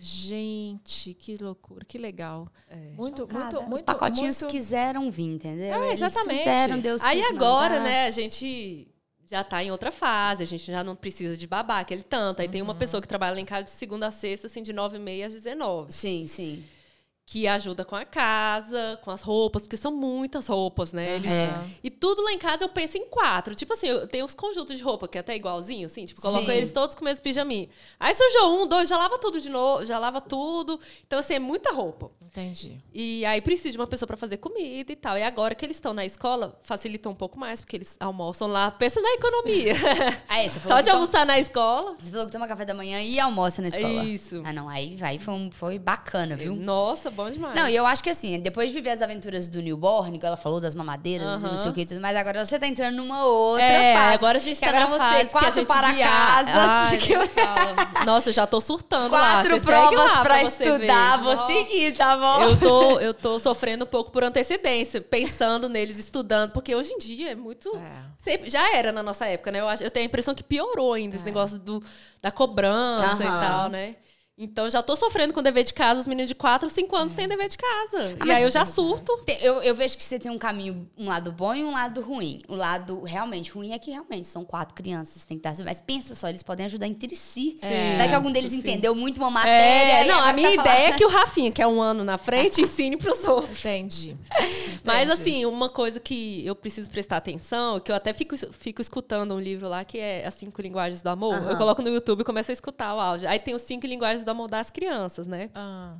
[0.00, 2.48] Gente, que loucura, que legal.
[2.68, 2.76] É.
[2.96, 3.44] Muito, Chocada.
[3.44, 3.74] muito, muito.
[3.74, 4.52] Os pacotinhos muito...
[4.52, 5.74] quiseram vir, entendeu?
[5.74, 6.38] É, Eles exatamente.
[6.38, 7.84] Fizeram, Deus Aí agora, mandar.
[7.84, 8.88] né, a gente
[9.26, 12.40] já tá em outra fase, a gente já não precisa de babá aquele tanto.
[12.40, 14.72] Aí tem uma pessoa que trabalha lá em casa de segunda a sexta, assim, de
[14.72, 15.92] nove e meia às 19.
[15.92, 16.64] Sim, sim.
[17.30, 21.16] Que ajuda com a casa, com as roupas, porque são muitas roupas, né?
[21.16, 21.52] Eles- É.
[21.84, 23.54] E tudo lá em casa eu penso em quatro.
[23.54, 26.46] Tipo assim, eu tenho os conjuntos de roupa que é até igualzinho, assim, tipo, coloco
[26.46, 26.52] Sim.
[26.52, 27.68] eles todos com o mesmo pijaminha.
[28.00, 30.80] Aí sujou um, dois, já lava tudo de novo, já lava tudo.
[31.06, 32.10] Então, assim, é muita roupa.
[32.22, 32.78] Entendi.
[32.94, 35.18] E aí precisa de uma pessoa para fazer comida e tal.
[35.18, 38.70] E agora que eles estão na escola, facilita um pouco mais, porque eles almoçam lá.
[38.70, 39.74] Pensa na economia.
[40.48, 41.96] Você falou, Só de toma, almoçar na escola.
[42.00, 44.04] você falou que toma café da manhã e almoça na escola.
[44.04, 44.40] Isso.
[44.46, 44.66] Ah, não.
[44.68, 46.54] Aí vai, foi, um- foi bacana, viu?
[46.54, 47.54] Nossa, bom demais.
[47.54, 50.36] Não, e eu acho que assim, depois de viver as aventuras do newborn, que ela
[50.36, 52.94] falou das mamadeiras e não sei o que e tudo mais, agora você tá entrando
[52.96, 54.14] numa outra É, fase.
[54.14, 58.04] agora a gente que tá agora você, quatro para via- casas, Ai, que.
[58.06, 59.34] Nossa, eu já tô surtando lá.
[59.34, 62.42] quatro Você segue provas lá pra você estudar, vou seguir, tá bom?
[62.42, 66.98] Eu tô, eu tô sofrendo um pouco por antecedência, pensando neles, estudando, porque hoje em
[66.98, 67.68] dia é muito.
[67.76, 68.02] É.
[68.22, 69.60] Sempre- já era na nossa época, né?
[69.60, 71.82] Eu, acho, eu tenho a impressão que piorou ainda esse negócio do,
[72.22, 73.96] da cobrança e tal, né?
[74.40, 77.26] Então já tô sofrendo com dever de casa, os meninos de 4, 5 anos têm
[77.26, 78.12] dever de casa.
[78.12, 79.12] e mas- aí eu já surto.
[79.26, 82.00] Te- Eu, eu vejo que você tem um caminho, um lado bom e um lado
[82.00, 82.40] ruim.
[82.48, 85.54] O lado realmente ruim é que realmente são quatro crianças, tem que dar.
[85.64, 87.58] Mas pensa só, eles podem ajudar entre si.
[87.60, 87.98] Sim.
[87.98, 88.58] Daqui algum deles Sim.
[88.58, 89.92] entendeu muito uma matéria.
[90.02, 92.04] É, e não, a minha ideia falando- é que o Rafinha, que é um ano
[92.04, 93.58] na frente, ensine pros outros.
[93.64, 94.16] Entendi.
[94.84, 95.20] Mas, Entendi.
[95.22, 99.40] assim, uma coisa que eu preciso prestar atenção, que eu até fico, fico escutando um
[99.40, 101.34] livro lá, que é As Cinco Linguagens do Amor.
[101.34, 101.50] Aham.
[101.50, 103.28] Eu coloco no YouTube e começo a escutar o áudio.
[103.28, 105.50] Aí tem os Cinco Linguagens do Amor das crianças, né?
[105.54, 105.96] Ah,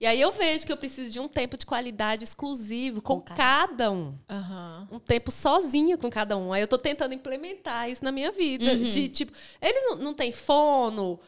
[0.00, 3.34] E aí eu vejo que eu preciso de um tempo de qualidade exclusivo com, Com
[3.34, 4.14] cada- um.
[4.28, 4.88] aham.
[4.90, 6.52] Um tempo sozinho com cada um.
[6.52, 8.64] Aí eu tô tentando implementar isso na minha vida.
[8.72, 8.82] Uhum.
[8.82, 11.20] De, tipo, eles não, não têm fono,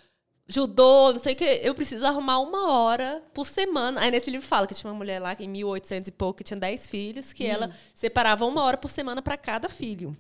[0.47, 1.45] judô, não sei o que.
[1.63, 4.01] Eu preciso arrumar uma hora por semana.
[4.01, 6.59] Aí nesse livro fala que tinha uma mulher lá em 1800 e pouco que tinha
[6.59, 10.17] 10 filhos, que ela separava uma hora por semana para cada filho.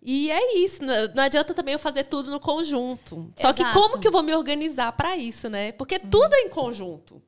[0.00, 0.82] E é isso.
[0.82, 3.32] Não, adianta também eu fazer tudo no conjunto.
[3.38, 3.78] Só que Exato.
[3.78, 5.72] como que eu vou me organizar para isso, né?
[5.72, 7.22] Porque tudo é em conjunto.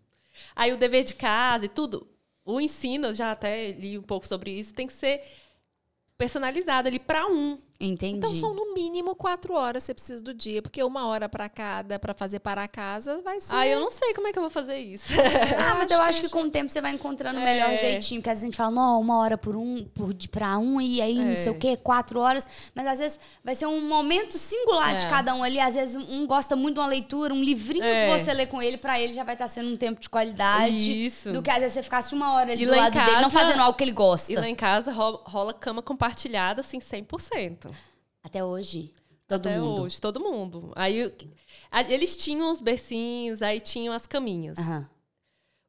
[0.56, 2.06] Aí o dever de casa e tudo,
[2.44, 5.22] o ensino, eu já até li um pouco sobre isso, tem que ser
[6.16, 7.58] personalizado ali para um.
[7.80, 8.18] Entendi.
[8.18, 11.98] Então são no mínimo quatro horas você precisa do dia, porque uma hora pra cada
[11.98, 13.54] pra fazer para a casa vai ser.
[13.54, 15.12] Ah, eu não sei como é que eu vou fazer isso.
[15.58, 17.70] Ah, mas eu acho acho que que com o tempo você vai encontrando o melhor
[17.70, 17.76] É.
[17.76, 18.20] jeitinho.
[18.20, 20.80] Porque às vezes a gente fala, não, uma hora por um, por, de- pra um,
[20.80, 21.36] e aí não É.
[21.36, 22.46] sei o quê, quatro horas.
[22.74, 25.08] Mas às vezes vai ser um momento singular de É.
[25.08, 25.58] cada um ali.
[25.58, 28.06] Às vezes um gosta muito de uma leitura, um livrinho É.
[28.16, 31.06] que você lê com ele, pra ele já vai estar sendo um tempo de qualidade.
[31.06, 31.32] Isso.
[31.32, 33.30] Do que às vezes você ficasse uma hora ali E do lado dele, não casa-
[33.40, 34.32] fazendo algo que ele gosta.
[34.32, 37.64] E lá em casa ro- rola cama compartilhada, assim, 100%.
[38.24, 38.92] Até hoje.
[39.28, 39.82] Todo Até mundo.
[39.82, 40.72] hoje, todo mundo.
[40.74, 41.12] Aí
[41.88, 44.58] eles tinham os bercinhos, aí tinham as caminhas.
[44.58, 44.90] Aham.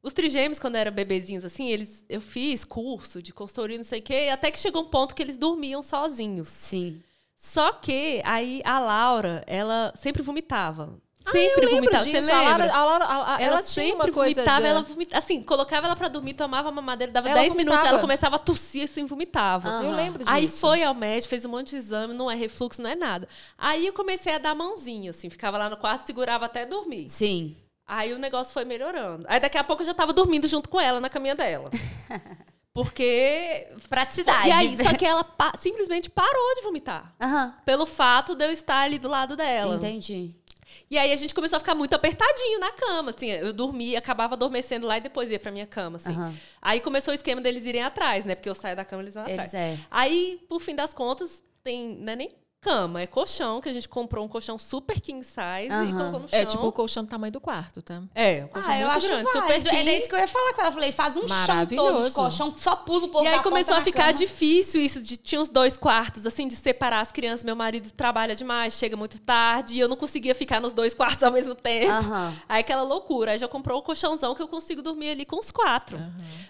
[0.02, 4.02] Os trigêmeos, quando eram bebezinhos, assim, eles, eu fiz curso de consultoria, não sei o
[4.02, 6.48] quê, até que chegou um ponto que eles dormiam sozinhos.
[6.48, 7.02] Sim.
[7.36, 10.96] Só que aí a Laura, ela sempre vomitava.
[11.26, 12.04] Ah, Sempre eu lembro vomitava.
[12.04, 12.22] disso.
[12.22, 12.66] Você A lembra?
[12.66, 15.18] Laura, a Laura- a- a- ela, ela tinha sempre uma coisa vomitava, da- ela vomita,
[15.18, 17.88] assim, colocava ela pra dormir, tomava mamadeira, dava Ela 10 minutos, vomitava.
[17.88, 19.68] ela começava a tossir assim, vomitava.
[19.80, 19.84] Ah.
[19.84, 20.30] Eu lembro disso.
[20.30, 23.28] Aí foi ao médico, fez um monte de exame, não é refluxo, não é nada.
[23.58, 27.10] Aí eu comecei a dar mãozinha, assim, ficava lá no quarto, segurava até dormir.
[27.10, 27.56] Sim.
[27.88, 29.24] Aí o negócio foi melhorando.
[29.28, 31.70] Aí daqui a pouco eu já tava dormindo junto com ela na caminha dela.
[32.72, 33.68] Porque.
[33.88, 34.48] Praticidade.
[34.48, 37.14] E aí, só que ela pa- simplesmente parou de vomitar.
[37.20, 37.54] Aham.
[37.64, 39.76] Pelo fato de eu estar ali do lado dela.
[39.76, 40.36] Entendi.
[40.90, 44.34] E aí a gente começou a ficar muito apertadinho na cama, assim, eu dormia, acabava
[44.34, 46.12] adormecendo lá e depois ia pra minha cama, assim.
[46.12, 46.34] Aham.
[46.62, 48.34] Aí começou o esquema deles irem atrás, né?
[48.34, 49.52] Porque eu saio da cama, eles vão atrás.
[49.52, 49.78] Eles é.
[49.90, 53.88] Aí, por fim das contas, tem, não é nem cama, é colchão, que a gente
[53.88, 55.36] comprou um colchão super king size
[55.68, 55.92] e Aham.
[55.96, 56.38] colocou no chão.
[56.38, 58.02] É tipo o colchão do tamanho do quarto, tá?
[58.14, 59.70] É, um colchão Ah, eu muito acho grande, super válido.
[59.70, 59.80] king.
[59.80, 60.68] Era isso que eu ia falar com ela.
[60.70, 63.76] Eu falei, faz um chão todo de colchão, só pula o povo E aí começou
[63.76, 64.14] a ficar cama.
[64.14, 67.44] difícil isso, de tinha uns dois quartos, assim, de separar as crianças.
[67.44, 71.22] Meu marido trabalha demais, chega muito tarde, e eu não conseguia ficar nos dois quartos
[71.22, 71.92] ao mesmo tempo.
[71.92, 72.34] Aham.
[72.48, 73.32] Aí aquela loucura.
[73.32, 75.98] Aí já comprou o colchãozão que eu consigo dormir ali com os quatro.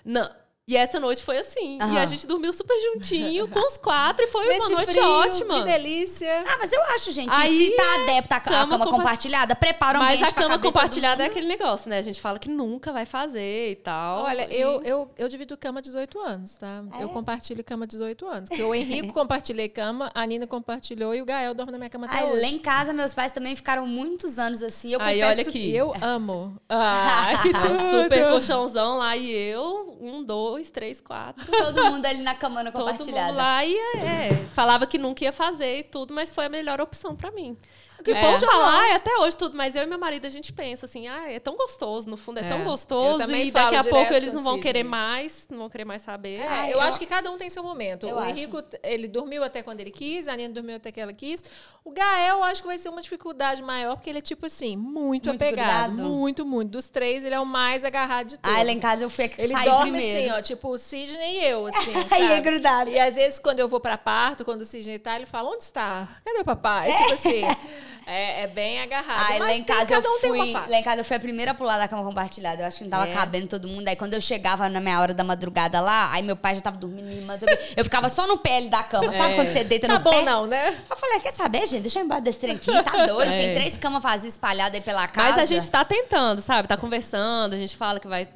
[0.05, 0.31] Não.
[0.69, 1.79] E essa noite foi assim.
[1.79, 5.05] E a gente dormiu super juntinho com os quatro e foi uma Nesse noite frio,
[5.09, 5.59] ótima.
[5.61, 6.45] Que delícia.
[6.45, 9.97] Ah, mas eu acho, gente, Aí, se tá adepta à cama cama, compa- compartilhada, prepara
[10.01, 11.99] o Mas a cama compartilhada é aquele negócio, né?
[11.99, 14.25] A gente fala que nunca vai fazer e tal.
[14.25, 16.83] Olha, E- eu, eu, eu divido cama 18 anos, tá?
[16.99, 17.13] Eu É?
[17.13, 18.49] compartilho cama 18 anos.
[18.49, 22.07] Porque o Henrico compartilhei cama, a Nina compartilhou e o Gael dorme na minha cama
[22.09, 22.41] até Ai, hoje.
[22.43, 24.95] lá em casa, meus pais também ficaram muitos anos assim.
[24.95, 25.59] Eu Aí, olha aqui.
[25.71, 26.57] E eu amo.
[26.69, 28.03] Ah, que tudo.
[28.03, 31.45] super colchãozão lá e eu, um, dois, três, quatro.
[31.47, 32.35] todo mundo ali na
[32.73, 33.29] Todo compartilhada.
[33.29, 36.81] mundo lá e é, falava que nunca ia fazer e tudo, mas foi a melhor
[36.81, 37.57] opção pra mim.
[37.99, 38.15] O que É.
[38.21, 41.09] for falar é até hoje tudo, mas eu e meu marido a gente pensa assim,
[41.09, 44.33] ah, é tão gostoso, no fundo é, É, tão gostoso e daqui a pouco eles
[44.33, 44.63] não vão Sidney.
[44.63, 46.41] querer mais, não vão querer mais saber.
[46.41, 48.07] É, Ah, eu, eu- acho que cada um tem seu momento.
[48.07, 48.31] Eu o acho.
[48.31, 51.43] Henrico, ele dormiu até quando ele quis, a Nina dormiu até que ela quis.
[51.85, 54.77] O Gael, eu acho que vai ser uma dificuldade maior, porque ele é, tipo assim,
[54.77, 55.95] muito, Muito apegado.
[55.97, 56.09] grudado?
[56.11, 56.71] Muito, muito.
[56.71, 58.57] Dos três, ele é o mais agarrado de todos.
[58.59, 60.21] Ah, lá em casa eu fui a que Ele dorme primeiro.
[60.35, 62.91] assim, ó, tipo o Sidney e eu, assim, E é grudado.
[62.91, 65.63] E às vezes, quando eu vou pra parto, quando o Sidney tá, ele fala, onde
[65.65, 66.09] está?
[66.25, 66.93] Cadê o papai?
[66.97, 67.43] Tipo assim,
[68.07, 69.29] é, é bem agarrado.
[69.31, 70.71] Mas lá em casa eu cada um tem uma fui.
[70.71, 72.63] Lá em casa eu fui a primeira a pular da cama compartilhada.
[72.63, 73.13] Eu acho que não tava É.
[73.13, 73.87] cabendo todo mundo.
[73.89, 76.77] Aí quando eu chegava na minha hora da madrugada lá, aí meu pai já tava
[76.79, 77.59] dormindo, o quê.
[77.77, 79.13] eu ficava só no pé da cama.
[79.13, 79.35] Sabe É.
[79.35, 80.23] quando você deita Tá no bom pé?
[80.23, 80.77] não, né?
[80.89, 81.83] Eu falei, quer saber, gente?
[81.83, 82.73] Deixa eu ir embora desse trem aqui.
[82.83, 83.31] Tá doido?
[83.31, 83.43] É.
[83.45, 85.31] Tem três camas vazias espalhadas aí pela casa.
[85.33, 86.69] Mas a gente tá tentando, sabe?
[86.69, 88.29] Tá conversando, a gente fala que vai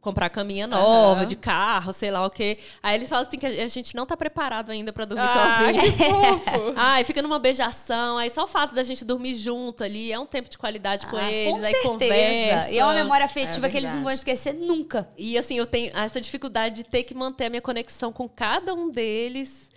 [0.00, 2.58] comprar caminha nova, de carro, sei lá o quê.
[2.82, 5.82] Aí eles falam assim que a gente não tá preparado ainda para dormir ah, sozinho.
[5.82, 6.74] Que fofo.
[6.76, 8.16] Ai, fica numa beijação.
[8.16, 11.16] Aí só o fato da gente dormir junto ali é um tempo de qualidade com
[11.16, 11.88] ah, eles, com aí certeza.
[11.88, 12.70] conversa.
[12.70, 15.08] E é uma memória afetiva é que eles não vão esquecer nunca.
[15.16, 18.72] E assim, eu tenho essa dificuldade de ter que manter a minha conexão com cada
[18.74, 19.68] um deles.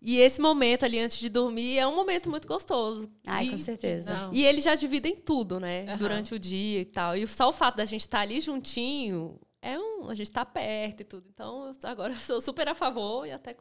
[0.00, 3.10] E esse momento ali antes de dormir é um momento muito gostoso.
[3.26, 4.12] Ai, e, com certeza.
[4.12, 4.34] Não.
[4.34, 5.86] E eles já dividem tudo, né?
[5.88, 5.96] Uhum.
[5.96, 7.16] Durante o dia e tal.
[7.16, 10.10] E só o fato da gente estar tá ali juntinho é um.
[10.10, 11.26] A gente tá perto e tudo.
[11.32, 13.56] Então, agora eu sou super a favor e até.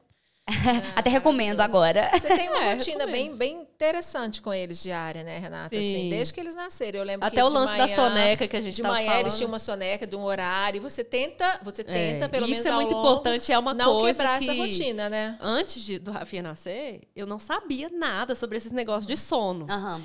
[0.46, 0.52] É,
[1.00, 2.12] até recomendo agora.
[2.12, 5.74] Você tem uma é, rotina bem, bem interessante com eles diária, né, Renata?
[5.74, 5.98] Assim, Sim.
[5.98, 7.00] Assim, desde que eles nasceram.
[7.00, 9.22] Eu lembro até o lance manhã, da soneca que a gente De manhã falando.
[9.22, 10.82] eles tinham uma soneca de um horário.
[10.82, 12.66] Você tenta, você é, tenta, é, pelo isso menos.
[12.66, 14.20] Isso é muito longo, importante, é uma não coisa.
[14.20, 15.38] quebrar que, essa rotina, né?
[15.40, 19.66] Antes de, do Rafinha nascer, eu não sabia nada sobre esses negócios de sono.
[19.70, 20.04] Uhum.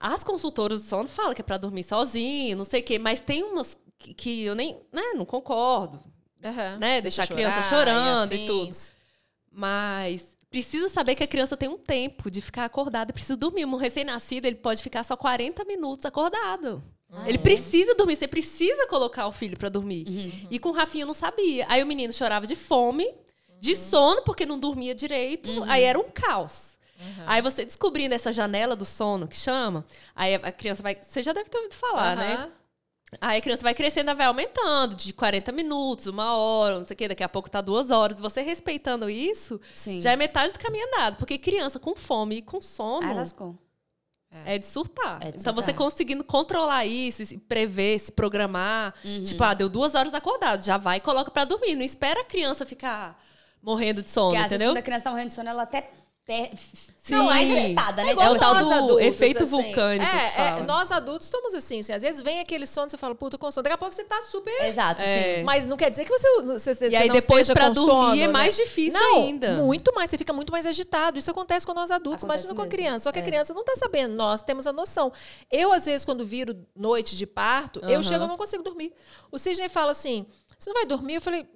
[0.00, 3.20] As consultoras do sono falam que é para dormir sozinho, não sei o quê, mas
[3.20, 6.02] tem umas que, que eu nem né, não concordo.
[6.42, 6.78] Uhum.
[6.78, 8.76] Né, deixar a criança chorando e, e tudo.
[9.50, 13.64] Mas precisa saber que a criança tem um tempo de ficar acordada, precisa dormir.
[13.64, 16.82] Um recém-nascido, ele pode ficar só 40 minutos acordado.
[17.10, 17.26] Uhum.
[17.26, 20.06] Ele precisa dormir, você precisa colocar o filho para dormir.
[20.06, 20.48] Uhum.
[20.50, 21.66] E com o Rafinha eu não sabia.
[21.68, 23.08] Aí o menino chorava de fome,
[23.60, 23.76] de uhum.
[23.76, 25.50] sono, porque não dormia direito.
[25.50, 25.64] Uhum.
[25.64, 26.76] Aí era um caos.
[27.00, 27.24] Uhum.
[27.26, 29.84] Aí você descobrindo essa janela do sono, que chama,
[30.14, 30.96] aí a criança vai.
[30.96, 32.50] Você já deve ter ouvido falar, né?
[33.20, 36.96] Aí a criança vai crescendo, vai aumentando de 40 minutos, uma hora, não sei o
[36.96, 38.18] quê, daqui a pouco tá duas horas.
[38.18, 40.00] Você respeitando isso, Sim.
[40.00, 41.16] já é metade do caminho andado.
[41.16, 43.06] Porque criança com fome e com sono.
[43.06, 43.14] Ah,
[44.44, 45.18] É de surtar.
[45.20, 48.92] É de então, você conseguindo controlar isso, se prever, se programar.
[49.04, 49.22] Uhum.
[49.22, 51.76] Tipo, ah, deu duas horas acordado, já vai e coloca para dormir.
[51.76, 53.22] Não espera a criança ficar
[53.62, 54.68] morrendo de sono, Porque, entendeu?
[54.68, 55.90] Porque a criança tá morrendo de sono, ela até
[56.26, 57.14] Sim.
[57.14, 58.12] Não, é acertada, né?
[58.12, 59.50] É, é o tal do adultos, efeito assim.
[59.50, 60.10] vulcânico.
[60.10, 63.36] É, é, nós adultos estamos assim, assim, às vezes vem aquele sono, você fala, puta,
[63.36, 63.62] com sono.
[63.62, 64.64] Daqui a pouco você tá super.
[64.64, 65.36] Exato, é.
[65.36, 65.42] sim.
[65.42, 66.42] Mas não quer dizer que você.
[66.42, 68.28] você, você e aí depois pra dormir sono, é né?
[68.28, 68.64] mais né?
[68.64, 69.52] difícil não, ainda.
[69.58, 71.18] Muito mais, você fica muito mais agitado.
[71.18, 73.04] Isso acontece com nós adultos, acontece imagina com a criança.
[73.04, 73.24] Só que a é.
[73.24, 75.12] criança não tá sabendo, nós temos a noção.
[75.50, 77.90] Eu, às vezes, quando viro noite de parto, uhum.
[77.90, 78.94] eu chego e não consigo dormir.
[79.30, 80.24] O Sidney fala assim:
[80.58, 81.16] você não vai dormir?
[81.16, 81.46] Eu falei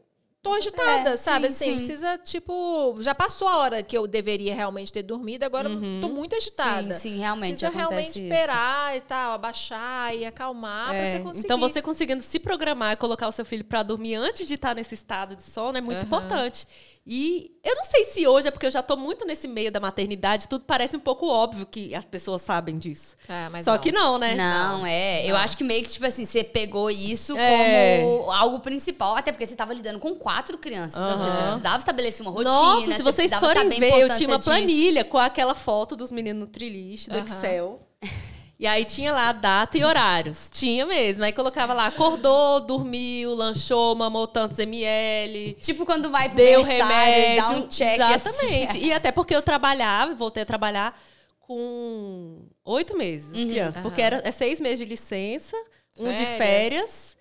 [0.43, 1.51] tô agitada, é, sabe?
[1.51, 1.87] Sim, assim, sim.
[1.87, 6.01] precisa, tipo, já passou a hora que eu deveria realmente ter dormido, agora uhum.
[6.01, 6.93] tô muito agitada.
[6.95, 7.59] Sim, sim, realmente.
[7.59, 8.21] Precisa realmente isso.
[8.21, 11.03] esperar e tal, abaixar e acalmar é.
[11.03, 11.47] pra você conseguir.
[11.47, 14.75] Então, você conseguindo se programar e colocar o seu filho para dormir antes de estar
[14.75, 16.05] nesse estado de sono é muito uhum.
[16.05, 16.67] importante.
[17.11, 19.81] E eu não sei se hoje é porque eu já tô muito nesse meio da
[19.81, 23.17] maternidade, tudo parece um pouco óbvio que as pessoas sabem disso.
[23.27, 23.79] É, Só não.
[23.79, 24.35] que não, né?
[24.35, 25.23] Não, é.
[25.23, 25.31] Não.
[25.31, 28.03] Eu acho que meio que, tipo assim, você pegou isso é.
[28.03, 31.01] como algo principal, até porque você tava lidando com quatro crianças.
[31.01, 31.09] Uhum.
[31.09, 32.51] Então, você precisava estabelecer uma rotina.
[32.51, 35.11] Nossa, se vocês forem ver, eu tinha uma planilha disso.
[35.11, 37.25] com aquela foto dos meninos no trilist do uhum.
[37.25, 37.79] Excel.
[38.59, 40.51] E aí tinha lá data e horários.
[40.53, 41.23] Tinha mesmo.
[41.23, 45.57] Aí colocava lá, acordou, dormiu, lanchou, mamou tantos ml.
[45.63, 48.01] Tipo quando vai pro deu remédio, dá um check.
[48.01, 48.77] Exatamente.
[48.77, 48.87] Assim.
[48.87, 51.01] E até porque eu trabalhava, voltei a trabalhar
[51.39, 53.79] com oito meses, uhum, criança.
[53.79, 53.83] Uhum.
[53.85, 55.57] Porque era, é seis meses de licença,
[55.97, 56.19] um férias.
[56.19, 57.17] de férias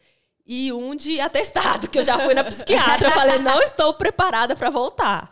[0.46, 3.10] e um de atestado, que eu já fui na psiquiatra.
[3.10, 5.32] eu falei, não estou preparada para voltar.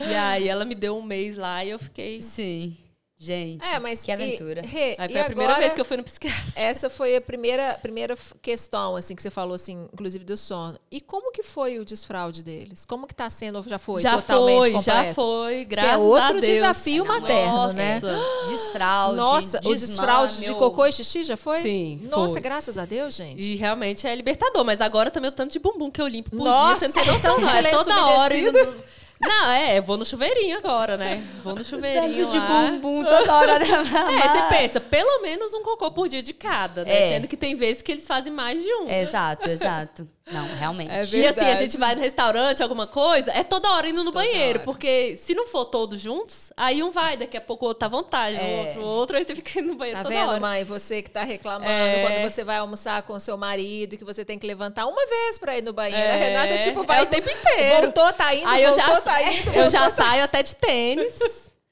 [0.00, 2.20] E aí ela me deu um mês lá e eu fiquei.
[2.20, 2.76] Sim.
[3.22, 4.62] Gente, é, mas que aventura.
[4.64, 6.40] E, Aí foi a primeira vez que eu fui no psiquiatra.
[6.56, 10.78] Essa foi a primeira, primeira questão, assim, que você falou, assim, inclusive do sono.
[10.90, 12.86] E como que foi o desfraude deles?
[12.86, 15.06] Como que tá sendo, já foi já totalmente foi, completo?
[15.08, 16.46] Já foi, graças que é outro a Deus.
[16.46, 17.74] desafio materno, Nossa.
[17.74, 18.00] né?
[18.48, 21.60] Desfraude, Nossa, o desfraude de cocô e xixi já foi?
[21.60, 22.40] Sim, Nossa, foi.
[22.40, 23.42] graças a Deus, gente.
[23.42, 26.38] E realmente é libertador, mas agora também o tanto de bumbum que eu limpo por
[26.38, 27.50] Nossa, dia, você não tem noção, não.
[27.50, 28.90] É toda hora indo...
[29.20, 31.22] Não, é, vou no chuveirinho agora, né?
[31.42, 33.66] Vou no chuveirinho Tanto de bumbum toda hora da
[34.10, 37.06] É, você pensa, pelo menos um cocô por dia de cada, né?
[37.06, 37.08] É.
[37.10, 38.88] Sendo que tem vezes que eles fazem mais de um.
[38.88, 40.08] Exato, exato.
[40.32, 40.90] Não, realmente.
[40.90, 44.12] É e assim, a gente vai no restaurante, alguma coisa, é toda hora indo no
[44.12, 44.58] toda banheiro.
[44.60, 44.64] Hora.
[44.64, 47.86] Porque se não for todos juntos, aí um vai, daqui a pouco o outro tá
[47.86, 48.40] à vontade, é.
[48.40, 50.40] o outro, o outro, aí você fica indo no banheiro tá toda vendo, hora.
[50.40, 50.64] mãe?
[50.64, 52.02] Você que tá reclamando é.
[52.02, 55.56] quando você vai almoçar com seu marido, que você tem que levantar uma vez pra
[55.56, 56.02] ir no banheiro.
[56.02, 56.12] É.
[56.12, 57.00] A Renata, tipo, vai...
[57.00, 57.82] É o tempo inteiro.
[57.82, 59.50] Voltou, tá indo, aí voltou, eu já, tá indo.
[59.60, 61.14] Eu já saio até de tênis.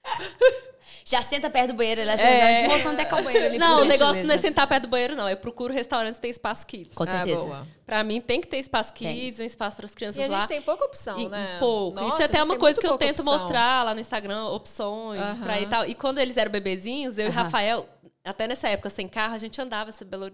[1.08, 2.62] já senta perto do banheiro, ela já é.
[2.62, 3.58] de moção até com o banheiro ali.
[3.58, 5.26] Não, o negócio não é sentar perto do banheiro, não.
[5.26, 6.94] Eu procuro restaurantes que tem espaço kids.
[6.94, 7.48] Com certeza.
[7.50, 9.44] Ah, pra mim tem que ter espaço kids, tem.
[9.44, 10.26] um espaço para as crianças lá.
[10.26, 11.56] E a gente tem pouca opção, e, né?
[11.58, 11.98] Pouco.
[11.98, 13.32] Nossa, Isso é até uma coisa que eu tento opção.
[13.32, 15.42] mostrar lá no Instagram, opções uh -huh.
[15.42, 15.86] pra ir e tal.
[15.86, 17.32] E quando eles eram bebezinhos, eu uh -huh.
[17.32, 17.88] e Rafael,
[18.22, 20.30] até nessa época sem carro, a gente andava esse Belo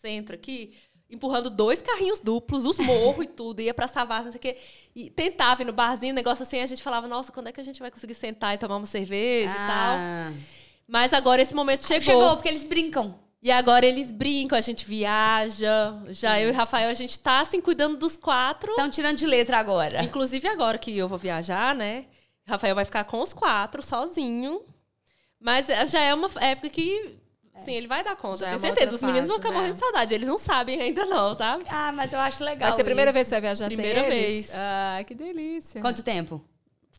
[0.00, 0.72] Centro aqui
[1.10, 4.58] empurrando dois carrinhos duplos, os morros e tudo, ia pra Savassi, não sei o quê.
[4.94, 7.64] E tentava ir no barzinho, negócio assim, a gente falava, nossa, quando é que a
[7.64, 10.30] gente vai conseguir sentar e tomar uma cerveja ah.
[10.30, 10.42] e tal.
[10.88, 12.02] Mas agora esse momento chegou.
[12.02, 13.18] Chegou, porque eles brincam.
[13.42, 15.94] E agora eles brincam, a gente viaja.
[16.08, 18.70] Já eu e Rafael, a gente tá assim, cuidando dos quatro.
[18.72, 20.02] Estão tirando de letra agora.
[20.02, 22.06] Inclusive agora que eu vou viajar, né?
[22.46, 24.60] Rafael vai ficar com os quatro, sozinho.
[25.40, 27.18] Mas eh, já é uma época que.
[27.64, 28.94] Sim, ele vai dar conta, Já é tenho uma certeza.
[28.96, 29.56] Os meninos vão fase, ficar né?
[29.56, 30.14] morrendo de saudade.
[30.14, 31.64] Eles não sabem ainda, não, sabe?
[31.68, 32.68] Ah, mas eu acho legal.
[32.68, 33.14] Vai ser a primeira isso.
[33.14, 34.30] vez que você vai viajar Primeira sem eles?
[34.46, 34.50] vez.
[34.54, 35.80] Ah, que delícia.
[35.80, 36.40] Quanto tempo?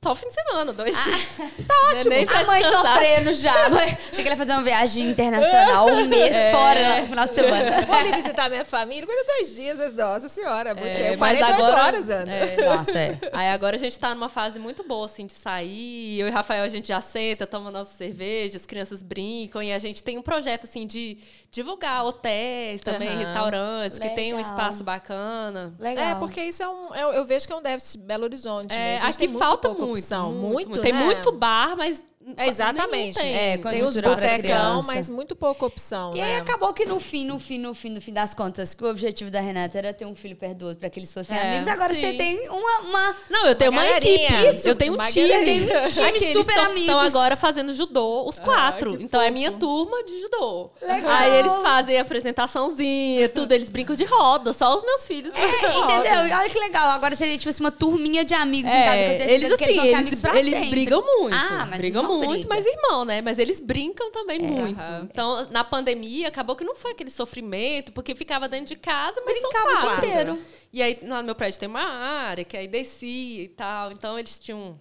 [0.03, 1.27] Só o fim de semana, dois dias.
[1.67, 2.09] Tá ótimo.
[2.11, 2.93] Nem A mãe descansar.
[2.93, 3.69] sofrendo já.
[3.69, 6.51] Mãe, Achei que ele ia fazer uma viagem internacional um mês É.
[6.51, 7.81] fora no final de semana.
[7.81, 9.05] Vou ali visitar minha família.
[9.07, 10.73] Coisa dois dias, nossa senhora.
[10.75, 11.17] Muito É, tempo.
[11.19, 12.31] mas 48 agora- horas, Ana.
[12.33, 12.65] É.
[12.65, 13.17] Nossa, é.
[13.33, 16.19] Aí agora a gente tá numa fase muito boa, assim, de sair.
[16.19, 19.61] Eu e Rafael, a gente já senta, toma nossa cerveja, as crianças brincam.
[19.63, 21.17] E a gente tem um projeto, assim, de
[21.51, 23.17] divulgar hotéis também, Aham.
[23.17, 24.51] restaurantes, que tem um Legal.
[24.51, 25.73] espaço bacana.
[25.79, 26.05] Legal.
[26.05, 26.93] É, porque isso é um.
[26.95, 28.73] Eu, eu vejo que é um déficit Belo Horizonte.
[28.73, 29.07] É, mesmo.
[29.07, 30.31] A gente aqui tem muito falta pouca muito, opção.
[30.31, 31.05] muito, Muito, Tem né?
[31.05, 32.01] muito bar, mas...
[32.35, 33.17] É, exatamente.
[33.19, 33.61] nenhum É, tem.
[33.61, 36.23] com Tem os botecão, mas muito pouca opção, E né?
[36.23, 38.89] aí acabou que no fim, no fim, no fim, no fim das contas, que o
[38.89, 41.49] objetivo da Renata era ter um filho perto do outro pra que eles fossem É,
[41.49, 41.67] amigos.
[41.67, 42.01] Agora sim.
[42.01, 42.79] você tem uma.
[42.81, 43.15] uma...
[43.29, 44.15] Não, eu tenho uma, galerinha.
[44.25, 44.47] equipe.
[44.49, 45.27] Isso, eu tenho um uma time.
[45.29, 45.79] galerinha.
[45.87, 46.81] Aqui eles super tão- amigos.
[46.81, 48.97] Estão agora fazendo judô, os quatro.
[48.97, 49.33] que então é fofo.
[49.33, 50.69] minha turma de judô.
[50.81, 51.11] Legal.
[51.11, 53.51] Aí eles fazem apresentaçãozinha, tudo.
[53.51, 54.53] Eles brincam de roda.
[54.53, 55.93] Só os meus filhos É, roda.
[55.93, 56.27] entendeu?
[56.27, 56.89] E Olha que legal.
[56.91, 58.97] Agora seria tipo assim, uma turminha de amigos em casa.
[58.97, 60.69] que eu É, tenho eles assim, eles eles, amigos pra eles sempre.
[60.71, 61.35] brigam muito.
[61.35, 63.21] Ah, mas brigam eles não muito, mas irmão, né?
[63.21, 64.79] Mas eles brincam É, também muito.
[64.79, 65.07] Aham.
[65.11, 69.39] Então, na pandemia, acabou que não foi aquele sofrimento, porque ficava dentro de casa, mas
[69.39, 70.39] Brincava o dia inteiro.
[70.73, 73.91] E aí, no meu prédio tem uma área, que aí descia e tal.
[73.91, 74.79] Então, eles tinham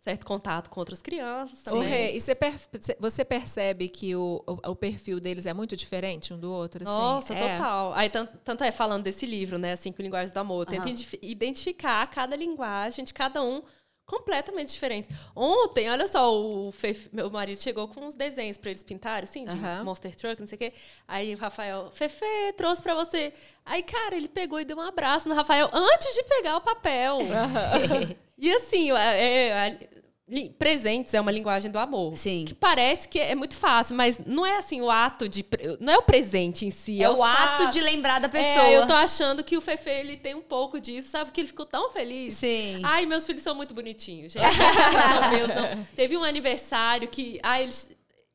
[0.00, 2.14] certo contato com outras crianças também.
[2.14, 2.54] E você, per-
[3.00, 6.82] você percebe que o, o, o perfil deles é muito diferente um do outro?
[6.82, 6.92] Assim?
[6.92, 7.56] Nossa, É.
[7.56, 7.94] total.
[7.94, 9.74] Aí, tanto, tanto é falando desse livro, né?
[9.76, 10.66] Cinco Linguagens do Amor.
[10.68, 10.76] Aham.
[10.76, 13.62] identi- identificar cada linguagem de cada um
[14.06, 15.08] completamente diferente.
[15.34, 19.44] Ontem, olha só, o Fefe- meu marido chegou com uns desenhos pra eles pintarem, assim,
[19.44, 19.84] de Aham.
[19.84, 20.72] Monster Truck, não sei o quê.
[21.08, 22.24] Aí o Rafael, Fefe,
[22.56, 23.32] trouxe pra você.
[23.64, 27.18] Aí, cara, ele pegou e deu um abraço no Rafael antes de pegar o papel.
[28.38, 29.22] e assim, é-
[29.68, 29.88] é-
[30.58, 32.16] presentes é uma linguagem do amor.
[32.16, 32.44] Sim.
[32.46, 35.44] Que parece que é muito fácil, mas não é assim o ato de.
[35.80, 37.02] Não é o presente em si.
[37.02, 38.64] É o ato de lembrar da pessoa.
[38.64, 41.30] É, eu tô achando que o Fefe ele tem um pouco disso, sabe?
[41.30, 42.34] Que ele ficou tão feliz.
[42.34, 42.80] Sim.
[42.82, 44.44] Ai, meus filhos são muito bonitinhos, gente.
[44.44, 45.84] Não são meus, não.
[45.94, 47.38] Teve um aniversário que.
[47.42, 47.90] Ai, eles.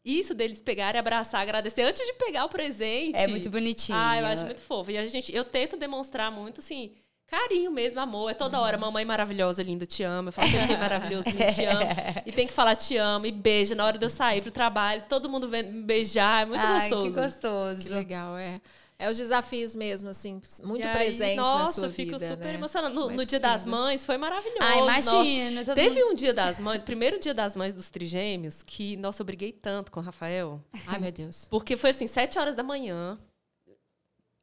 [0.06, 3.18] Isso deles pegarem, abraçar, agradecer antes de pegar o presente.
[3.18, 3.98] É muito bonitinho.
[3.98, 4.90] Ah, eu acho muito fofo.
[4.92, 6.94] E a gente, eu tento demonstrar muito assim.
[7.30, 8.30] Carinho mesmo, amor.
[8.32, 10.30] É toda hora, mamãe maravilhosa, linda, te amo.
[10.30, 11.80] Eu falo, que maravilhoso, lindo, te amo.
[12.26, 15.04] E tem que falar te amo e beija na hora de eu sair pro trabalho.
[15.08, 16.44] Todo mundo vem me beijar.
[16.44, 17.10] É muito Ai, gostoso.
[17.14, 17.84] que gostoso.
[17.84, 18.60] Que legal, é.
[19.02, 22.32] É os desafios mesmo, assim, muito E aí, presentes nossa, na sua eu fico vida,
[22.32, 22.54] super né?
[22.56, 22.94] emocionada.
[22.94, 23.64] No, no Dia das.
[23.64, 24.58] Mães foi maravilhoso.
[24.60, 25.10] Ah, nossa.
[25.12, 25.64] imagino.
[25.64, 29.22] todo Teve mundo- um Dia das Mães, primeiro Dia das Mães dos Trigêmeos, que, nossa,
[29.22, 30.62] eu briguei tanto com o Rafael.
[30.86, 31.48] Ai, meu Deus.
[31.50, 33.18] Porque foi assim, sete horas da manhã.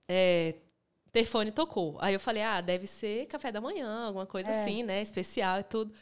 [0.08, 0.54] É,
[1.16, 1.97] o telefone tocou.
[2.01, 4.60] Aí eu falei, ah, deve ser café da manhã, alguma coisa É.
[4.62, 5.01] assim, né?
[5.01, 5.93] Especial e tudo.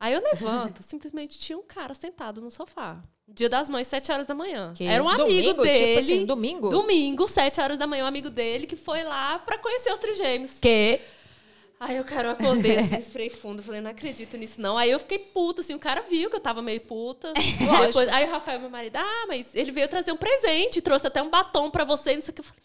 [0.00, 3.00] Aí eu levanto, simplesmente tinha um cara sentado no sofá.
[3.28, 4.74] Dia das Mães, sete horas da manhã.
[4.76, 4.84] Que?
[4.84, 5.86] Era um amigo domingo, dele.
[5.86, 6.68] Tipo assim, domingo?
[6.68, 10.58] Domingo, sete horas da manhã, um amigo dele que foi lá pra conhecer os trigêmeos.
[10.60, 11.00] Que?
[11.80, 14.76] Aí o cara eu acordei, assim, fundo, falei, não acredito nisso, não.
[14.78, 17.32] Aí eu fiquei puta, assim, o cara viu que eu tava meio puta.
[17.86, 21.22] Depois, aí o Rafael, meu marido, ah, mas ele veio trazer um presente, trouxe até
[21.22, 22.40] um batom pra você, não sei o que.
[22.40, 22.62] Eu falei.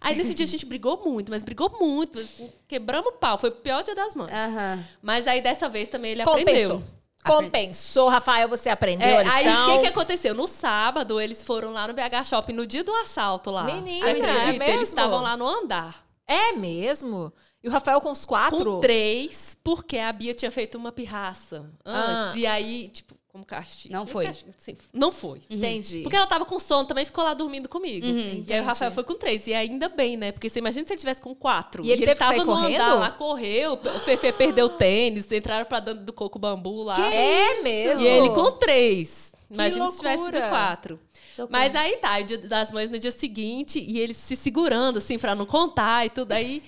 [0.00, 3.36] Aí nesse dia a gente brigou muito, mas brigou muito, assim, quebramos o pau.
[3.38, 4.32] Foi o pior dia das mães.
[4.32, 4.84] Aham.
[5.02, 6.76] Mas aí dessa vez também ele Compensou.
[6.76, 6.82] aprendeu.
[7.22, 9.68] Compensou, Rafael, você aprendeu É, a aí lição.
[9.68, 10.34] o que, que aconteceu?
[10.34, 13.64] No sábado, eles foram lá no BH Shopping, no dia do assalto lá.
[13.64, 14.32] Menina, acredita?
[14.32, 14.62] é mesmo?
[14.64, 16.02] Eles estavam lá no andar.
[16.26, 17.30] É mesmo?
[17.62, 18.64] E o Rafael com os quatro?
[18.76, 22.32] Com três, porque a Bia tinha feito uma pirraça antes.
[22.32, 22.32] Ah.
[22.36, 23.94] E aí, tipo, como castigo.
[23.94, 24.26] Não foi.
[24.26, 25.40] Castigo, assim, não foi.
[25.48, 26.00] Entendi.
[26.02, 28.06] Porque ela tava com sono, também ficou lá dormindo comigo.
[28.06, 29.46] Uhum, e aí o Rafael foi com três.
[29.46, 30.32] E ainda bem, né?
[30.32, 31.84] Porque você imagina se ele tivesse com quatro.
[31.84, 32.74] E ele teve que tava no correndo?
[32.82, 33.74] andar lá, correu.
[33.74, 36.94] O Fefe perdeu o tênis, entraram pra dentro do coco bambu lá.
[36.96, 37.62] Que É isso?
[37.62, 38.02] mesmo?
[38.02, 39.32] E ele com três.
[39.48, 40.48] Que Imagina se tivesse loucura.
[40.48, 41.00] quatro.
[41.34, 41.48] Socorro.
[41.50, 45.34] Mas aí tá, dia das mães no dia seguinte, e ele se segurando, assim, pra
[45.34, 46.32] não contar e tudo.
[46.32, 46.62] Aí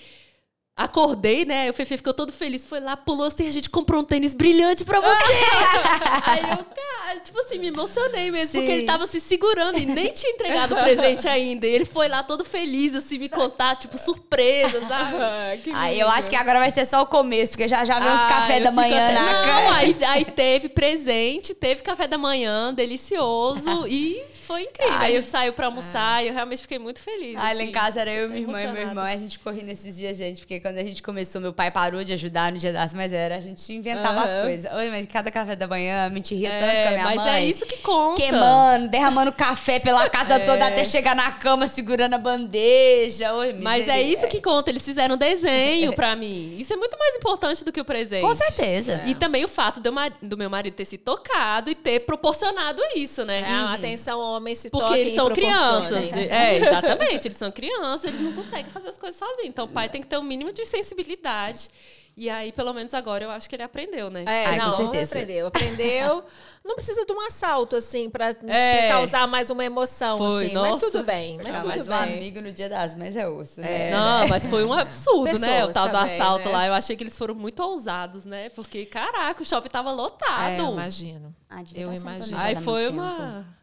[0.76, 1.68] acordei, né?
[1.70, 4.84] O Fefe ficou todo feliz, foi lá, pulou assim, a gente comprou um tênis brilhante
[4.84, 5.32] pra você.
[6.24, 8.78] aí eu, cara, tipo assim, me emocionei mesmo, porque Sim.
[8.78, 11.66] ele tava se segurando e nem tinha entregado o presente ainda.
[11.66, 15.14] E ele foi lá todo feliz, assim, me contar, tipo, surpresa, sabe?
[15.16, 18.12] Ah, Aí eu acho que agora vai ser só o começo, porque já, já vem
[18.14, 22.16] os Ah, café da manhã até- na Não, aí, aí teve presente, teve café da
[22.16, 24.22] manhã delicioso e
[24.52, 24.98] foi incrível.
[24.98, 27.36] Aí gente saiu pra almoçar e eu realmente fiquei muito feliz.
[27.36, 27.72] Ah, lá em assim.
[27.72, 29.06] casa era eu, minha irmã e meu irmão.
[29.06, 32.04] E a gente corria nesses dias, gente, porque quando a gente começou, meu pai parou
[32.04, 34.42] de ajudar no dia das mães, era a gente inventava as Aham.
[34.42, 34.72] coisas.
[34.72, 37.34] Oi, mas cada café da manhã me ria tanto com a É, minha mas mãe.
[37.34, 38.20] é isso que conta.
[38.20, 40.44] Queimando, derramando café pela casa É.
[40.44, 43.32] toda até chegar na cama segurando a bandeja.
[43.34, 46.56] Oi, Mas é isso que conta, eles fizeram um desenho pra mim.
[46.58, 48.22] Isso é muito mais importante do que o presente.
[48.22, 49.02] Com certeza.
[49.06, 53.40] E também o fato do, meu marido ter se tocado e ter proporcionado isso, né?
[53.40, 56.10] É, uma atenção homem se Porque toquem eles são crianças.
[56.10, 56.26] né?
[56.28, 57.28] É, exatamente.
[57.28, 59.48] Eles são crianças, eles não conseguem fazer as coisas sozinhos.
[59.48, 61.68] Então o pai tem que ter um mínimo de sensibilidade.
[62.14, 64.24] E aí, pelo menos agora, eu acho que ele aprendeu, né?
[64.28, 65.14] É, Ai, com não, certeza.
[65.14, 65.46] aprendeu.
[65.46, 66.24] Aprendeu.
[66.62, 68.86] Não precisa de um assalto, assim, pra É.
[68.88, 70.54] causar mais uma emoção, Foi, assim.
[70.54, 70.90] Mas nossa.
[70.90, 71.98] tudo bem, mas Ah, tudo mas o bem.
[71.98, 73.90] amigo no dia das mães é osso, né?
[73.90, 75.64] Não, mas foi um absurdo, né?
[75.64, 76.52] O Pessoas tal do também, assalto né?
[76.54, 76.66] lá.
[76.66, 78.50] Eu achei que eles foram muito ousados, né?
[78.50, 80.52] Porque, caraca, o shopping tava É, lotado.
[80.62, 81.34] eu imagino.
[81.48, 82.38] Ah, devia Eu imagino.
[82.38, 83.02] aí foi tempo.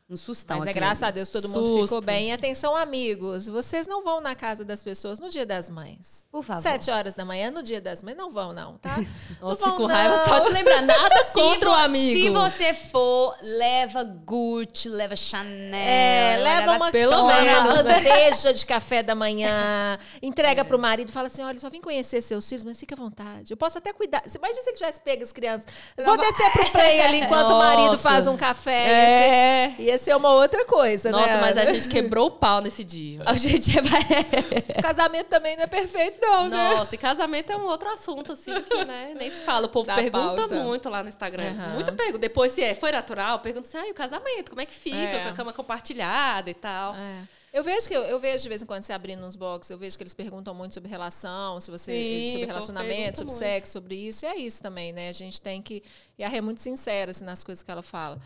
[0.10, 0.80] Um sustão Mas é aqui.
[0.80, 1.84] graças a Deus todo mundo Susto.
[1.84, 2.30] ficou bem.
[2.30, 6.26] E atenção, amigos, vocês não vão na casa das pessoas no dia das mães.
[6.32, 6.64] Por favor.
[6.64, 8.18] Sete horas da manhã no dia das mães.
[8.18, 8.90] Não vão, não, tá?
[9.40, 10.26] Nossa, não vão, com raiva não.
[10.26, 10.82] só de lembrar.
[10.82, 12.20] Nada contra o amigo.
[12.20, 15.76] Se você for, leva Gucci, leva Chanel.
[15.76, 21.28] É, leva uma, pelo uma menos, bandeja de café da manhã, entrega pro marido, fala
[21.28, 23.54] assim: olha, só vim conhecer seus filhos, mas fica à vontade.
[23.54, 24.24] Eu posso até cuidar.
[24.26, 25.68] Imagina se ele tivesse pego as crianças.
[26.04, 28.02] Vou descer pro play ali enquanto o marido Nossa.
[28.02, 28.80] faz um café.
[28.80, 29.70] Ia, É.
[29.78, 31.42] ser, ser uma outra coisa, Nossa, né?
[31.42, 33.22] mas a gente quebrou o pau nesse dia.
[33.26, 33.72] A gente.
[33.78, 36.76] O casamento também não é perfeito, não, né?
[36.76, 39.68] Nossa, e casamento é um outro assunto, assim, que né, nem se fala.
[39.68, 40.56] O povo Da pergunta pauta.
[40.56, 41.52] muito lá no Instagram.
[41.52, 41.74] Aham.
[41.74, 42.20] Muito pergunta.
[42.20, 44.98] Depois, se é, foi natural, pergunta assim, ah, e o casamento, como é que fica?
[44.98, 45.24] É.
[45.24, 46.96] Com a cama compartilhada e tal.
[46.96, 47.24] É.
[47.52, 49.78] Eu vejo que eu, eu vejo de vez em quando você abrindo uns box, eu
[49.78, 53.44] vejo que eles perguntam muito sobre relação, se você Sim, sobre relacionamento, sobre muito.
[53.44, 54.24] sexo, sobre isso.
[54.26, 55.10] E é isso também, né?
[55.10, 55.84] A gente tem que.
[56.18, 58.20] E a Rê é muito sincera assim, nas coisas que ela fala.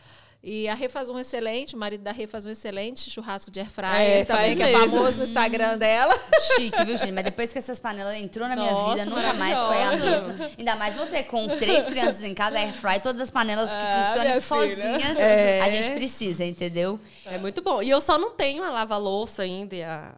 [0.45, 3.61] E a Rê faz um excelente, o marido da Rê faz um excelente churrasco de
[3.61, 4.97] air fryer É, também, que é mesmo.
[4.97, 6.13] famoso no Instagram dela.
[6.57, 7.13] Chique, viu, gente?
[7.13, 10.51] Mas depois que essas panelas entrou na minha Nossa, vida, nunca mais foi a mesma.
[10.59, 14.03] Ainda mais você com três crianças em casa, air fry, todas as panelas que Ah,
[14.03, 15.61] funcionam sozinhas, É.
[15.61, 16.99] a gente precisa, entendeu?
[17.25, 17.81] É muito bom.
[17.81, 20.13] E eu só não tenho a lava-louça ainda, e a,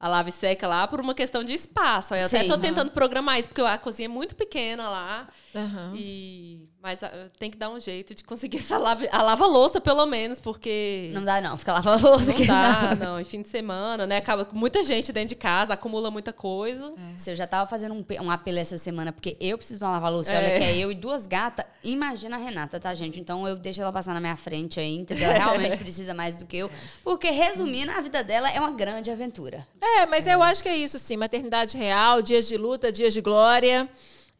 [0.00, 2.12] a lave seca lá, por uma questão de espaço.
[2.12, 2.48] Aí eu até Sim.
[2.48, 5.28] tô tentando programar isso, porque a cozinha é muito pequena lá.
[5.54, 5.94] Aham.
[5.96, 6.68] E...
[6.82, 10.40] Mas ah, tem que dar um jeito de conseguir essa lava, a lava-louça, pelo menos,
[10.40, 11.10] porque...
[11.12, 11.58] Não dá, não.
[11.58, 12.46] Fica lavando louça Não aqui.
[12.46, 13.20] dá, não.
[13.20, 14.16] Em fim de semana, né?
[14.16, 16.94] Acaba com muita gente dentro de casa, acumula muita coisa.
[17.16, 19.92] Se eu já tava fazendo um, um apelo essa semana, porque eu preciso de uma
[19.92, 20.38] lava-louça, É.
[20.38, 23.20] olha que é eu e duas gatas, imagina a Renata, tá, gente?
[23.20, 25.30] Então eu deixo ela passar na minha frente aí, entendeu?
[25.30, 26.70] Ela realmente precisa mais do que eu.
[27.04, 29.66] Porque, resumindo, a vida dela é uma grande aventura.
[29.80, 31.16] É, mas eu acho que é isso, sim.
[31.18, 33.86] Maternidade real, dias de luta, dias de glória.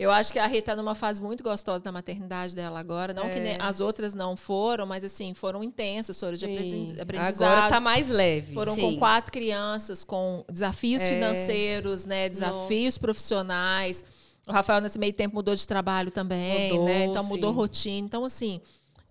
[0.02, 3.12] Eu acho que a Rita está numa fase muito gostosa da maternidade dela agora.
[3.12, 3.40] Não que É.
[3.40, 6.96] nem- as outras não foram, mas assim, foram intensas, foram de Sim.
[6.98, 7.42] aprendizado.
[7.52, 8.54] Agora tá mais leve.
[8.54, 8.80] Foram Sim.
[8.80, 11.08] com quatro crianças, com desafios É.
[11.10, 12.28] financeiros, né?
[12.30, 14.02] Desafios profissionais.
[14.48, 17.04] O Rafael, nesse meio tempo, mudou de trabalho também, Mudou, né?
[17.04, 17.56] Então, mudou sim.
[17.56, 18.06] rotina.
[18.06, 18.60] Então, assim,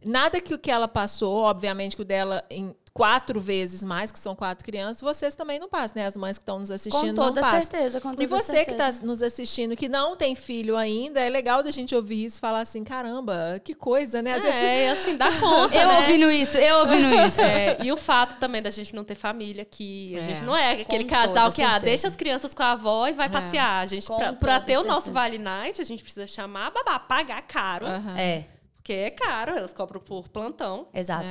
[0.03, 4.19] nada que o que ela passou, obviamente que o dela em quatro vezes mais, que
[4.19, 6.07] são quatro crianças, vocês também não passam, né?
[6.07, 7.61] As mães que estão nos assistindo Com toda não passam.
[7.69, 8.89] certeza, com toda E você que certeza.
[8.89, 12.39] está nos assistindo, que não tem filho ainda, é legal da gente ouvir isso e
[12.41, 14.33] falar assim, caramba, que coisa, né?
[14.35, 15.97] Às vezes É, e assim, dá conta, Eu né?
[15.99, 17.41] ouvindo isso, eu ouvindo isso.
[17.41, 20.15] É, e o fato também da gente não ter família aqui.
[20.15, 20.21] A É.
[20.23, 21.85] gente não é aquele casal que, ah, certeza.
[21.85, 23.81] deixa as crianças com a avó e vai passear.
[23.81, 25.13] A gente, Com pra, pra ter o nosso certeza.
[25.13, 27.85] Vale Night, a gente precisa chamar a babá, pagar caro.
[27.85, 28.17] Aham.
[28.17, 28.45] É,
[28.75, 30.87] Porque é caro, elas cobram por plantão.
[30.93, 31.23] exato.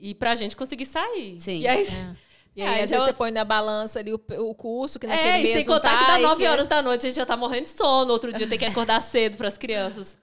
[0.00, 0.06] É.
[0.08, 1.38] E pra gente conseguir sair.
[1.40, 1.60] Sim.
[1.60, 1.86] E aí,
[2.56, 5.28] E aí, É, às vezes, você põe na balança ali o, o curso, que naquele
[5.28, 7.10] É, e mês sem contar tá, que dá e 9 que- horas da noite, a
[7.10, 8.10] gente já tá morrendo de sono.
[8.10, 10.16] Outro dia tem que acordar cedo para as crianças.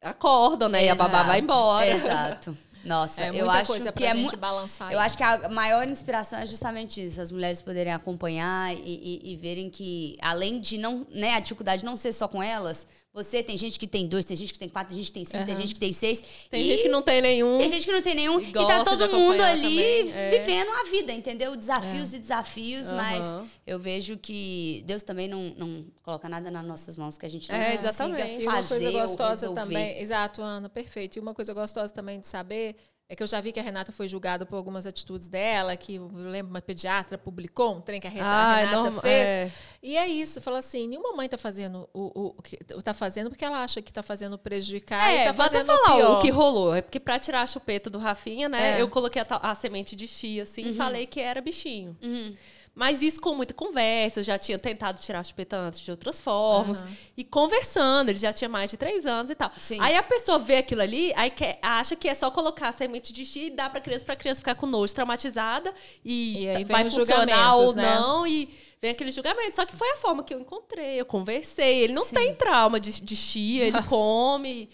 [0.00, 0.84] Acordam, né?
[0.84, 1.86] E a babá vai embora.
[1.88, 2.56] Exato.
[2.84, 4.90] Nossa, É eu muita acho coisa que pra é gente mu- balançar.
[4.92, 5.04] Eu aí.
[5.06, 9.36] acho que a maior inspiração é justamente isso, as mulheres poderem acompanhar e, e- e
[9.36, 13.56] verem que, além de não, né, a dificuldade não ser só com elas, você tem
[13.56, 15.54] gente que tem dois, tem gente que tem quatro, tem gente que tem cinco, tem
[15.54, 15.60] Aham.
[15.62, 16.22] gente que tem seis.
[16.48, 17.58] Tem e gente que não tem nenhum.
[17.58, 18.40] tem gente que não tem nenhum.
[18.40, 20.38] E E, tá todo mundo ali é.
[20.38, 21.56] vivendo a vida, entendeu?
[21.56, 23.48] Desafios e desafios, mas Aham.
[23.66, 27.50] eu vejo que Deus também não, não coloca nada nas nossas mãos que a gente
[27.50, 28.42] não É, consiga exatamente.
[28.42, 31.16] E uma fazer coisa ou gostosa também, exato, Ana, perfeito.
[31.16, 32.76] E uma coisa gostosa também de saber
[33.12, 35.96] é que eu já vi que a Renata foi julgada por algumas atitudes dela, que
[35.96, 39.28] eu lembro uma pediatra publicou um trem que a Renata, Ah, Renata norma- fez.
[39.28, 39.52] é.
[39.82, 43.44] E é isso, fala assim, nenhuma mãe tá fazendo o, o, que tá fazendo porque
[43.44, 46.18] ela acha que tá fazendo prejudicar É, e tá fazendo falar pior.
[46.18, 46.72] o que rolou.
[46.74, 48.78] É porque pra tirar a chupeta do Rafinha, né?
[48.78, 48.80] É.
[48.80, 51.96] Eu coloquei a, a semente de chia, assim, e falei que era bichinho.
[52.00, 52.34] Uhum.
[52.80, 56.18] Mas isso com muita conversa, eu já tinha tentado tirar a chupeta antes de outras
[56.18, 56.82] formas.
[57.14, 59.52] E conversando, ele já tinha mais de três anos e tal.
[59.58, 59.76] Sim.
[59.82, 63.12] Aí a pessoa vê aquilo ali, aí quer, acha que é só colocar a semente
[63.12, 65.74] de chia e dar pra criança, pra criança ficar com nojo, traumatizada.
[66.02, 67.82] E, E vai funcionar ou né?
[67.82, 68.26] não.
[68.26, 68.48] E
[68.80, 69.56] vem aquele julgamento.
[69.56, 71.80] Só que foi a forma que eu encontrei, eu conversei.
[71.80, 72.14] Ele não Sim.
[72.14, 73.88] tem trauma de, de chia, ele Nossa.
[73.88, 74.70] come.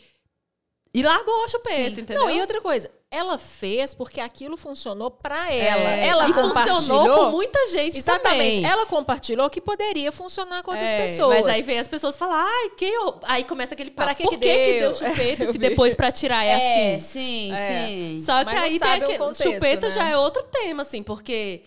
[0.94, 2.00] E largou a chupeta, Sim.
[2.02, 2.22] entendeu?
[2.22, 5.90] Não, e outra coisa, ela fez porque aquilo funcionou pra ela.
[5.90, 6.80] É, ela e compartilhou.
[6.80, 8.56] funcionou com muita gente Exatamente.
[8.56, 8.70] também.
[8.70, 11.36] Ela compartilhou que poderia funcionar com outras É, pessoas.
[11.36, 13.20] Mas aí vem as pessoas falar, ai, que eu...
[13.22, 14.06] aí começa aquele papo.
[14.08, 14.92] Pra que que que, que deu?
[14.92, 17.04] deu chupeta Eu se depois pra tirar é, É, assim?
[17.06, 17.86] sim, É.
[17.86, 18.22] sim.
[18.26, 19.94] Só que Mas aí tem aquele contexto, chupeta né?
[19.94, 21.62] já é outro tema, assim, porque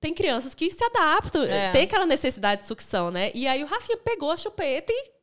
[0.00, 1.72] tem crianças que se adaptam, É.
[1.72, 3.32] tem aquela necessidade de sucção, né?
[3.34, 5.15] E aí o Rafinha pegou a chupeta e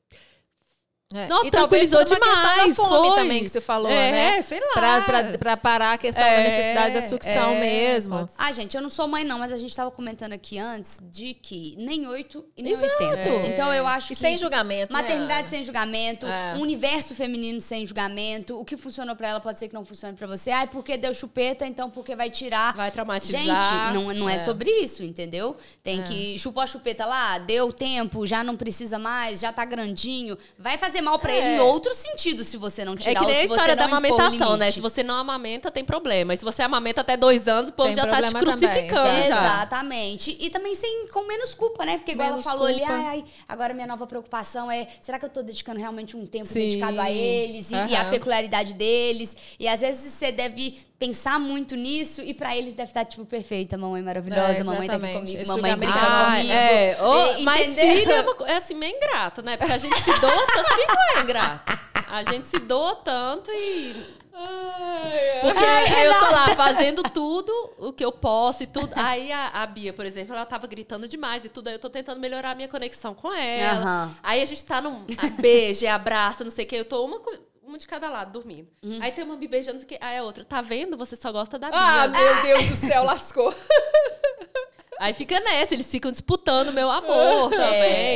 [1.13, 1.27] É.
[1.27, 3.17] Não, e talvez tranquilizou por uma questão da demais, fome foi.
[3.17, 4.41] também que você falou, É, né?
[4.41, 4.73] sei lá.
[4.73, 8.29] Pra, pra, pra parar a questão da É, necessidade da sucção é, mesmo.
[8.37, 11.33] Ah, gente, eu não sou mãe, não, mas a gente tava comentando aqui antes de
[11.33, 13.03] que nem 8 e nem Exato.
[13.03, 13.47] 80.
[13.47, 14.21] Então eu acho E que.
[14.21, 15.49] sem julgamento, né, Maternidade Ana?
[15.49, 16.55] sem julgamento, É.
[16.55, 18.59] um universo feminino sem julgamento.
[18.59, 20.51] O que funcionou pra ela pode ser que não funcione pra você.
[20.51, 22.73] Ai, porque deu chupeta, então porque vai tirar.
[22.75, 23.39] Vai traumatizar.
[23.41, 24.33] Gente, não, não é.
[24.35, 24.37] É.
[24.39, 25.55] sobre isso, entendeu?
[25.83, 30.35] Tem que chupou a chupeta lá, deu tempo, já não precisa mais, já tá grandinho.
[30.57, 31.37] Vai fazer mal pra É.
[31.37, 34.57] ele em outro sentido se você não É tirar que nem a história da amamentação,
[34.57, 34.71] né?
[34.71, 36.33] Se você não amamenta, tem problema.
[36.33, 39.09] E se você amamenta até dois anos, o povo Tem já tá te também, crucificando
[39.09, 39.25] já.
[39.63, 40.37] Exatamente.
[40.39, 41.97] E também sem, com menos culpa, né?
[41.97, 42.93] Porque igual Menos ela falou ali, culpa.
[42.93, 46.45] ai, ai, agora minha nova preocupação é, será que eu tô dedicando realmente um tempo
[46.45, 46.59] Sim.
[46.59, 49.35] dedicado a eles e, e a peculiaridade deles?
[49.59, 53.77] E às vezes você deve pensar muito nisso e pra eles deve estar, tipo, perfeita,
[53.77, 56.51] mamãe maravilhosa, É, mamãe tá aqui comigo, Esse mamãe Ah, comigo.
[56.53, 56.97] é.
[57.01, 59.57] Ô, E- mas filho é, uma é assim, meio ingrato, né?
[59.57, 61.79] Porque a gente se doa tanto, filho é ingrato.
[62.09, 63.95] A gente se doa tanto e
[65.41, 65.63] Porque
[66.05, 68.91] eu tô lá fazendo tudo o que eu posso e tudo.
[68.95, 71.67] Aí a, a Bia, por exemplo, ela tava gritando demais e tudo.
[71.67, 73.79] Aí eu tô tentando melhorar a minha conexão com ela.
[73.79, 74.15] Aham.
[74.23, 76.75] Aí a gente tá num a- beija, abraça, não sei o que.
[76.75, 77.19] Eu tô uma,
[77.73, 78.69] uma de cada lado, dormindo.
[78.83, 78.99] Uhum.
[79.01, 79.97] Aí tem uma me beijando, que.
[79.99, 80.95] Aí a outra, tá vendo?
[80.95, 81.79] Você só gosta da Bia.
[81.79, 83.53] Ah, meu Deus do céu, lascou.
[85.03, 87.61] Aí fica nessa, eles ficam disputando meu amor também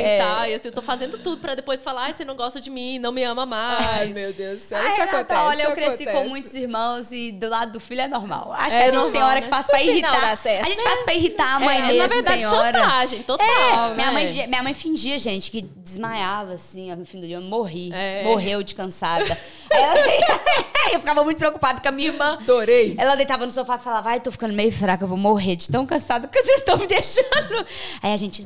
[0.02, 0.46] É, e tal.
[0.46, 2.98] E assim, eu tô fazendo tudo pra depois falar, ai, você não gosta de mim,
[2.98, 3.86] não me ama mais.
[3.86, 4.78] Ai, meu Deus do céu.
[4.78, 5.40] Ai, Isso Renata, acontece.
[5.40, 6.28] olha, eu cresci com acontece.
[6.30, 8.52] muitos irmãos e do lado do filho é normal.
[8.56, 9.42] Acho É que a gente tem normal, hora né?
[9.42, 10.20] que faz pra irritar.
[10.20, 10.66] dá certo.
[10.66, 12.78] A gente faz pra irritar a mãe é, mesmo, na verdade, tem hora.
[12.78, 13.46] chantagem, total.
[13.46, 14.10] É, minha, né?
[14.12, 17.36] mãe, fingia- minha mãe fingia, gente, que desmaiava, assim, no fim do dia.
[17.36, 17.90] Eu morri.
[17.92, 18.22] É.
[18.24, 19.36] Morreu de cansada.
[19.70, 19.94] Ela-
[20.92, 22.34] eu ficava muito preocupada com a minha irmã.
[22.40, 22.94] Adorei.
[22.98, 25.68] Ela deitava no sofá e falava, ai, tô ficando meio fraca, eu vou morrer de
[25.68, 27.66] tão cansada que vocês estão me deixando.
[28.02, 28.44] Aí a gente,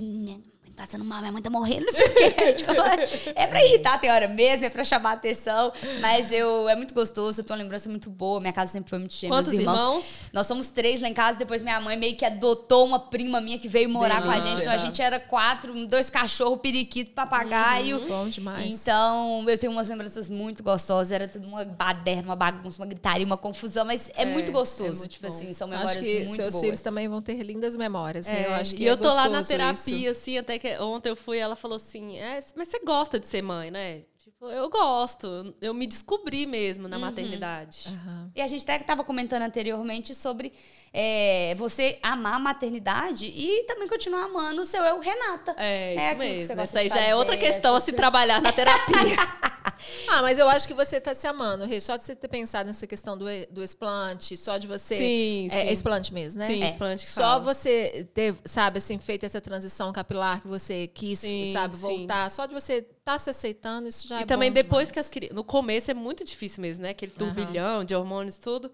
[0.82, 2.30] passando mal, minha mãe tá morrendo, não sei o quê.
[2.58, 2.90] Ficava-
[3.36, 5.72] É pra irritar, tem hora mesmo, é pra chamar atenção.
[6.00, 8.40] Mas eu, é muito gostoso, eu tenho uma lembrança muito boa.
[8.40, 9.30] Minha casa sempre foi muito cheia.
[9.30, 9.76] Quantos irmãos.
[9.76, 10.04] irmãos?
[10.32, 13.58] Nós somos três lá em casa, depois minha mãe meio que adotou uma prima minha
[13.60, 14.60] que veio morar com a gente.
[14.60, 17.98] Então a gente era quatro, dois cachorros, periquito, papagaio.
[18.00, 18.08] Uhum.
[18.08, 18.74] Bom demais.
[18.74, 21.12] Então, eu tenho umas lembranças muito gostosas.
[21.12, 23.84] Era tudo uma baderna, uma bagunça, uma gritaria, uma confusão.
[23.84, 24.98] Mas é, É, muito é gostoso.
[24.98, 25.32] muito tipo bom.
[25.32, 26.64] assim, são Acho memórias que muito seus boas.
[26.64, 28.26] filhos também vão ter lindas memórias.
[28.26, 28.42] né?
[28.42, 30.20] É, Eu acho que e eu é tô lá na terapia, isso.
[30.20, 33.42] assim, até que ontem eu fui, ela falou assim: é, mas você gosta de ser
[33.42, 34.02] mãe, né?
[34.18, 35.54] Tipo, eu gosto.
[35.60, 36.90] Eu me descobri mesmo Uhum.
[36.90, 37.84] na maternidade.
[37.88, 38.30] Aham.
[38.36, 40.52] E a gente até estava comentando anteriormente sobre
[40.92, 45.54] é, você amar a maternidade e também continuar amando o seu eu, Renata.
[45.58, 46.56] É, É isso aquilo que você mesmo.
[46.56, 49.16] gosta Essa aí de já é outra fazer, questão a se trabalhar na terapia.
[50.08, 51.80] Ah, mas eu acho que você tá se amando, Rê.
[51.80, 54.96] Só de você ter pensado nessa questão do, e- do explante, só de você.
[54.96, 55.68] Sim, É, sim.
[55.68, 56.46] é explante mesmo, né?
[56.48, 56.68] Sim, É.
[56.68, 57.38] explante que Só fala.
[57.40, 61.80] você ter, sabe, assim, feito essa transição capilar que você quis, Sim, sabe, sim.
[61.80, 62.30] voltar.
[62.30, 65.06] Só de você estar se aceitando, isso já é e também depois que demais.
[65.06, 65.36] as crianças.
[65.36, 66.90] No começo é muito difícil mesmo, né?
[66.90, 68.70] Aquele turbilhão de hormônios tudo.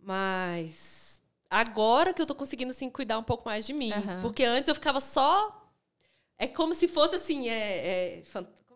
[0.00, 1.20] Mas
[1.50, 3.92] agora que eu tô conseguindo, assim, cuidar um pouco mais de mim.
[3.92, 4.20] Aham.
[4.22, 5.54] Porque antes eu ficava só.
[6.38, 7.52] É como se fosse assim, é.
[7.54, 8.22] é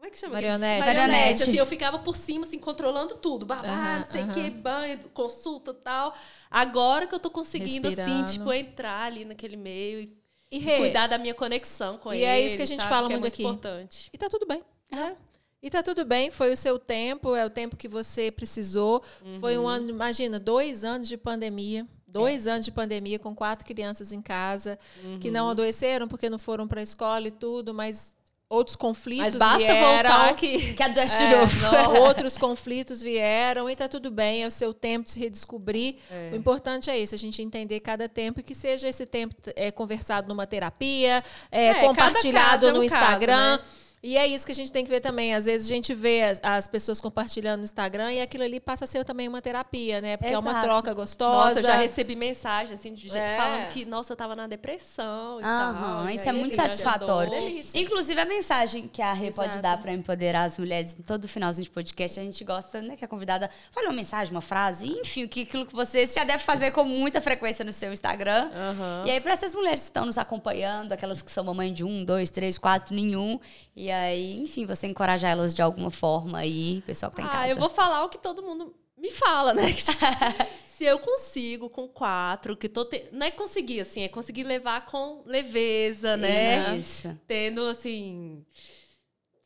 [0.03, 0.33] Como é que chama?
[0.35, 0.85] Marionete.
[0.85, 1.43] Marionete.
[1.45, 3.47] Assim, eu ficava por cima, assim, controlando tudo.
[3.47, 6.13] Babá, não sei o que, banho, consulta e tal.
[6.51, 8.33] Agora que eu tô conseguindo, assim, Respirando.
[8.33, 10.19] tipo, entrar ali naquele meio e
[10.51, 12.25] E, Rê, cuidar da minha conexão com E ele.
[12.25, 12.93] é isso que a gente sabe?
[12.93, 13.43] fala Que é muito aqui.
[13.45, 14.11] importante.
[14.13, 15.17] E tá tudo bem, né?
[15.63, 19.05] E tá tudo bem, foi o seu tempo, é o tempo que você precisou.
[19.39, 19.65] Foi Uhum.
[19.65, 21.87] um ano, imagina, dois anos de pandemia.
[22.09, 24.77] Dois anos de pandemia com quatro crianças em casa
[25.21, 25.33] que Uhum.
[25.35, 28.15] não adoeceram porque não foram para a escola e tudo, mas
[28.53, 30.13] outros conflitos Mas basta vieram.
[30.13, 30.75] voltar que.
[30.75, 35.05] Que a É, não, outros conflitos vieram e tá tudo bem, é o seu tempo
[35.05, 35.97] de se redescobrir.
[36.11, 36.31] É.
[36.33, 39.71] O importante é isso, a gente entender cada tempo e que seja esse tempo é,
[39.71, 43.57] conversado numa terapia, é, É, compartilhado caso é um no caso, Instagram.
[43.57, 43.63] né?
[44.05, 45.33] E é isso que a gente tem que ver também.
[45.33, 48.85] Às vezes a gente vê as, as pessoas compartilhando no Instagram e aquilo ali passa
[48.85, 50.17] a ser também uma terapia, né?
[50.17, 50.49] Porque Exato.
[50.49, 51.49] é uma troca gostosa.
[51.49, 53.37] Nossa, eu já recebi mensagem assim, de gente É.
[53.37, 56.11] falando que, nossa, eu tava na depressão e Aham, tal.
[56.11, 57.33] e isso aí, é muito satisfatório.
[57.33, 57.81] ajudou.
[57.81, 59.63] Inclusive, a mensagem que a Rê pode Exato.
[59.63, 63.05] dar para empoderar as mulheres em todo finalzinho de podcast, a gente gosta, né, que
[63.05, 66.43] a convidada fale uma mensagem, uma frase, enfim, o que- aquilo que você já deve
[66.43, 68.51] fazer com muita frequência no seu Instagram.
[68.53, 69.05] Aham.
[69.07, 72.05] E aí, para essas mulheres que estão nos acompanhando, aquelas que são mamãe de um,
[72.05, 73.39] dois, três, quatro, nenhum,
[73.77, 77.31] e aí, enfim, você encorajar elas de alguma forma aí, pessoal que tá em Ah,
[77.31, 77.49] casa.
[77.49, 79.63] eu vou falar o que todo mundo me fala, né?
[80.77, 83.05] Se eu consigo com quatro, que tô te...
[83.13, 86.77] não é conseguir assim, é conseguir levar com leveza, né?
[86.77, 87.17] Isso.
[87.27, 88.45] Tendo assim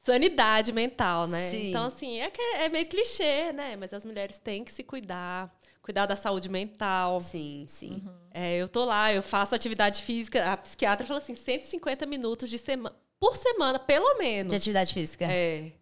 [0.03, 1.51] sanidade mental, né?
[1.51, 1.71] Sim.
[1.71, 3.77] Então assim, é, que é meio clichê, né?
[3.77, 5.53] Mas as mulheres têm que se cuidar,
[5.83, 7.21] cuidar da saúde mental.
[7.21, 8.03] Sim, sim.
[8.31, 12.57] É, eu tô lá, eu faço atividade física, a psiquiatra fala assim, 150 minutos de
[12.59, 14.51] semana por semana, pelo menos.
[14.51, 15.27] De atividade física.
[15.31, 15.73] É.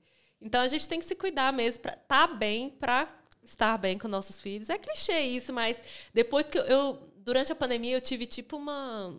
[0.41, 3.09] Então a gente tem que se cuidar mesmo para estar bem, para
[3.43, 4.69] estar bem com nossos filhos.
[4.69, 5.77] É clichê isso, mas
[6.13, 9.17] depois que eu, durante a pandemia eu tive tipo uma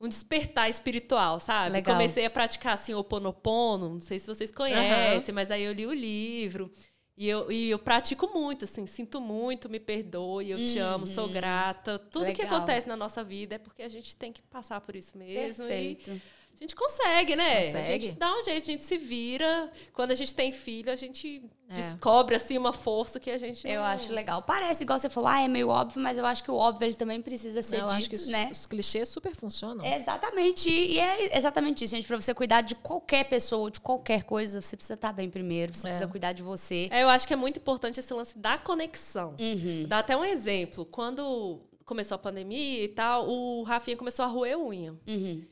[0.00, 1.72] um despertar espiritual, sabe?
[1.72, 1.96] Legal.
[1.96, 5.86] Comecei a praticar assim o Oponopono, não sei se vocês conhecem, mas aí eu li
[5.86, 6.70] o livro.
[7.16, 11.28] E eu, e eu pratico muito, assim, sinto muito, me perdoe, eu te amo, sou
[11.28, 11.98] grata.
[11.98, 12.58] Tudo que Legal.
[12.58, 15.64] acontece na nossa vida é porque a gente tem que passar por isso mesmo.
[15.64, 16.22] E Perfeito.
[16.58, 17.60] A gente consegue, né?
[17.60, 18.06] A Consegue.
[18.06, 19.70] gente dá um jeito, a gente se vira.
[19.92, 21.74] Quando a gente tem filho, a gente É.
[21.74, 24.42] descobre assim uma força que a gente Eu não- acho legal.
[24.42, 26.94] Parece, igual você falou, ah, é meio óbvio, mas eu acho que o óbvio ele
[26.96, 28.48] também precisa ser eu dito, acho que os, né?
[28.50, 29.84] os clichês super funcionam.
[29.84, 30.68] É Exatamente.
[30.68, 32.06] E é exatamente isso, gente.
[32.06, 35.86] Pra você cuidar de qualquer pessoa, de qualquer coisa, você precisa estar bem primeiro, você
[35.86, 35.90] É.
[35.90, 36.88] precisa cuidar de você.
[36.90, 39.36] É, eu acho que é muito importante esse lance da conexão.
[39.38, 39.84] Uhum.
[39.86, 40.84] Dá até um exemplo.
[40.86, 44.94] Quando começou a pandemia e tal, o Rafinha começou a roer unha.
[45.06, 45.42] Uhum.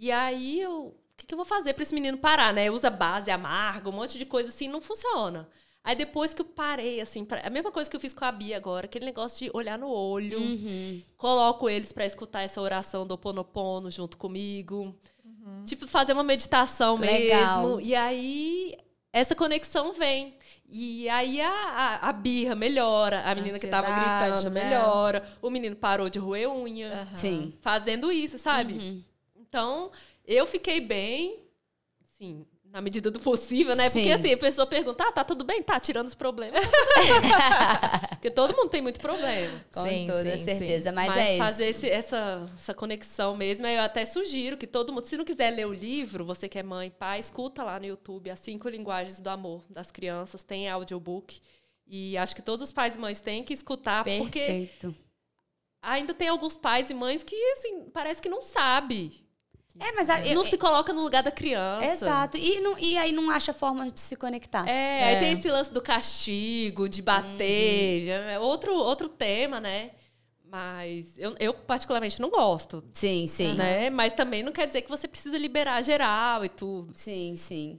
[0.00, 0.86] E aí eu.
[0.86, 2.70] O que, que eu vou fazer pra esse menino parar, né?
[2.70, 5.46] Usa base amarga, um monte de coisa assim, não funciona.
[5.84, 8.32] Aí depois que eu parei, assim, pra- a mesma coisa que eu fiz com a
[8.32, 11.02] Bia agora, aquele negócio de olhar no olho, Uhum.
[11.18, 14.94] coloco eles pra escutar essa oração do Oponopono junto comigo.
[15.24, 15.64] Uhum.
[15.64, 17.62] Tipo, fazer uma meditação Legal.
[17.76, 17.80] mesmo.
[17.82, 18.76] E aí
[19.12, 20.36] essa conexão vem.
[20.68, 24.64] E aí a, a, a birra melhora, a menina que tava gritando né?
[24.64, 27.08] melhora, o menino parou de roer unha.
[27.14, 27.52] Sim.
[27.60, 29.04] fazendo isso, sabe?
[29.50, 29.90] Então,
[30.24, 31.40] eu fiquei bem,
[32.16, 33.88] sim, na medida do possível, né?
[33.88, 33.98] Sim.
[33.98, 35.60] Porque assim, a pessoa pergunta, ah, tá tudo bem?
[35.60, 36.64] Tá, tirando os problemas.
[38.10, 39.60] Porque todo mundo tem muito problema.
[39.72, 40.92] Com Sim, toda sim, certeza.
[40.92, 41.38] Mas, Mas, é isso.
[41.38, 45.50] fazer esse- essa, essa conexão mesmo, eu até sugiro que todo mundo, se não quiser
[45.50, 49.18] ler o livro, você que é mãe, pai, escuta lá no YouTube As Cinco Linguagens
[49.18, 51.40] do Amor das Crianças, tem audiobook.
[51.88, 54.94] E acho que todos os pais e mães têm que escutar, porque Perfeito.
[55.82, 59.28] ainda tem alguns pais e mães que, assim, parece que não sabe.
[59.78, 61.84] É, mas a, eu- não se coloca no lugar da criança.
[61.84, 62.36] Exato.
[62.36, 64.68] E, não- e aí não acha forma de se conectar.
[64.68, 69.92] É, aí tem esse lance do castigo, de bater, já é outro, outro tema, né?
[70.44, 72.82] Mas eu, eu particularmente não gosto.
[72.92, 73.54] Sim, sim.
[73.54, 73.88] Né?
[73.88, 76.90] Mas também não quer dizer que você precisa liberar geral e tudo.
[76.94, 77.78] Sim, sim.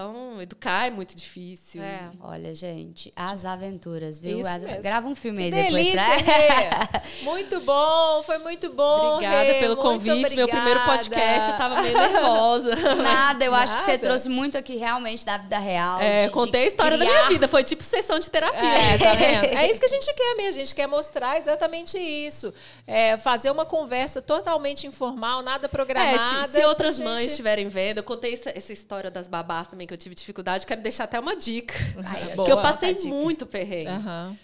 [0.00, 1.82] Então, educar é muito difícil.
[1.82, 2.10] É.
[2.20, 4.40] Olha, gente, as aventuras, viu?
[4.40, 4.82] Isso As- mesmo.
[4.82, 7.00] Grava um filme aí Delícia, depois pra...
[7.00, 7.22] Rê.
[7.22, 9.14] Muito bom, foi muito bom.
[9.14, 10.36] Obrigada Rê, pelo convite.
[10.36, 10.98] Meu primeiro obrigada.
[10.98, 12.76] podcast, eu tava meio nervosa.
[13.02, 14.02] Nada, eu acho que você Nada.
[14.02, 15.98] trouxe muito aqui realmente da vida real.
[15.98, 17.48] É, de- de contei a história da criar- minha vida.
[17.48, 18.60] Foi tipo sessão de terapia.
[18.68, 19.44] É, tá vendo?
[19.56, 20.60] É isso que a gente quer mesmo.
[20.60, 22.52] A gente quer mostrar exatamente isso.
[22.86, 26.48] É, fazer uma conversa totalmente informal, nada É, programada.
[26.48, 29.68] se, se outras pra mães gente- estiverem vendo, eu contei essa, essa história das babás
[29.68, 30.66] também que eu tive dificuldade.
[30.66, 31.74] Quero deixar até uma dica.
[32.36, 33.88] Porque eu passei tá a muito perrengue.
[33.88, 34.36] Aham.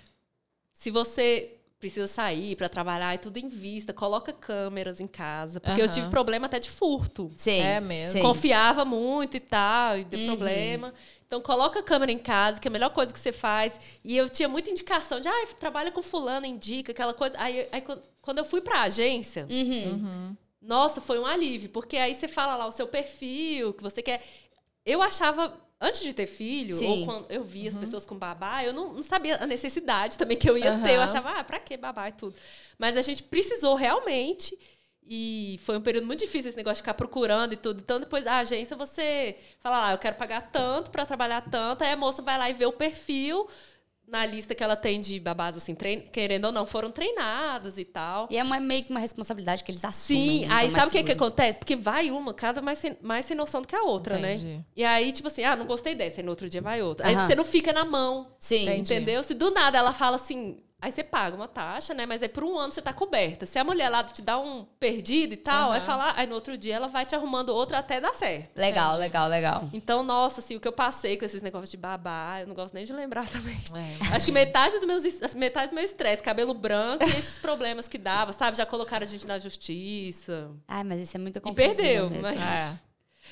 [0.74, 5.60] Se você precisa sair para trabalhar e tudo em vista, coloca câmeras em casa.
[5.60, 5.92] Porque eu Aham.
[5.92, 7.30] tive problema até de furto.
[7.36, 7.58] Sim.
[7.60, 8.18] É mesmo.
[8.18, 8.22] sim.
[8.22, 10.26] Confiava muito e tal, e deu Uhum.
[10.26, 10.94] problema.
[11.26, 13.80] Então, coloca a câmera em casa, que é a melhor coisa que você faz.
[14.04, 17.34] E eu tinha muita indicação de, ah, trabalha com fulano, indica, aquela coisa.
[17.38, 17.80] Aí, aí
[18.20, 20.36] quando- eu fui pra agência, Uhum.
[20.60, 21.70] nossa, foi um alívio.
[21.70, 24.22] Porque aí você fala lá o seu perfil, que você quer...
[24.84, 26.86] Eu achava, antes de ter filho, Sim.
[26.86, 30.36] ou quando eu via as pessoas com babá, eu não, não sabia a necessidade também
[30.36, 30.96] que eu ia ter.
[30.96, 32.36] Eu achava, ah, pra que babá e tudo.
[32.78, 34.58] Mas a gente precisou realmente...
[35.04, 37.80] E foi um período muito difícil esse negócio de ficar procurando e tudo.
[37.80, 41.82] Então, depois da agência, você fala, ah, eu quero pagar tanto para trabalhar tanto.
[41.82, 43.48] Aí a moça vai lá e vê o perfil
[44.12, 46.02] na lista que ela tem de babás, assim, trein...
[46.12, 48.28] querendo ou não, foram treinadas e tal.
[48.30, 50.40] E é uma, meio que uma responsabilidade que eles assumem.
[50.42, 50.54] Sim, né?
[50.54, 51.58] aí Então, sabe o que, mais que acontece?
[51.58, 54.34] Porque vai uma, cada mais sem, mais sem noção do que a outra, né?
[54.34, 54.62] Entendi.
[54.76, 57.06] E aí, tipo assim, ah, não gostei dessa, aí no outro dia vai outra.
[57.08, 57.26] Aí Aham.
[57.26, 58.26] você não fica na mão.
[58.38, 58.64] Sim.
[58.64, 58.80] Entendi.
[58.80, 59.22] Entendeu?
[59.22, 62.04] Se do nada ela fala assim, Aí você paga uma taxa, né?
[62.06, 63.46] Mas aí por um ano você tá coberta.
[63.46, 65.74] Se a mulher lá te dá um perdido e tal, Aham.
[65.74, 68.56] aí falar, aí no outro dia ela vai te arrumando outro até dar certo.
[68.58, 69.00] Legal, Entendi.
[69.02, 69.68] legal, legal.
[69.72, 72.74] Então, nossa, assim, o que eu passei com esses negócios de babá, eu não gosto
[72.74, 73.56] nem de lembrar também.
[74.10, 75.04] É, Acho que metade do, meus,
[75.34, 78.56] metade do meu estresse, cabelo branco e esses problemas que dava, sabe?
[78.56, 80.50] Já colocaram a gente na justiça.
[80.66, 82.22] Ai, mas isso é muito E confuso perdeu, mesmo.
[82.22, 82.78] mas, É.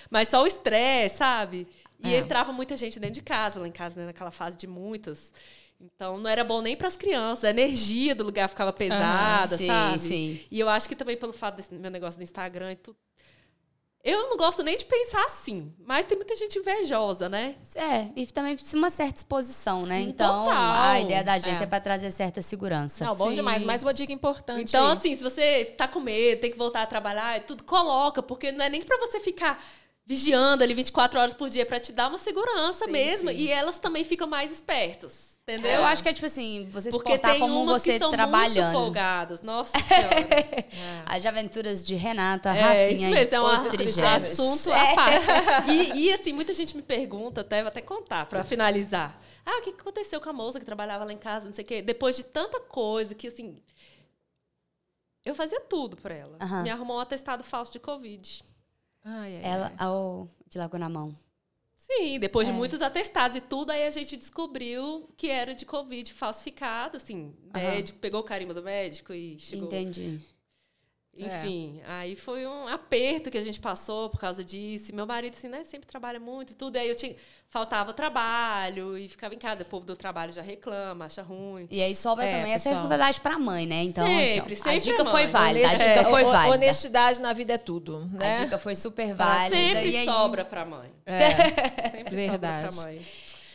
[0.09, 1.67] mas só o estresse, sabe?
[2.03, 2.19] E É.
[2.19, 5.33] entrava muita gente dentro de casa, lá em casa, né, naquela fase de muitas.
[5.81, 9.67] Então não era bom nem para as crianças, a energia do lugar ficava pesada, sim,
[9.67, 9.99] sabe?
[9.99, 10.41] sim.
[10.51, 12.99] E eu acho que também pelo fato desse meu negócio do Instagram e tudo.
[14.03, 17.55] Eu não gosto nem de pensar assim, mas tem muita gente invejosa, né?
[17.75, 20.03] É, e também uma certa exposição, né?
[20.03, 20.75] Sim, Então, total.
[20.91, 21.65] a ideia da agência É.
[21.65, 23.05] é, pra trazer certa segurança.
[23.05, 23.35] Não, bom Sim.
[23.37, 23.63] demais.
[23.63, 24.71] Mais uma dica importante.
[24.71, 24.93] Então, aí.
[24.95, 28.51] assim, se você tá com medo, tem que voltar a trabalhar, e tudo, coloca, porque
[28.51, 29.63] não é nem pra você ficar
[30.07, 33.29] vigiando ali 24 horas por dia, é pra te dar uma segurança Sim, mesmo.
[33.31, 33.37] sim.
[33.37, 35.73] E elas também ficam mais espertas, entendeu?
[35.73, 37.99] Eu acho que é tipo assim, você se Porque portar tem como umas você que
[37.99, 38.73] são trabalhando.
[38.73, 39.43] muito folgadas.
[39.43, 40.27] Nossa Senhora.
[41.07, 44.95] As aventuras de Renata, É, Rafinha isso mesmo, é um e os assunto, assunto à
[44.95, 45.71] parte.
[45.71, 49.21] E, e, assim, muita gente me pergunta, até vou até contar, pra finalizar.
[49.45, 51.67] Ah, o que aconteceu com a moça que trabalhava lá em casa, não sei o
[51.67, 51.83] quê.
[51.83, 53.61] Depois de tanta coisa que, assim...
[55.25, 56.39] Eu fazia tudo por ela.
[56.63, 58.43] Me arrumou um atestado falso de Covid.
[59.05, 59.89] Ai, ai, Ela, ai.
[59.89, 61.15] oh, de Lagoa na Mão.
[61.93, 62.53] Sim, depois É.
[62.53, 67.35] de muitos atestados e tudo, aí a gente descobriu que era de Covid falsificado, assim.
[67.53, 69.67] Médico, pegou o carimbo do médico e chegou...
[69.67, 70.21] Entendi.
[71.27, 74.91] Enfim, aí foi um aperto que a gente passou por causa disso.
[74.91, 76.77] E meu marido, assim, né, sempre trabalha muito e tudo.
[76.77, 77.15] Aí eu tinha.
[77.53, 79.63] Faltava trabalho e ficava em casa.
[79.63, 81.67] O povo do trabalho já reclama, acha ruim.
[81.69, 82.75] E aí sobra É, também essa pessoal.
[82.75, 83.83] responsabilidade pra mãe, né?
[83.83, 85.13] Então, assim, Sempre, ó, sempre a é dica mãe.
[85.13, 86.55] foi válida, a dica foi o- o- válida.
[86.55, 88.37] Honestidade na vida é tudo, né?
[88.41, 89.57] A dica foi super válida.
[89.57, 90.93] Sempre e aí, sobra pra mãe.
[91.05, 91.29] É.
[91.91, 92.71] Sempre Verdade.
[92.73, 93.07] sobra pra mãe.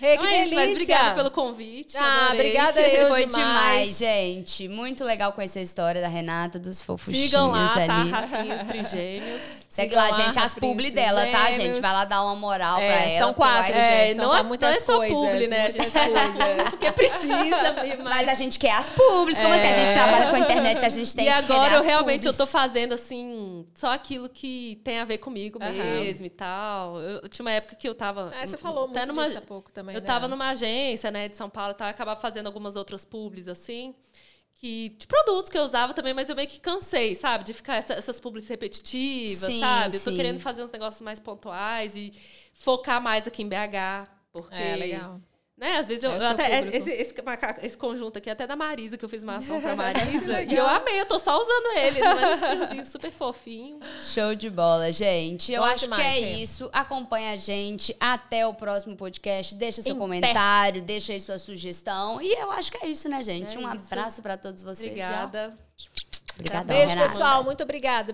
[0.01, 0.55] Então que é isso, delícia.
[0.55, 1.97] mas obrigada pelo convite.
[1.97, 2.39] Ah, adorei.
[2.39, 3.35] obrigada eu Foi demais.
[3.35, 4.67] demais, gente.
[4.67, 7.81] Muito legal conhecer a história da Renata, dos fofuchinhos Sigam lá, tá?
[8.01, 8.09] ali.
[8.11, 9.41] Rafinha, os trigêmeos.
[9.69, 11.81] Segue lá, lá, gente, as publi dela, tá, gente?
[11.81, 13.17] Vai lá dar uma moral É, pra ela.
[13.19, 14.11] são quatro, vai- gente.
[14.11, 15.57] É, são não, é, muitas não é só coisas, publi, né?
[15.57, 16.69] A muitas gente coisas.
[16.71, 17.75] Porque precisa.
[18.03, 19.37] Mas a gente quer as publis.
[19.37, 19.67] Como assim?
[19.67, 19.93] A gente É.
[19.93, 22.31] trabalha com a internet, a gente tem e que agora querer eu as realmente eu
[22.31, 22.37] publis.
[22.37, 25.71] tô fazendo assim, só aquilo que tem a ver comigo Aham.
[25.73, 27.01] mesmo e tal.
[27.01, 28.31] Eu, eu tinha uma época que eu tava.
[28.41, 30.05] É, você falou muito numa, disso há pouco também, Eu né?
[30.07, 33.95] tava numa agência, né, de São Paulo eu acabava fazendo algumas outras publis assim.
[34.55, 37.43] Que, de produtos que eu usava também, mas eu meio que cansei, sabe?
[37.43, 39.97] De ficar essa- essas publis repetitivas, Sim, sabe?
[39.97, 42.13] Eu tô querendo fazer uns negócios mais pontuais e
[42.53, 44.07] focar mais aqui em BH.
[44.31, 45.21] Porque É, legal.
[45.57, 45.77] Né?
[45.77, 46.57] Às vezes eu, É eu seu até.
[46.61, 46.77] público.
[46.77, 49.73] Esse, esse, macaco- esse conjunto aqui, até da Marisa, que eu fiz uma ação pra
[49.77, 50.41] Marisa.
[50.41, 51.99] e eu amei, eu tô só usando ele.
[52.01, 53.79] Não é um fiozinho super fofinho.
[54.01, 55.53] Show de bola, gente.
[55.53, 56.31] Eu Bom acho demais, que é Rê.
[56.43, 56.69] isso.
[56.73, 59.55] Acompanha a gente até o próximo podcast.
[59.55, 62.21] Deixa seu Em comentário, deixa aí sua sugestão.
[62.21, 63.55] E eu acho que é isso, né, gente?
[63.55, 63.85] É um isso.
[63.85, 64.89] abraço pra todos vocês.
[64.91, 65.53] Obrigada.
[66.33, 67.09] Obrigadão, Beijo, Renata.
[67.09, 67.43] pessoal.
[67.45, 68.11] Muito obrigada.